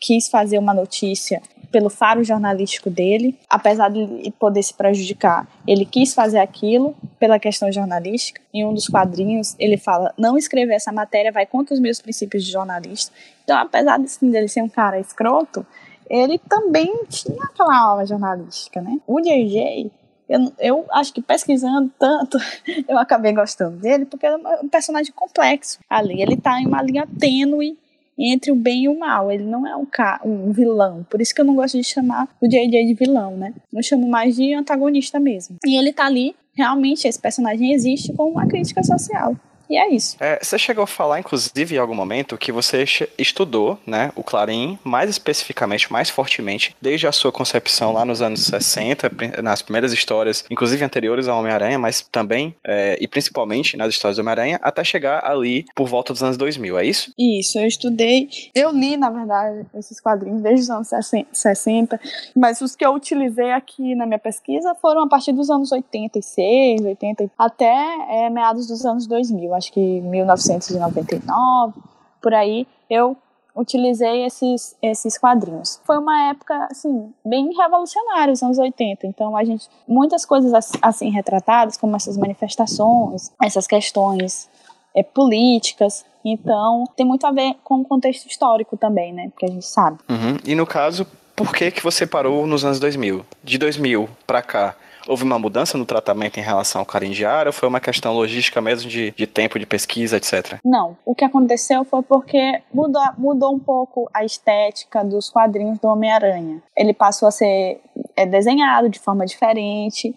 quis 0.00 0.28
fazer 0.28 0.58
uma 0.58 0.74
notícia 0.74 1.40
pelo 1.70 1.88
faro 1.88 2.22
jornalístico 2.24 2.88
dele, 2.90 3.38
apesar 3.48 3.90
de 3.90 4.32
poder 4.38 4.62
se 4.62 4.74
prejudicar, 4.74 5.46
ele 5.66 5.84
quis 5.84 6.14
fazer 6.14 6.38
aquilo 6.38 6.94
pela 7.18 7.38
questão 7.38 7.70
jornalística. 7.70 8.40
Em 8.52 8.64
um 8.64 8.72
dos 8.72 8.88
quadrinhos, 8.88 9.54
ele 9.58 9.76
fala: 9.76 10.12
não 10.16 10.36
escrever 10.36 10.74
essa 10.74 10.92
matéria 10.92 11.32
vai 11.32 11.46
contra 11.46 11.74
os 11.74 11.80
meus 11.80 12.00
princípios 12.00 12.44
de 12.44 12.50
jornalista. 12.50 13.12
Então, 13.44 13.58
apesar 13.58 13.98
de, 13.98 14.06
assim, 14.06 14.30
dele 14.30 14.48
ser 14.48 14.62
um 14.62 14.68
cara 14.68 14.98
escroto, 14.98 15.66
ele 16.08 16.38
também 16.38 17.04
tinha 17.08 17.44
aquela 17.44 17.76
aula 17.76 18.06
jornalística, 18.06 18.80
né? 18.80 18.98
O 19.06 19.20
JJ 19.20 19.90
eu, 20.28 20.52
eu 20.58 20.86
acho 20.90 21.12
que 21.12 21.22
pesquisando 21.22 21.90
tanto, 21.98 22.36
eu 22.88 22.98
acabei 22.98 23.32
gostando 23.32 23.76
dele, 23.76 24.04
porque 24.04 24.26
é 24.26 24.36
um 24.36 24.68
personagem 24.68 25.12
complexo 25.12 25.78
ali. 25.88 26.20
Ele 26.20 26.36
tá 26.36 26.60
em 26.60 26.66
uma 26.66 26.82
linha 26.82 27.06
tênue 27.18 27.78
entre 28.18 28.50
o 28.50 28.56
bem 28.56 28.84
e 28.84 28.88
o 28.88 28.98
mal. 28.98 29.30
Ele 29.30 29.44
não 29.44 29.66
é 29.66 29.76
um, 29.76 29.86
um 30.24 30.52
vilão. 30.52 31.06
Por 31.10 31.20
isso 31.20 31.34
que 31.34 31.40
eu 31.40 31.44
não 31.44 31.54
gosto 31.54 31.76
de 31.76 31.84
chamar 31.84 32.28
o 32.40 32.48
JJ 32.48 32.86
de 32.86 32.94
vilão, 32.94 33.36
né? 33.36 33.52
Eu 33.72 33.82
chamo 33.82 34.08
mais 34.08 34.36
de 34.36 34.54
antagonista 34.54 35.20
mesmo. 35.20 35.56
E 35.64 35.78
ele 35.78 35.92
tá 35.92 36.06
ali, 36.06 36.34
realmente, 36.54 37.06
esse 37.06 37.20
personagem 37.20 37.72
existe 37.72 38.12
como 38.12 38.32
uma 38.32 38.46
crítica 38.46 38.82
social. 38.82 39.36
E 39.68 39.76
é 39.76 39.92
isso. 39.92 40.16
É, 40.20 40.38
você 40.42 40.58
chegou 40.58 40.84
a 40.84 40.86
falar, 40.86 41.18
inclusive, 41.18 41.74
em 41.74 41.78
algum 41.78 41.94
momento, 41.94 42.38
que 42.38 42.52
você 42.52 42.84
estudou 43.18 43.78
né, 43.86 44.12
o 44.14 44.22
Clarim 44.22 44.78
mais 44.84 45.10
especificamente, 45.10 45.92
mais 45.92 46.08
fortemente, 46.08 46.74
desde 46.80 47.06
a 47.06 47.12
sua 47.12 47.32
concepção 47.32 47.92
lá 47.92 48.04
nos 48.04 48.22
anos 48.22 48.44
60, 48.44 49.10
nas 49.42 49.62
primeiras 49.62 49.92
histórias, 49.92 50.44
inclusive 50.50 50.84
anteriores 50.84 51.28
ao 51.28 51.38
Homem-Aranha, 51.38 51.78
mas 51.78 52.06
também 52.12 52.54
é, 52.64 52.96
e 53.00 53.08
principalmente 53.08 53.76
nas 53.76 53.90
histórias 53.90 54.16
do 54.16 54.20
Homem-Aranha, 54.20 54.60
até 54.62 54.84
chegar 54.84 55.24
ali 55.24 55.64
por 55.74 55.88
volta 55.88 56.12
dos 56.12 56.22
anos 56.22 56.36
2000, 56.36 56.78
é 56.78 56.86
isso? 56.86 57.12
Isso, 57.18 57.58
eu 57.58 57.66
estudei, 57.66 58.28
eu 58.54 58.70
li, 58.70 58.96
na 58.96 59.10
verdade, 59.10 59.66
esses 59.74 60.00
quadrinhos 60.00 60.42
desde 60.42 60.62
os 60.62 60.70
anos 60.70 60.88
60, 61.32 62.00
mas 62.34 62.60
os 62.60 62.76
que 62.76 62.84
eu 62.84 62.94
utilizei 62.94 63.50
aqui 63.50 63.94
na 63.94 64.06
minha 64.06 64.18
pesquisa 64.18 64.74
foram 64.76 65.02
a 65.02 65.08
partir 65.08 65.32
dos 65.32 65.50
anos 65.50 65.72
86, 65.72 66.82
80, 66.82 67.30
até 67.36 67.74
é, 68.10 68.30
meados 68.30 68.66
dos 68.66 68.84
anos 68.84 69.06
2000 69.06 69.55
acho 69.56 69.72
que 69.72 70.00
1999, 70.00 71.74
por 72.20 72.34
aí, 72.34 72.66
eu 72.88 73.16
utilizei 73.56 74.24
esses, 74.26 74.76
esses 74.82 75.16
quadrinhos. 75.16 75.80
Foi 75.84 75.96
uma 75.96 76.28
época, 76.28 76.68
assim, 76.70 77.12
bem 77.24 77.50
revolucionária, 77.56 78.32
os 78.32 78.42
anos 78.42 78.58
80. 78.58 79.06
Então, 79.06 79.34
a 79.34 79.42
gente, 79.42 79.68
muitas 79.88 80.26
coisas 80.26 80.52
assim 80.82 81.10
retratadas, 81.10 81.76
como 81.76 81.96
essas 81.96 82.18
manifestações, 82.18 83.32
essas 83.42 83.66
questões 83.66 84.48
é, 84.94 85.02
políticas. 85.02 86.04
Então, 86.24 86.84
tem 86.94 87.06
muito 87.06 87.26
a 87.26 87.32
ver 87.32 87.54
com 87.64 87.80
o 87.80 87.84
contexto 87.84 88.26
histórico 88.26 88.76
também, 88.76 89.12
né? 89.12 89.28
Porque 89.30 89.46
a 89.46 89.50
gente 89.50 89.66
sabe. 89.66 89.98
Uhum. 90.08 90.36
E 90.44 90.54
no 90.54 90.66
caso, 90.66 91.06
por 91.34 91.54
que 91.54 91.70
que 91.70 91.82
você 91.82 92.06
parou 92.06 92.46
nos 92.46 92.64
anos 92.64 92.78
2000? 92.78 93.24
De 93.42 93.58
2000 93.58 94.08
para 94.26 94.42
cá, 94.42 94.74
houve 95.08 95.24
uma 95.24 95.38
mudança 95.38 95.78
no 95.78 95.84
tratamento 95.84 96.38
em 96.38 96.42
relação 96.42 96.80
ao 96.80 96.86
carindiário 96.86 97.48
ou 97.48 97.52
foi 97.52 97.68
uma 97.68 97.80
questão 97.80 98.12
logística 98.12 98.60
mesmo 98.60 98.88
de, 98.88 99.12
de 99.12 99.26
tempo 99.26 99.58
de 99.58 99.66
pesquisa, 99.66 100.16
etc? 100.16 100.58
Não. 100.64 100.96
O 101.04 101.14
que 101.14 101.24
aconteceu 101.24 101.84
foi 101.84 102.02
porque 102.02 102.60
mudou, 102.72 103.02
mudou 103.16 103.54
um 103.54 103.58
pouco 103.58 104.08
a 104.12 104.24
estética 104.24 105.04
dos 105.04 105.28
quadrinhos 105.30 105.78
do 105.78 105.88
Homem-Aranha. 105.88 106.62
Ele 106.76 106.92
passou 106.92 107.28
a 107.28 107.30
ser 107.30 107.80
é, 108.16 108.26
desenhado 108.26 108.88
de 108.88 108.98
forma 108.98 109.24
diferente 109.24 110.14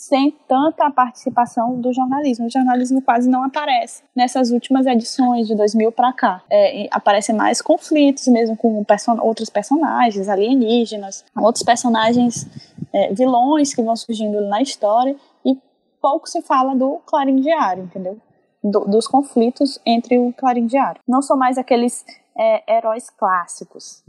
sem 0.00 0.34
tanta 0.48 0.90
participação 0.90 1.78
do 1.78 1.92
jornalismo. 1.92 2.46
O 2.46 2.50
jornalismo 2.50 3.02
quase 3.02 3.28
não 3.28 3.44
aparece 3.44 4.02
nessas 4.16 4.50
últimas 4.50 4.86
edições 4.86 5.46
de 5.46 5.54
2000 5.54 5.92
para 5.92 6.10
cá. 6.14 6.42
É, 6.50 6.88
aparecem 6.90 7.34
mais 7.34 7.60
conflitos 7.60 8.26
mesmo 8.28 8.56
com 8.56 8.82
person 8.82 9.18
outros 9.20 9.50
personagens 9.50 10.26
alienígenas, 10.26 11.22
outros 11.36 11.62
personagens 11.62 12.46
é, 12.92 13.12
vilões 13.14 13.74
que 13.74 13.82
vão 13.82 13.96
surgindo 13.96 14.40
na 14.48 14.60
história 14.60 15.16
e 15.44 15.56
pouco 16.00 16.28
se 16.28 16.42
fala 16.42 16.74
do 16.74 17.00
Clarim 17.06 17.36
Diário, 17.36 17.84
entendeu? 17.84 18.18
Do, 18.62 18.80
dos 18.80 19.06
conflitos 19.06 19.78
entre 19.86 20.18
o 20.18 20.32
Clarim 20.32 20.66
Diário. 20.66 21.00
Não 21.08 21.22
são 21.22 21.36
mais 21.36 21.56
aqueles 21.56 22.04
é, 22.36 22.76
heróis 22.76 23.10
clássicos 23.10 24.02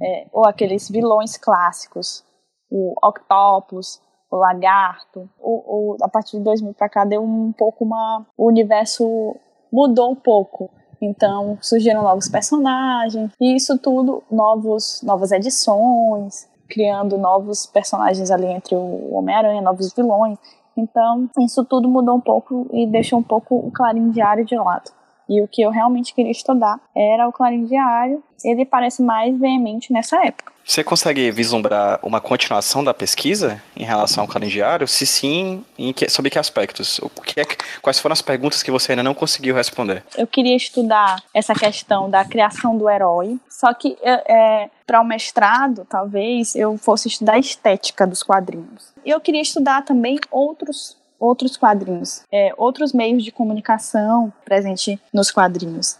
é, 0.00 0.26
ou 0.32 0.46
aqueles 0.46 0.88
vilões 0.88 1.36
clássicos, 1.36 2.24
o 2.70 2.94
Octopus, 3.02 4.00
o 4.30 4.36
Lagarto. 4.36 5.28
O, 5.38 5.94
o, 5.94 5.96
a 6.02 6.08
partir 6.08 6.38
de 6.38 6.44
2000 6.44 6.74
para 6.74 6.88
cá 6.88 7.04
deu 7.04 7.22
um 7.22 7.52
pouco 7.52 7.84
uma. 7.84 8.26
O 8.36 8.46
universo 8.46 9.36
mudou 9.72 10.12
um 10.12 10.16
pouco. 10.16 10.70
Então 11.00 11.56
surgiram 11.60 12.02
novos 12.02 12.28
personagens, 12.28 13.30
e 13.40 13.54
isso 13.54 13.78
tudo, 13.78 14.22
novos, 14.28 15.00
novas 15.04 15.30
edições, 15.30 16.48
criando 16.68 17.16
novos 17.16 17.66
personagens 17.66 18.30
ali 18.30 18.46
entre 18.46 18.74
o 18.74 19.14
Homem-Aranha, 19.14 19.62
novos 19.62 19.92
vilões. 19.92 20.38
Então, 20.76 21.28
isso 21.40 21.64
tudo 21.64 21.88
mudou 21.88 22.16
um 22.16 22.20
pouco 22.20 22.68
e 22.72 22.86
deixou 22.86 23.18
um 23.18 23.22
pouco 23.22 23.56
o 23.56 23.70
Clarim 23.70 24.10
Diário 24.10 24.44
de 24.44 24.56
lado. 24.56 24.90
E 25.28 25.42
o 25.42 25.48
que 25.48 25.60
eu 25.60 25.70
realmente 25.70 26.14
queria 26.14 26.30
estudar 26.30 26.80
era 26.96 27.28
o 27.28 27.32
Clarim 27.32 27.64
Diário. 27.64 28.22
Ele 28.44 28.64
parece 28.64 29.02
mais 29.02 29.36
veemente 29.38 29.92
nessa 29.92 30.24
época. 30.24 30.52
Você 30.68 30.84
consegue 30.84 31.30
vislumbrar 31.30 31.98
uma 32.02 32.20
continuação 32.20 32.84
da 32.84 32.92
pesquisa 32.92 33.62
em 33.74 33.84
relação 33.84 34.24
ao 34.24 34.28
Clarim 34.28 34.48
Diário? 34.48 34.86
Se 34.86 35.06
sim, 35.06 35.64
que, 35.96 36.10
sobre 36.10 36.30
que 36.30 36.38
aspectos? 36.38 36.98
O 36.98 37.08
que 37.08 37.40
é, 37.40 37.46
quais 37.80 37.98
foram 37.98 38.12
as 38.12 38.20
perguntas 38.20 38.62
que 38.62 38.70
você 38.70 38.92
ainda 38.92 39.02
não 39.02 39.14
conseguiu 39.14 39.54
responder? 39.54 40.04
Eu 40.14 40.26
queria 40.26 40.54
estudar 40.54 41.22
essa 41.32 41.54
questão 41.54 42.10
da 42.10 42.22
criação 42.22 42.76
do 42.76 42.86
herói. 42.86 43.38
Só 43.48 43.72
que 43.72 43.96
é, 44.02 44.32
é 44.62 44.70
para 44.86 45.00
o 45.00 45.04
mestrado, 45.04 45.86
talvez, 45.88 46.54
eu 46.54 46.76
fosse 46.76 47.08
estudar 47.08 47.36
a 47.36 47.38
estética 47.38 48.06
dos 48.06 48.22
quadrinhos. 48.22 48.92
E 49.06 49.08
eu 49.08 49.22
queria 49.22 49.40
estudar 49.40 49.86
também 49.86 50.18
outros 50.30 50.98
outros 51.18 51.56
quadrinhos, 51.56 52.22
é, 52.30 52.52
outros 52.56 52.92
meios 52.92 53.24
de 53.24 53.32
comunicação 53.32 54.32
presente 54.44 55.00
nos 55.12 55.30
quadrinhos. 55.30 55.98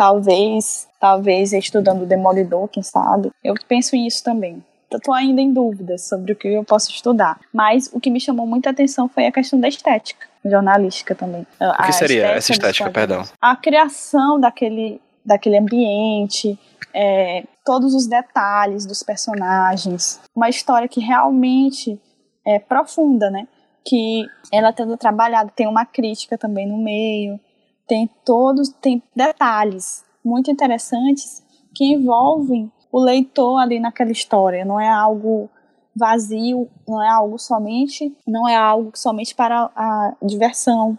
Talvez, 0.00 0.88
talvez 0.98 1.52
estudando 1.52 2.06
Demolidor, 2.06 2.68
quem 2.68 2.82
sabe. 2.82 3.30
Eu 3.44 3.54
penso 3.68 3.94
nisso 3.94 4.24
também. 4.24 4.64
Estou 4.90 5.12
ainda 5.12 5.42
em 5.42 5.52
dúvidas 5.52 6.08
sobre 6.08 6.32
o 6.32 6.36
que 6.36 6.48
eu 6.48 6.64
posso 6.64 6.90
estudar. 6.90 7.38
Mas 7.52 7.90
o 7.92 8.00
que 8.00 8.08
me 8.08 8.18
chamou 8.18 8.46
muita 8.46 8.70
atenção 8.70 9.10
foi 9.10 9.26
a 9.26 9.30
questão 9.30 9.60
da 9.60 9.68
estética, 9.68 10.26
jornalística 10.42 11.14
também. 11.14 11.46
O 11.60 11.82
que 11.82 11.92
seria 11.92 12.28
essa 12.28 12.50
estética, 12.50 12.88
perdão? 12.88 13.24
A 13.38 13.54
criação 13.54 14.40
daquele, 14.40 15.02
daquele 15.22 15.58
ambiente, 15.58 16.58
é, 16.94 17.44
todos 17.62 17.94
os 17.94 18.06
detalhes 18.06 18.86
dos 18.86 19.02
personagens. 19.02 20.18
Uma 20.34 20.48
história 20.48 20.88
que 20.88 21.00
realmente 21.00 22.00
é 22.46 22.58
profunda, 22.58 23.30
né? 23.30 23.46
que 23.84 24.26
ela 24.52 24.72
tendo 24.72 24.96
trabalhado, 24.96 25.52
tem 25.54 25.66
uma 25.66 25.84
crítica 25.84 26.38
também 26.38 26.66
no 26.66 26.78
meio, 26.78 27.40
tem 27.90 28.08
todos, 28.24 28.68
tem 28.68 29.02
detalhes 29.16 30.04
muito 30.24 30.48
interessantes 30.48 31.42
que 31.74 31.84
envolvem 31.86 32.70
o 32.92 33.00
leitor 33.00 33.60
ali 33.60 33.80
naquela 33.80 34.12
história, 34.12 34.64
não 34.64 34.80
é 34.80 34.88
algo 34.88 35.50
vazio, 35.94 36.68
não 36.86 37.02
é 37.02 37.08
algo 37.08 37.36
somente, 37.36 38.14
não 38.24 38.48
é 38.48 38.54
algo 38.54 38.92
somente 38.94 39.34
para 39.34 39.68
a 39.74 40.14
diversão, 40.22 40.96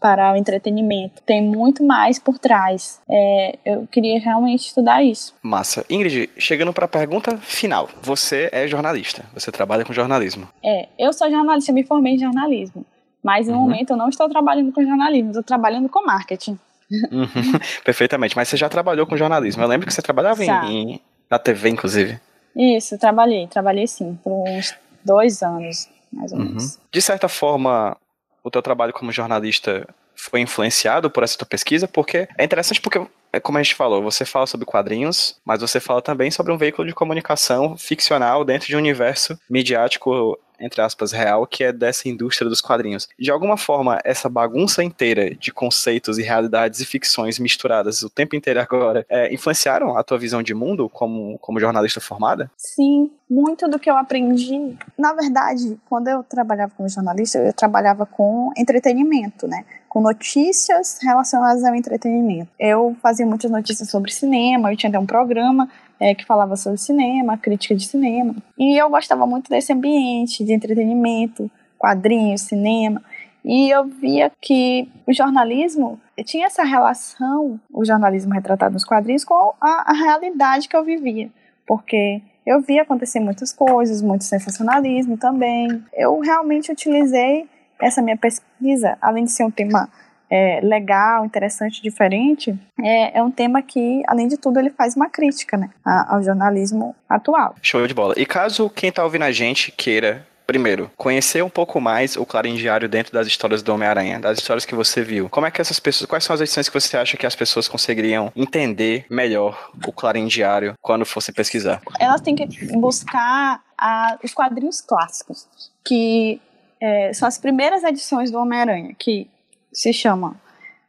para 0.00 0.32
o 0.32 0.36
entretenimento. 0.36 1.22
Tem 1.22 1.40
muito 1.40 1.84
mais 1.84 2.18
por 2.18 2.40
trás. 2.40 3.00
É, 3.08 3.58
eu 3.64 3.86
queria 3.86 4.18
realmente 4.18 4.66
estudar 4.66 5.00
isso. 5.04 5.32
Massa. 5.42 5.86
Ingrid, 5.88 6.28
chegando 6.36 6.72
para 6.72 6.86
a 6.86 6.88
pergunta 6.88 7.38
final. 7.38 7.88
Você 8.02 8.50
é 8.52 8.66
jornalista, 8.66 9.24
você 9.32 9.52
trabalha 9.52 9.84
com 9.84 9.92
jornalismo. 9.92 10.48
É, 10.62 10.88
eu 10.98 11.12
sou 11.12 11.30
jornalista, 11.30 11.72
me 11.72 11.84
formei 11.84 12.14
em 12.14 12.18
jornalismo. 12.18 12.84
Mas 13.22 13.46
no 13.46 13.54
uhum. 13.54 13.60
momento 13.60 13.90
eu 13.90 13.96
não 13.96 14.08
estou 14.08 14.28
trabalhando 14.28 14.72
com 14.72 14.82
jornalismo, 14.82 15.30
estou 15.30 15.42
trabalhando 15.42 15.88
com 15.88 16.04
marketing. 16.04 16.58
Uhum. 16.90 17.26
Perfeitamente. 17.84 18.36
Mas 18.36 18.48
você 18.48 18.56
já 18.56 18.68
trabalhou 18.68 19.06
com 19.06 19.16
jornalismo. 19.16 19.62
Eu 19.62 19.68
lembro 19.68 19.86
que 19.86 19.94
você 19.94 20.02
trabalhava 20.02 20.44
em, 20.44 20.50
em 20.50 21.00
Na 21.30 21.38
TV, 21.38 21.70
inclusive. 21.70 22.20
Isso, 22.54 22.98
trabalhei, 22.98 23.46
trabalhei 23.46 23.86
sim, 23.86 24.18
por 24.22 24.46
uns 24.46 24.74
dois 25.04 25.42
anos, 25.42 25.88
mais 26.12 26.32
ou 26.32 26.38
uhum. 26.38 26.44
menos. 26.44 26.78
De 26.90 27.00
certa 27.00 27.28
forma, 27.28 27.96
o 28.44 28.50
teu 28.50 28.60
trabalho 28.60 28.92
como 28.92 29.10
jornalista 29.10 29.86
foi 30.14 30.40
influenciado 30.40 31.10
por 31.10 31.22
essa 31.22 31.38
tua 31.38 31.46
pesquisa, 31.46 31.88
porque 31.88 32.28
é 32.36 32.44
interessante 32.44 32.80
porque 32.80 33.00
como 33.40 33.58
a 33.58 33.62
gente 33.62 33.74
falou, 33.74 34.02
você 34.02 34.24
fala 34.24 34.46
sobre 34.46 34.66
quadrinhos, 34.66 35.40
mas 35.44 35.60
você 35.60 35.80
fala 35.80 36.02
também 36.02 36.30
sobre 36.30 36.52
um 36.52 36.58
veículo 36.58 36.86
de 36.86 36.94
comunicação 36.94 37.76
ficcional 37.76 38.44
dentro 38.44 38.68
de 38.68 38.76
um 38.76 38.78
universo 38.78 39.38
midiático 39.48 40.38
entre 40.62 40.80
aspas, 40.80 41.12
real, 41.12 41.46
que 41.46 41.64
é 41.64 41.72
dessa 41.72 42.08
indústria 42.08 42.48
dos 42.48 42.60
quadrinhos. 42.60 43.08
De 43.18 43.30
alguma 43.30 43.56
forma, 43.56 43.98
essa 44.04 44.28
bagunça 44.28 44.82
inteira 44.82 45.34
de 45.34 45.52
conceitos 45.52 46.18
e 46.18 46.22
realidades 46.22 46.80
e 46.80 46.86
ficções 46.86 47.38
misturadas 47.38 48.02
o 48.02 48.08
tempo 48.08 48.36
inteiro 48.36 48.60
agora 48.60 49.04
é, 49.08 49.34
influenciaram 49.34 49.96
a 49.96 50.04
tua 50.04 50.18
visão 50.18 50.42
de 50.42 50.54
mundo 50.54 50.88
como, 50.88 51.38
como 51.40 51.58
jornalista 51.58 52.00
formada? 52.00 52.50
Sim, 52.56 53.10
muito 53.28 53.68
do 53.68 53.78
que 53.78 53.90
eu 53.90 53.96
aprendi. 53.96 54.76
Na 54.96 55.12
verdade, 55.12 55.78
quando 55.88 56.08
eu 56.08 56.22
trabalhava 56.22 56.72
como 56.76 56.88
jornalista, 56.88 57.38
eu 57.38 57.52
trabalhava 57.52 58.06
com 58.06 58.52
entretenimento, 58.56 59.48
né? 59.48 59.64
Com 59.88 60.00
notícias 60.00 60.98
relacionadas 61.02 61.64
ao 61.64 61.74
entretenimento. 61.74 62.48
Eu 62.58 62.96
fazia 63.02 63.21
muitas 63.24 63.50
notícias 63.50 63.90
sobre 63.90 64.12
cinema, 64.12 64.72
eu 64.72 64.76
tinha 64.76 64.90
até 64.90 64.98
um 64.98 65.06
programa 65.06 65.68
é, 66.00 66.14
que 66.14 66.24
falava 66.24 66.56
sobre 66.56 66.78
cinema, 66.78 67.38
crítica 67.38 67.74
de 67.74 67.86
cinema. 67.86 68.34
E 68.58 68.80
eu 68.80 68.90
gostava 68.90 69.26
muito 69.26 69.48
desse 69.48 69.72
ambiente 69.72 70.44
de 70.44 70.52
entretenimento, 70.52 71.50
quadrinhos, 71.78 72.42
cinema. 72.42 73.02
E 73.44 73.70
eu 73.70 73.84
via 73.84 74.30
que 74.40 74.88
o 75.06 75.12
jornalismo 75.12 76.00
tinha 76.24 76.46
essa 76.46 76.62
relação, 76.62 77.58
o 77.72 77.84
jornalismo 77.84 78.32
retratado 78.32 78.72
nos 78.74 78.84
quadrinhos, 78.84 79.24
com 79.24 79.54
a, 79.60 79.90
a 79.90 79.92
realidade 79.92 80.68
que 80.68 80.76
eu 80.76 80.84
vivia. 80.84 81.30
Porque 81.66 82.22
eu 82.46 82.60
via 82.60 82.82
acontecer 82.82 83.20
muitas 83.20 83.52
coisas, 83.52 84.02
muito 84.02 84.24
sensacionalismo 84.24 85.16
também. 85.16 85.82
Eu 85.92 86.18
realmente 86.20 86.70
utilizei 86.70 87.48
essa 87.80 88.00
minha 88.00 88.16
pesquisa, 88.16 88.96
além 89.00 89.24
de 89.24 89.32
ser 89.32 89.44
um 89.44 89.50
tema 89.50 89.88
é, 90.32 90.60
legal, 90.62 91.26
interessante, 91.26 91.82
diferente, 91.82 92.58
é, 92.82 93.18
é, 93.18 93.22
um 93.22 93.30
tema 93.30 93.60
que, 93.60 94.02
além 94.06 94.26
de 94.26 94.38
tudo, 94.38 94.58
ele 94.58 94.70
faz 94.70 94.96
uma 94.96 95.10
crítica 95.10 95.58
né, 95.58 95.68
ao 95.84 96.22
jornalismo 96.22 96.96
atual. 97.06 97.54
Show 97.60 97.86
de 97.86 97.92
bola. 97.92 98.14
E 98.16 98.24
caso 98.24 98.70
quem 98.70 98.88
está 98.88 99.04
ouvindo 99.04 99.24
a 99.24 99.32
gente 99.32 99.70
queira 99.70 100.26
Primeiro, 100.44 100.90
conhecer 100.96 101.42
um 101.42 101.48
pouco 101.48 101.80
mais 101.80 102.16
o 102.16 102.26
Clarim 102.26 102.56
Diário 102.56 102.88
dentro 102.88 103.12
das 103.12 103.26
histórias 103.26 103.62
do 103.62 103.72
Homem-Aranha, 103.72 104.18
das 104.18 104.38
histórias 104.38 104.66
que 104.66 104.74
você 104.74 105.00
viu. 105.00 105.28
Como 105.30 105.46
é 105.46 105.50
que 105.50 105.60
essas 105.60 105.78
pessoas, 105.78 106.10
quais 106.10 106.24
são 106.24 106.34
as 106.34 106.40
edições 106.40 106.68
que 106.68 106.78
você 106.78 106.96
acha 106.96 107.16
que 107.16 107.24
as 107.24 107.36
pessoas 107.36 107.68
conseguiriam 107.68 108.30
entender 108.34 109.06
melhor 109.08 109.70
o 109.86 109.92
Clarim 109.92 110.26
Diário 110.26 110.74
quando 110.82 111.06
fossem 111.06 111.32
pesquisar? 111.32 111.80
Elas 111.98 112.20
têm 112.20 112.34
que 112.34 112.44
buscar 112.76 113.62
a, 113.78 114.18
os 114.22 114.34
quadrinhos 114.34 114.80
clássicos, 114.80 115.46
que 115.84 116.40
é, 116.80 117.12
são 117.14 117.26
as 117.28 117.38
primeiras 117.38 117.84
edições 117.84 118.30
do 118.30 118.38
Homem-Aranha, 118.38 118.94
que 118.98 119.30
se 119.72 119.92
chama 119.92 120.36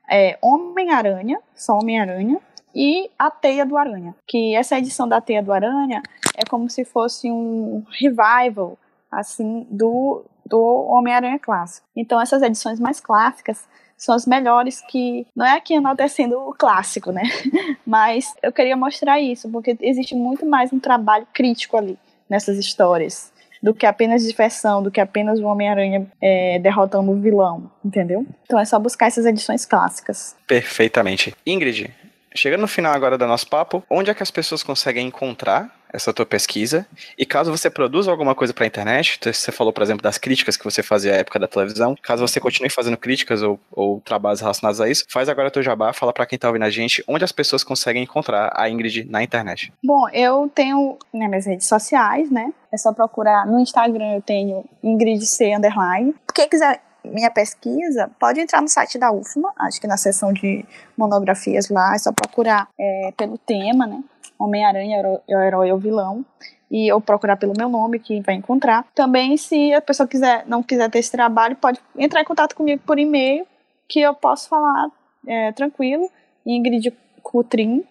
é, 0.10 0.38
Homem-Aranha, 0.42 1.40
só 1.56 1.78
Homem-Aranha, 1.78 2.40
e 2.76 3.10
A 3.18 3.30
Teia 3.30 3.66
do 3.66 3.78
Aranha. 3.78 4.16
Que 4.28 4.56
essa 4.56 4.78
edição 4.78 5.08
da 5.08 5.22
Teia 5.22 5.44
do 5.44 5.54
Aranha 5.54 6.02
é 6.36 6.44
como 6.46 6.70
se 6.70 6.84
fosse 6.84 7.32
um 7.32 7.84
revival, 7.90 8.78
assim, 9.12 9.66
do, 9.70 10.26
do 10.46 10.62
Homem-Aranha 10.62 11.40
clássico. 11.40 11.88
Então, 11.96 12.20
essas 12.20 12.42
edições 12.42 12.80
mais 12.80 13.00
clássicas 13.00 13.68
são 13.96 14.14
as 14.14 14.26
melhores 14.26 14.82
que 14.82 15.26
não 15.36 15.46
é 15.46 15.56
aqui 15.56 15.76
enaltecendo 15.76 16.38
o 16.38 16.54
clássico, 16.54 17.12
né? 17.12 17.24
Mas 17.86 18.34
eu 18.42 18.52
queria 18.52 18.76
mostrar 18.76 19.20
isso, 19.22 19.50
porque 19.50 19.78
existe 19.80 20.16
muito 20.16 20.46
mais 20.46 20.74
um 20.74 20.80
trabalho 20.80 21.28
crítico 21.32 21.78
ali 21.78 21.98
nessas 22.30 22.58
histórias 22.58 23.32
do 23.64 23.74
que 23.74 23.86
apenas 23.86 24.24
diversão, 24.24 24.84
do 24.84 24.92
que 24.92 25.00
apenas 25.00 25.40
o 25.40 25.46
Homem-Aranha 25.46 26.06
é, 26.22 26.60
derrotando 26.60 27.10
o 27.10 27.16
vilão, 27.16 27.72
entendeu? 27.84 28.28
Então 28.44 28.60
é 28.60 28.66
só 28.66 28.78
buscar 28.78 29.08
essas 29.08 29.26
edições 29.26 29.66
clássicas. 29.66 30.36
Perfeitamente. 30.46 31.34
Ingrid, 31.48 31.90
chegando 32.36 32.60
no 32.60 32.68
final 32.68 32.94
agora 32.94 33.18
do 33.18 33.26
nosso 33.26 33.48
papo, 33.48 33.82
onde 33.90 34.12
é 34.12 34.14
que 34.14 34.22
as 34.22 34.30
pessoas 34.30 34.62
conseguem 34.62 35.08
encontrar 35.08 35.74
essa 35.94 36.12
tua 36.12 36.26
pesquisa. 36.26 36.86
E 37.18 37.26
caso 37.26 37.52
você 37.52 37.70
produza 37.70 38.10
alguma 38.10 38.34
coisa 38.34 38.54
para 38.54 38.66
a 38.66 38.68
internet, 38.68 39.20
você 39.24 39.52
falou, 39.52 39.72
por 39.72 39.84
exemplo, 39.84 40.02
das 40.02 40.18
críticas 40.18 40.58
que 40.58 40.64
você 40.64 40.82
fazia 40.82 41.14
à 41.14 41.18
época 41.18 41.40
da 41.40 41.48
televisão, 41.48 41.96
caso 42.02 42.28
você 42.28 42.40
continue 42.40 42.70
fazendo 42.70 42.98
críticas 42.98 43.44
ou, 43.44 43.60
ou 43.72 44.02
trabalhos 44.02 44.42
relacionados 44.42 44.82
a 44.82 44.90
isso, 44.90 45.06
faz 45.08 45.30
agora 45.30 45.52
teu 45.52 45.62
jabá, 45.62 45.94
fala 45.94 46.12
para 46.12 46.26
quem 46.26 46.40
tá 46.40 46.48
ouvindo 46.48 46.64
a 46.64 46.70
gente 46.70 47.04
onde 47.08 47.24
as 47.24 47.32
pessoas 47.32 47.64
conseguem 47.64 48.04
encontrar 48.04 48.52
a 48.56 48.70
Ingrid 48.70 49.06
na 49.06 49.22
internet. 49.22 49.72
Bom, 49.84 50.10
eu 50.10 50.52
tenho 50.54 50.98
nas 51.14 51.30
minhas 51.30 51.46
redes 51.46 51.68
sociais, 51.68 52.32
né? 52.32 52.52
É 52.74 52.78
só 52.78 52.92
procurar 52.92 53.46
no 53.46 53.60
Instagram, 53.60 54.16
eu 54.16 54.22
tenho 54.22 54.66
Ingrid 54.84 55.24
C 55.26 55.54
underline. 55.56 56.16
Quem 56.34 56.50
quiser 56.50 56.82
minha 57.04 57.30
pesquisa, 57.30 58.10
pode 58.20 58.40
entrar 58.40 58.62
no 58.62 58.70
site 58.70 58.98
da 58.98 59.12
UFMA, 59.12 59.54
acho 59.60 59.80
que 59.80 59.88
na 59.88 59.98
seção 59.98 60.32
de 60.32 60.66
monografias 60.98 61.70
lá, 61.70 61.94
é 61.94 61.98
só 61.98 62.12
procurar 62.12 62.68
é, 62.80 63.14
pelo 63.18 63.38
tema, 63.38 63.86
né? 63.86 64.02
Homem-Aranha 64.46 65.22
é 65.28 65.36
o 65.36 65.42
herói 65.42 65.72
ou 65.72 65.78
vilão. 65.78 66.26
E 66.70 66.92
eu 66.92 67.00
procurar 67.00 67.38
pelo 67.38 67.54
meu 67.56 67.70
nome, 67.70 68.00
que 68.00 68.22
vai 68.22 68.36
encontrar. 68.36 68.86
Também, 68.96 69.38
se 69.38 69.74
a 69.74 69.82
pessoa 69.82 70.08
quiser, 70.08 70.44
não 70.48 70.64
quiser 70.64 70.90
ter 70.90 71.00
esse 71.00 71.12
trabalho, 71.12 71.56
pode 71.56 71.80
entrar 71.98 72.22
em 72.22 72.26
contato 72.26 72.56
comigo 72.56 72.82
por 72.86 72.98
e-mail, 72.98 73.46
que 73.88 74.02
eu 74.02 74.14
posso 74.16 74.50
falar 74.50 74.90
é, 75.28 75.52
tranquilo. 75.52 76.10
Ingrid 76.46 76.92
Cutrin, 77.22 77.84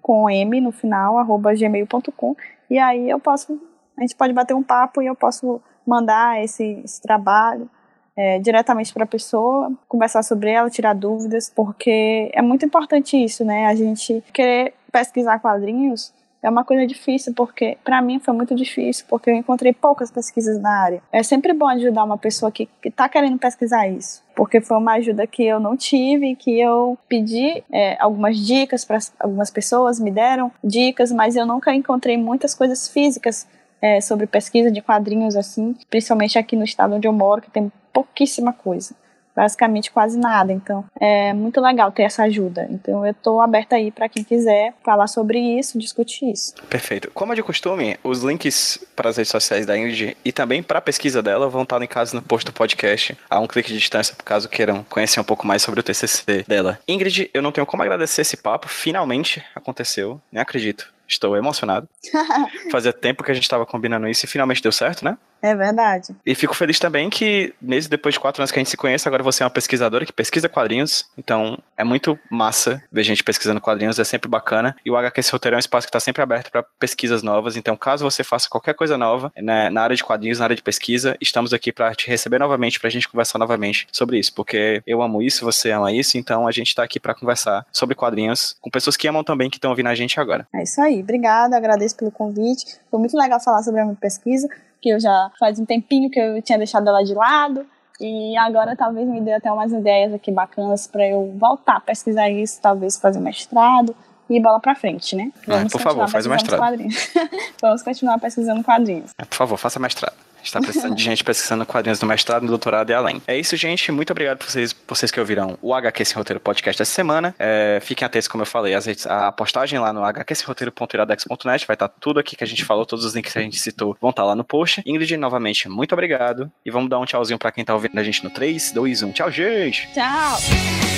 com 0.00 0.28
M 0.30 0.60
no 0.60 0.72
final, 0.72 1.18
arroba 1.18 1.54
gmail.com. 1.54 2.34
E 2.70 2.78
aí 2.78 3.10
eu 3.10 3.20
posso, 3.20 3.60
a 3.96 4.00
gente 4.00 4.16
pode 4.16 4.32
bater 4.32 4.54
um 4.54 4.62
papo 4.62 5.02
e 5.02 5.06
eu 5.06 5.14
posso 5.14 5.60
mandar 5.86 6.42
esse, 6.42 6.80
esse 6.84 7.00
trabalho 7.00 7.68
é, 8.16 8.38
diretamente 8.38 8.92
para 8.92 9.04
a 9.04 9.06
pessoa, 9.06 9.72
conversar 9.88 10.22
sobre 10.22 10.50
ela, 10.50 10.68
tirar 10.68 10.94
dúvidas, 10.94 11.50
porque 11.54 12.30
é 12.34 12.42
muito 12.42 12.64
importante 12.66 13.16
isso, 13.16 13.44
né? 13.44 13.66
A 13.66 13.74
gente 13.74 14.22
querer 14.32 14.74
pesquisar 14.90 15.38
quadrinhos 15.38 16.12
é 16.42 16.48
uma 16.48 16.64
coisa 16.64 16.86
difícil, 16.86 17.34
porque 17.34 17.76
para 17.84 18.00
mim 18.00 18.18
foi 18.18 18.32
muito 18.34 18.54
difícil, 18.54 19.04
porque 19.08 19.30
eu 19.30 19.34
encontrei 19.34 19.72
poucas 19.72 20.10
pesquisas 20.10 20.58
na 20.60 20.70
área. 20.70 21.02
É 21.12 21.22
sempre 21.22 21.52
bom 21.52 21.68
ajudar 21.68 22.04
uma 22.04 22.16
pessoa 22.16 22.50
que, 22.50 22.68
está 22.82 23.08
querendo 23.08 23.38
pesquisar 23.38 23.86
isso, 23.88 24.22
porque 24.34 24.60
foi 24.60 24.78
uma 24.78 24.94
ajuda 24.94 25.26
que 25.26 25.44
eu 25.44 25.60
não 25.60 25.76
tive, 25.76 26.34
que 26.34 26.58
eu 26.58 26.96
pedi 27.08 27.62
é, 27.70 27.96
algumas 28.00 28.38
dicas 28.38 28.84
para 28.84 28.98
algumas 29.18 29.50
pessoas, 29.50 30.00
me 30.00 30.10
deram 30.10 30.50
dicas, 30.64 31.12
mas 31.12 31.36
eu 31.36 31.44
nunca 31.44 31.74
encontrei 31.74 32.16
muitas 32.16 32.54
coisas 32.54 32.88
físicas 32.88 33.46
é, 33.82 34.00
sobre 34.00 34.26
pesquisa 34.26 34.70
de 34.70 34.80
quadrinhos 34.80 35.36
assim, 35.36 35.76
principalmente 35.90 36.38
aqui 36.38 36.56
no 36.56 36.64
estado 36.64 36.94
onde 36.94 37.06
eu 37.06 37.12
moro, 37.12 37.42
que 37.42 37.50
tem 37.50 37.70
pouquíssima 37.92 38.52
coisa 38.52 38.94
basicamente 39.34 39.90
quase 39.90 40.18
nada. 40.18 40.52
Então, 40.52 40.84
é 41.00 41.32
muito 41.32 41.60
legal 41.60 41.90
ter 41.92 42.02
essa 42.02 42.24
ajuda. 42.24 42.66
Então, 42.70 43.04
eu 43.04 43.12
estou 43.12 43.40
aberta 43.40 43.76
aí 43.76 43.90
para 43.90 44.08
quem 44.08 44.24
quiser 44.24 44.74
falar 44.84 45.06
sobre 45.06 45.38
isso, 45.38 45.78
discutir 45.78 46.30
isso. 46.30 46.54
Perfeito. 46.68 47.10
Como 47.12 47.32
é 47.32 47.36
de 47.36 47.42
costume, 47.42 47.96
os 48.02 48.22
links 48.22 48.78
para 48.94 49.08
as 49.10 49.16
redes 49.16 49.30
sociais 49.30 49.66
da 49.66 49.76
Ingrid 49.76 50.16
e 50.24 50.32
também 50.32 50.62
para 50.62 50.78
a 50.78 50.82
pesquisa 50.82 51.22
dela 51.22 51.48
vão 51.48 51.62
estar 51.62 51.80
em 51.82 51.86
casa 51.86 52.14
no 52.14 52.22
post 52.22 52.44
do 52.44 52.52
podcast, 52.52 53.16
a 53.28 53.40
um 53.40 53.46
clique 53.46 53.72
de 53.72 53.78
distância, 53.78 54.14
caso 54.24 54.48
queiram 54.48 54.84
conhecer 54.84 55.20
um 55.20 55.24
pouco 55.24 55.46
mais 55.46 55.62
sobre 55.62 55.80
o 55.80 55.82
TCC 55.82 56.44
dela. 56.46 56.78
Ingrid, 56.86 57.30
eu 57.32 57.42
não 57.42 57.52
tenho 57.52 57.66
como 57.66 57.82
agradecer 57.82 58.22
esse 58.22 58.36
papo, 58.36 58.68
finalmente 58.68 59.42
aconteceu, 59.54 60.20
nem 60.30 60.40
acredito. 60.40 60.92
Estou 61.10 61.36
emocionado. 61.36 61.88
Fazia 62.70 62.92
tempo 62.92 63.24
que 63.24 63.30
a 63.30 63.34
gente 63.34 63.42
estava 63.42 63.66
combinando 63.66 64.08
isso 64.08 64.24
e 64.24 64.28
finalmente 64.28 64.62
deu 64.62 64.72
certo, 64.72 65.04
né? 65.04 65.18
É 65.42 65.54
verdade. 65.54 66.14
E 66.24 66.34
fico 66.34 66.54
feliz 66.54 66.78
também 66.78 67.08
que, 67.08 67.54
mesmo 67.60 67.90
depois 67.90 68.14
de 68.14 68.20
quatro 68.20 68.42
anos 68.42 68.50
que 68.50 68.58
a 68.58 68.60
gente 68.60 68.70
se 68.70 68.76
conhece, 68.76 69.08
agora 69.08 69.22
você 69.22 69.42
é 69.42 69.46
uma 69.46 69.50
pesquisadora 69.50 70.04
que 70.04 70.12
pesquisa 70.12 70.48
quadrinhos. 70.48 71.06
Então, 71.16 71.58
é 71.76 71.82
muito 71.82 72.18
massa 72.30 72.82
ver 72.92 73.02
gente 73.02 73.24
pesquisando 73.24 73.60
quadrinhos, 73.60 73.98
é 73.98 74.04
sempre 74.04 74.28
bacana. 74.28 74.76
E 74.84 74.90
o 74.90 74.96
HQ 74.96 75.20
Roteiro 75.32 75.54
é 75.54 75.58
um 75.58 75.60
espaço 75.60 75.86
que 75.86 75.90
está 75.90 76.00
sempre 76.00 76.22
aberto 76.22 76.50
para 76.50 76.62
pesquisas 76.62 77.22
novas. 77.22 77.56
Então, 77.56 77.76
caso 77.76 78.04
você 78.04 78.22
faça 78.22 78.48
qualquer 78.48 78.74
coisa 78.74 78.98
nova 78.98 79.32
né, 79.36 79.70
na 79.70 79.82
área 79.82 79.96
de 79.96 80.04
quadrinhos, 80.04 80.38
na 80.38 80.44
área 80.44 80.56
de 80.56 80.62
pesquisa, 80.62 81.16
estamos 81.20 81.52
aqui 81.54 81.72
para 81.72 81.94
te 81.94 82.08
receber 82.08 82.38
novamente, 82.38 82.78
para 82.78 82.88
a 82.88 82.92
gente 82.92 83.08
conversar 83.08 83.38
novamente 83.38 83.86
sobre 83.90 84.18
isso. 84.18 84.34
Porque 84.34 84.82
eu 84.86 85.00
amo 85.00 85.22
isso, 85.22 85.44
você 85.44 85.70
ama 85.70 85.92
isso, 85.92 86.18
então 86.18 86.46
a 86.46 86.50
gente 86.50 86.68
está 86.68 86.82
aqui 86.82 87.00
para 87.00 87.14
conversar 87.14 87.64
sobre 87.72 87.94
quadrinhos 87.94 88.56
com 88.60 88.70
pessoas 88.70 88.96
que 88.96 89.08
amam 89.08 89.24
também, 89.24 89.48
que 89.48 89.56
estão 89.56 89.70
ouvindo 89.70 89.88
a 89.88 89.94
gente 89.94 90.20
agora. 90.20 90.46
É 90.54 90.62
isso 90.62 90.80
aí. 90.80 90.99
Obrigada, 91.02 91.56
agradeço 91.56 91.96
pelo 91.96 92.10
convite. 92.10 92.78
Foi 92.90 92.98
muito 92.98 93.16
legal 93.16 93.40
falar 93.40 93.62
sobre 93.62 93.80
a 93.80 93.84
minha 93.84 93.96
pesquisa 93.96 94.48
que 94.80 94.88
eu 94.88 94.98
já 94.98 95.30
faz 95.38 95.58
um 95.58 95.64
tempinho 95.64 96.10
que 96.10 96.18
eu 96.18 96.40
tinha 96.42 96.58
deixado 96.58 96.88
ela 96.88 97.02
de 97.02 97.14
lado. 97.14 97.66
E 98.00 98.34
agora 98.38 98.74
talvez 98.74 99.06
me 99.06 99.20
dê 99.20 99.34
até 99.34 99.52
umas 99.52 99.70
ideias 99.72 100.14
aqui 100.14 100.32
bacanas 100.32 100.86
para 100.86 101.06
eu 101.06 101.36
voltar 101.38 101.76
a 101.76 101.80
pesquisar 101.80 102.30
isso, 102.30 102.58
talvez 102.60 102.96
fazer 102.98 103.20
mestrado 103.20 103.94
e 104.28 104.40
bola 104.40 104.58
para 104.58 104.74
frente, 104.74 105.14
né? 105.14 105.30
Vamos 105.46 105.66
é, 105.66 105.68
por 105.68 105.80
favor, 105.82 106.08
faz 106.08 106.24
o 106.24 106.30
mestrado. 106.30 106.78
Vamos 107.60 107.82
continuar 107.82 108.18
pesquisando 108.18 108.64
quadrinhos. 108.64 109.10
É, 109.18 109.24
por 109.24 109.36
favor, 109.36 109.58
faça 109.58 109.78
mestrado. 109.78 110.14
A 110.40 110.42
gente 110.42 110.52
tá 110.52 110.60
precisando 110.60 110.94
de 110.94 111.02
gente 111.02 111.22
pesquisando 111.22 111.66
quadrinhos 111.66 112.00
no 112.00 112.08
mestrado, 112.08 112.42
no 112.42 112.48
doutorado 112.48 112.90
e 112.90 112.94
além. 112.94 113.20
É 113.26 113.38
isso, 113.38 113.56
gente. 113.56 113.92
Muito 113.92 114.10
obrigado 114.10 114.38
por 114.38 114.48
vocês, 114.48 114.74
vocês 114.88 115.10
que 115.10 115.20
ouviram 115.20 115.58
o 115.60 115.74
HQ 115.74 116.04
Sem 116.04 116.16
Roteiro 116.16 116.40
Podcast 116.40 116.80
essa 116.80 116.92
semana. 116.92 117.34
É, 117.38 117.78
fiquem 117.82 118.06
atentos, 118.06 118.26
como 118.26 118.42
eu 118.42 118.46
falei, 118.46 118.74
as, 118.74 118.86
a 119.06 119.30
postagem 119.30 119.78
lá 119.78 119.92
no 119.92 120.02
hqsemroteiro.iradex.net 120.02 121.66
vai 121.66 121.74
estar 121.74 121.88
tá 121.88 121.94
tudo 122.00 122.18
aqui 122.18 122.36
que 122.36 122.44
a 122.44 122.46
gente 122.46 122.64
falou, 122.64 122.86
todos 122.86 123.04
os 123.04 123.14
links 123.14 123.32
que 123.32 123.38
a 123.38 123.42
gente 123.42 123.58
citou 123.58 123.96
vão 124.00 124.10
estar 124.10 124.22
tá 124.22 124.28
lá 124.28 124.34
no 124.34 124.44
post. 124.44 124.82
Ingrid, 124.86 125.16
novamente, 125.16 125.68
muito 125.68 125.92
obrigado. 125.92 126.50
E 126.64 126.70
vamos 126.70 126.88
dar 126.88 126.98
um 126.98 127.04
tchauzinho 127.04 127.38
pra 127.38 127.52
quem 127.52 127.64
tá 127.64 127.74
ouvindo 127.74 127.98
a 127.98 128.02
gente 128.02 128.24
no 128.24 128.30
3, 128.30 128.72
2, 128.72 129.02
1. 129.02 129.12
Tchau, 129.12 129.30
gente! 129.30 129.88
Tchau! 129.92 130.89